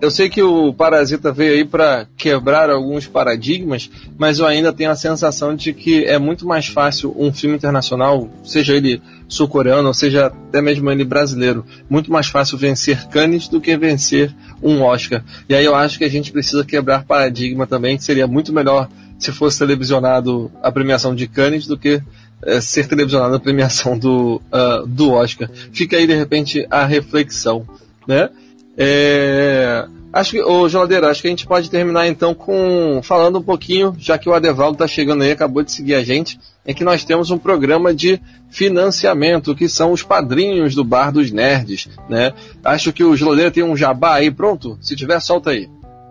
eu 0.00 0.10
sei 0.10 0.28
que 0.28 0.42
o 0.42 0.72
Parasita 0.72 1.32
veio 1.32 1.54
aí 1.54 1.64
para 1.64 2.06
quebrar 2.16 2.68
alguns 2.68 3.06
paradigmas, 3.06 3.90
mas 4.18 4.38
eu 4.38 4.46
ainda 4.46 4.72
tenho 4.72 4.90
a 4.90 4.96
sensação 4.96 5.56
de 5.56 5.72
que 5.72 6.04
é 6.04 6.18
muito 6.18 6.46
mais 6.46 6.66
fácil 6.66 7.14
um 7.16 7.32
filme 7.32 7.56
internacional, 7.56 8.28
seja 8.44 8.74
ele 8.74 9.00
sul-coreano, 9.34 9.88
ou 9.88 9.94
seja, 9.94 10.26
até 10.26 10.62
mesmo 10.62 10.90
ele 10.90 11.04
brasileiro. 11.04 11.64
Muito 11.88 12.10
mais 12.10 12.28
fácil 12.28 12.56
vencer 12.56 13.06
Cannes 13.08 13.48
do 13.48 13.60
que 13.60 13.76
vencer 13.76 14.34
um 14.62 14.82
Oscar. 14.82 15.22
E 15.48 15.54
aí 15.54 15.64
eu 15.64 15.74
acho 15.74 15.98
que 15.98 16.04
a 16.04 16.10
gente 16.10 16.32
precisa 16.32 16.64
quebrar 16.64 17.04
paradigma 17.04 17.66
também, 17.66 17.96
que 17.96 18.04
seria 18.04 18.26
muito 18.26 18.52
melhor 18.52 18.88
se 19.18 19.32
fosse 19.32 19.58
televisionado 19.58 20.50
a 20.62 20.70
premiação 20.70 21.14
de 21.14 21.26
Cannes 21.26 21.66
do 21.66 21.78
que 21.78 22.02
é, 22.42 22.60
ser 22.60 22.86
televisionado 22.86 23.34
a 23.34 23.40
premiação 23.40 23.98
do, 23.98 24.40
uh, 24.52 24.86
do 24.86 25.12
Oscar. 25.12 25.48
Fica 25.72 25.96
aí 25.96 26.06
de 26.06 26.14
repente 26.14 26.66
a 26.70 26.84
reflexão, 26.84 27.66
né? 28.06 28.28
É, 28.76 29.86
acho 30.12 30.32
que, 30.32 30.42
ô 30.42 30.68
Geladeira, 30.68 31.08
acho 31.08 31.22
que 31.22 31.28
a 31.28 31.30
gente 31.30 31.46
pode 31.46 31.70
terminar 31.70 32.06
então 32.08 32.34
com 32.34 33.00
falando 33.02 33.38
um 33.38 33.42
pouquinho, 33.42 33.94
já 33.98 34.18
que 34.18 34.28
o 34.28 34.34
Adevaldo 34.34 34.74
está 34.74 34.86
chegando 34.86 35.22
aí, 35.22 35.30
acabou 35.30 35.62
de 35.62 35.72
seguir 35.72 35.94
a 35.94 36.02
gente, 36.02 36.38
é 36.64 36.72
que 36.72 36.84
nós 36.84 37.04
temos 37.04 37.30
um 37.30 37.38
programa 37.38 37.94
de 37.94 38.20
financiamento, 38.48 39.54
que 39.54 39.68
são 39.68 39.92
os 39.92 40.02
padrinhos 40.02 40.74
do 40.74 40.84
Bar 40.84 41.12
dos 41.12 41.30
Nerds, 41.30 41.88
né? 42.08 42.32
Acho 42.64 42.92
que 42.92 43.04
o 43.04 43.16
Geladeira 43.16 43.50
tem 43.50 43.62
um 43.62 43.76
jabá 43.76 44.14
aí 44.14 44.30
pronto, 44.30 44.78
se 44.80 44.96
tiver, 44.96 45.20
solta 45.20 45.50
aí. 45.50 45.68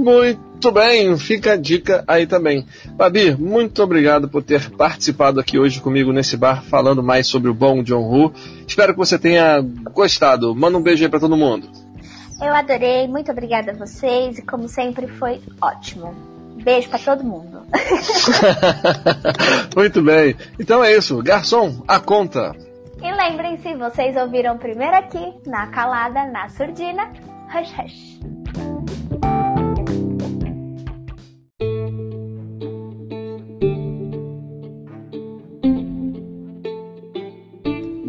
Muito 0.00 0.72
bem, 0.72 1.16
fica 1.18 1.52
a 1.52 1.56
dica 1.56 2.02
aí 2.08 2.26
também. 2.26 2.66
Babi, 2.92 3.36
muito 3.36 3.82
obrigado 3.82 4.30
por 4.30 4.42
ter 4.42 4.70
participado 4.70 5.38
aqui 5.38 5.58
hoje 5.58 5.78
comigo 5.78 6.10
nesse 6.10 6.38
bar, 6.38 6.64
falando 6.64 7.02
mais 7.02 7.26
sobre 7.26 7.50
o 7.50 7.54
bom 7.54 7.82
John 7.82 8.02
Woo. 8.02 8.32
Espero 8.66 8.94
que 8.94 8.98
você 8.98 9.18
tenha 9.18 9.60
gostado. 9.92 10.54
Manda 10.54 10.78
um 10.78 10.82
beijo 10.82 11.04
aí 11.04 11.10
pra 11.10 11.20
todo 11.20 11.36
mundo. 11.36 11.68
Eu 12.40 12.54
adorei, 12.54 13.06
muito 13.06 13.30
obrigada 13.30 13.72
a 13.72 13.74
vocês 13.74 14.38
e 14.38 14.42
como 14.42 14.68
sempre 14.68 15.06
foi 15.06 15.42
ótimo. 15.60 16.14
Beijo 16.64 16.88
para 16.88 16.98
todo 16.98 17.22
mundo. 17.22 17.60
muito 19.76 20.00
bem. 20.00 20.34
Então 20.58 20.82
é 20.82 20.96
isso. 20.96 21.22
Garçom, 21.22 21.84
a 21.86 22.00
conta. 22.00 22.56
E 23.02 23.12
lembrem-se, 23.12 23.74
vocês 23.74 24.16
ouviram 24.16 24.56
primeiro 24.56 24.96
aqui, 24.96 25.34
na 25.46 25.66
calada, 25.66 26.24
na 26.26 26.48
surdina. 26.48 27.10
Hush, 27.54 27.72
hush. 27.78 28.39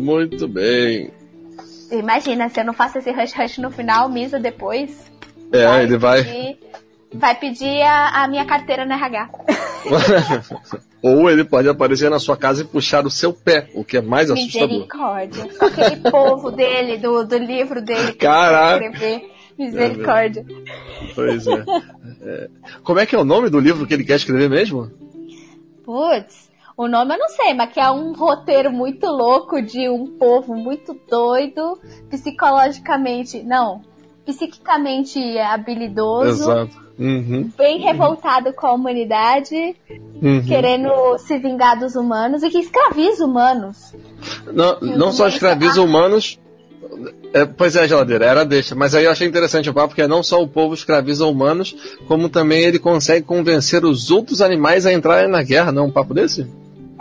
Muito 0.01 0.47
bem. 0.47 1.11
Imagina, 1.91 2.49
se 2.49 2.59
eu 2.59 2.65
não 2.65 2.73
faço 2.73 2.97
esse 2.97 3.11
rush 3.11 3.33
rush 3.33 3.57
no 3.59 3.69
final, 3.69 4.09
Misa 4.09 4.39
depois. 4.39 5.11
É, 5.51 5.65
vai 5.65 5.83
ele 5.83 5.97
vai. 5.97 6.23
Pedir, 6.23 6.57
vai 7.13 7.35
pedir 7.35 7.81
a, 7.81 8.23
a 8.23 8.27
minha 8.27 8.45
carteira 8.45 8.85
no 8.85 8.93
RH. 8.93 9.29
Ou 11.03 11.29
ele 11.29 11.43
pode 11.43 11.67
aparecer 11.67 12.09
na 12.09 12.19
sua 12.19 12.37
casa 12.37 12.61
e 12.61 12.65
puxar 12.65 13.05
o 13.05 13.09
seu 13.09 13.33
pé, 13.33 13.69
o 13.73 13.83
que 13.83 13.97
é 13.97 14.01
mais 14.01 14.29
assustador. 14.29 14.69
Misericórdia. 14.69 15.47
Aquele 15.59 16.11
povo 16.11 16.51
dele, 16.51 16.97
do, 16.97 17.25
do 17.25 17.37
livro 17.37 17.81
dele. 17.81 18.13
Caraca. 18.13 18.85
Escrever. 18.85 19.31
Misericórdia. 19.57 20.45
É 20.47 21.13
pois 21.13 21.47
é. 21.47 21.65
é. 22.21 22.49
Como 22.83 22.99
é 22.99 23.05
que 23.05 23.15
é 23.15 23.19
o 23.19 23.25
nome 23.25 23.49
do 23.49 23.59
livro 23.59 23.85
que 23.85 23.93
ele 23.93 24.03
quer 24.03 24.15
escrever 24.15 24.49
mesmo? 24.49 24.91
Putz. 25.83 26.50
O 26.81 26.87
nome 26.87 27.13
eu 27.13 27.19
não 27.19 27.29
sei, 27.29 27.53
mas 27.53 27.71
que 27.71 27.79
é 27.79 27.91
um 27.91 28.11
roteiro 28.11 28.71
muito 28.71 29.05
louco 29.05 29.61
de 29.61 29.87
um 29.87 30.17
povo 30.17 30.55
muito 30.55 30.97
doido, 31.07 31.79
psicologicamente, 32.09 33.43
não, 33.43 33.81
psiquicamente 34.25 35.19
habilidoso. 35.37 36.51
Uhum. 36.97 37.51
Bem 37.55 37.81
revoltado 37.81 38.51
com 38.53 38.65
a 38.65 38.73
humanidade, 38.73 39.75
uhum. 40.23 40.43
querendo 40.43 41.19
se 41.19 41.37
vingar 41.37 41.77
dos 41.77 41.95
humanos 41.95 42.41
e 42.41 42.49
que 42.49 42.57
escraviza 42.57 43.25
humanos. 43.25 43.93
Não, 44.51 44.79
não 44.79 45.11
só 45.11 45.27
escraviza 45.27 45.83
humanos, 45.83 46.39
é, 47.31 47.45
pois 47.45 47.75
é, 47.75 47.87
geladeira, 47.87 48.25
era 48.25 48.43
deixa. 48.43 48.73
Mas 48.73 48.95
aí 48.95 49.05
eu 49.05 49.11
achei 49.11 49.27
interessante 49.27 49.69
o 49.69 49.73
papo, 49.73 49.89
porque 49.89 50.07
não 50.07 50.23
só 50.23 50.41
o 50.41 50.47
povo 50.47 50.73
escraviza 50.73 51.27
humanos, 51.27 51.75
como 52.07 52.27
também 52.27 52.63
ele 52.63 52.79
consegue 52.79 53.23
convencer 53.23 53.85
os 53.85 54.09
outros 54.09 54.41
animais 54.41 54.87
a 54.87 54.91
entrarem 54.91 55.29
na 55.29 55.43
guerra, 55.43 55.71
não 55.71 55.83
é 55.83 55.85
um 55.85 55.91
papo 55.91 56.15
desse? 56.15 56.47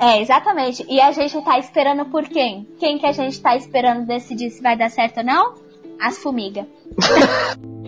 É, 0.00 0.20
exatamente. 0.20 0.84
E 0.88 1.00
a 1.00 1.12
gente 1.12 1.40
tá 1.42 1.58
esperando 1.58 2.06
por 2.06 2.26
quem? 2.26 2.66
Quem 2.78 2.98
que 2.98 3.06
a 3.06 3.12
gente 3.12 3.40
tá 3.40 3.54
esperando 3.54 4.06
decidir 4.06 4.50
se 4.50 4.62
vai 4.62 4.76
dar 4.76 4.90
certo 4.90 5.18
ou 5.18 5.24
não? 5.24 5.54
As 6.00 6.18
formigas. 6.18 6.66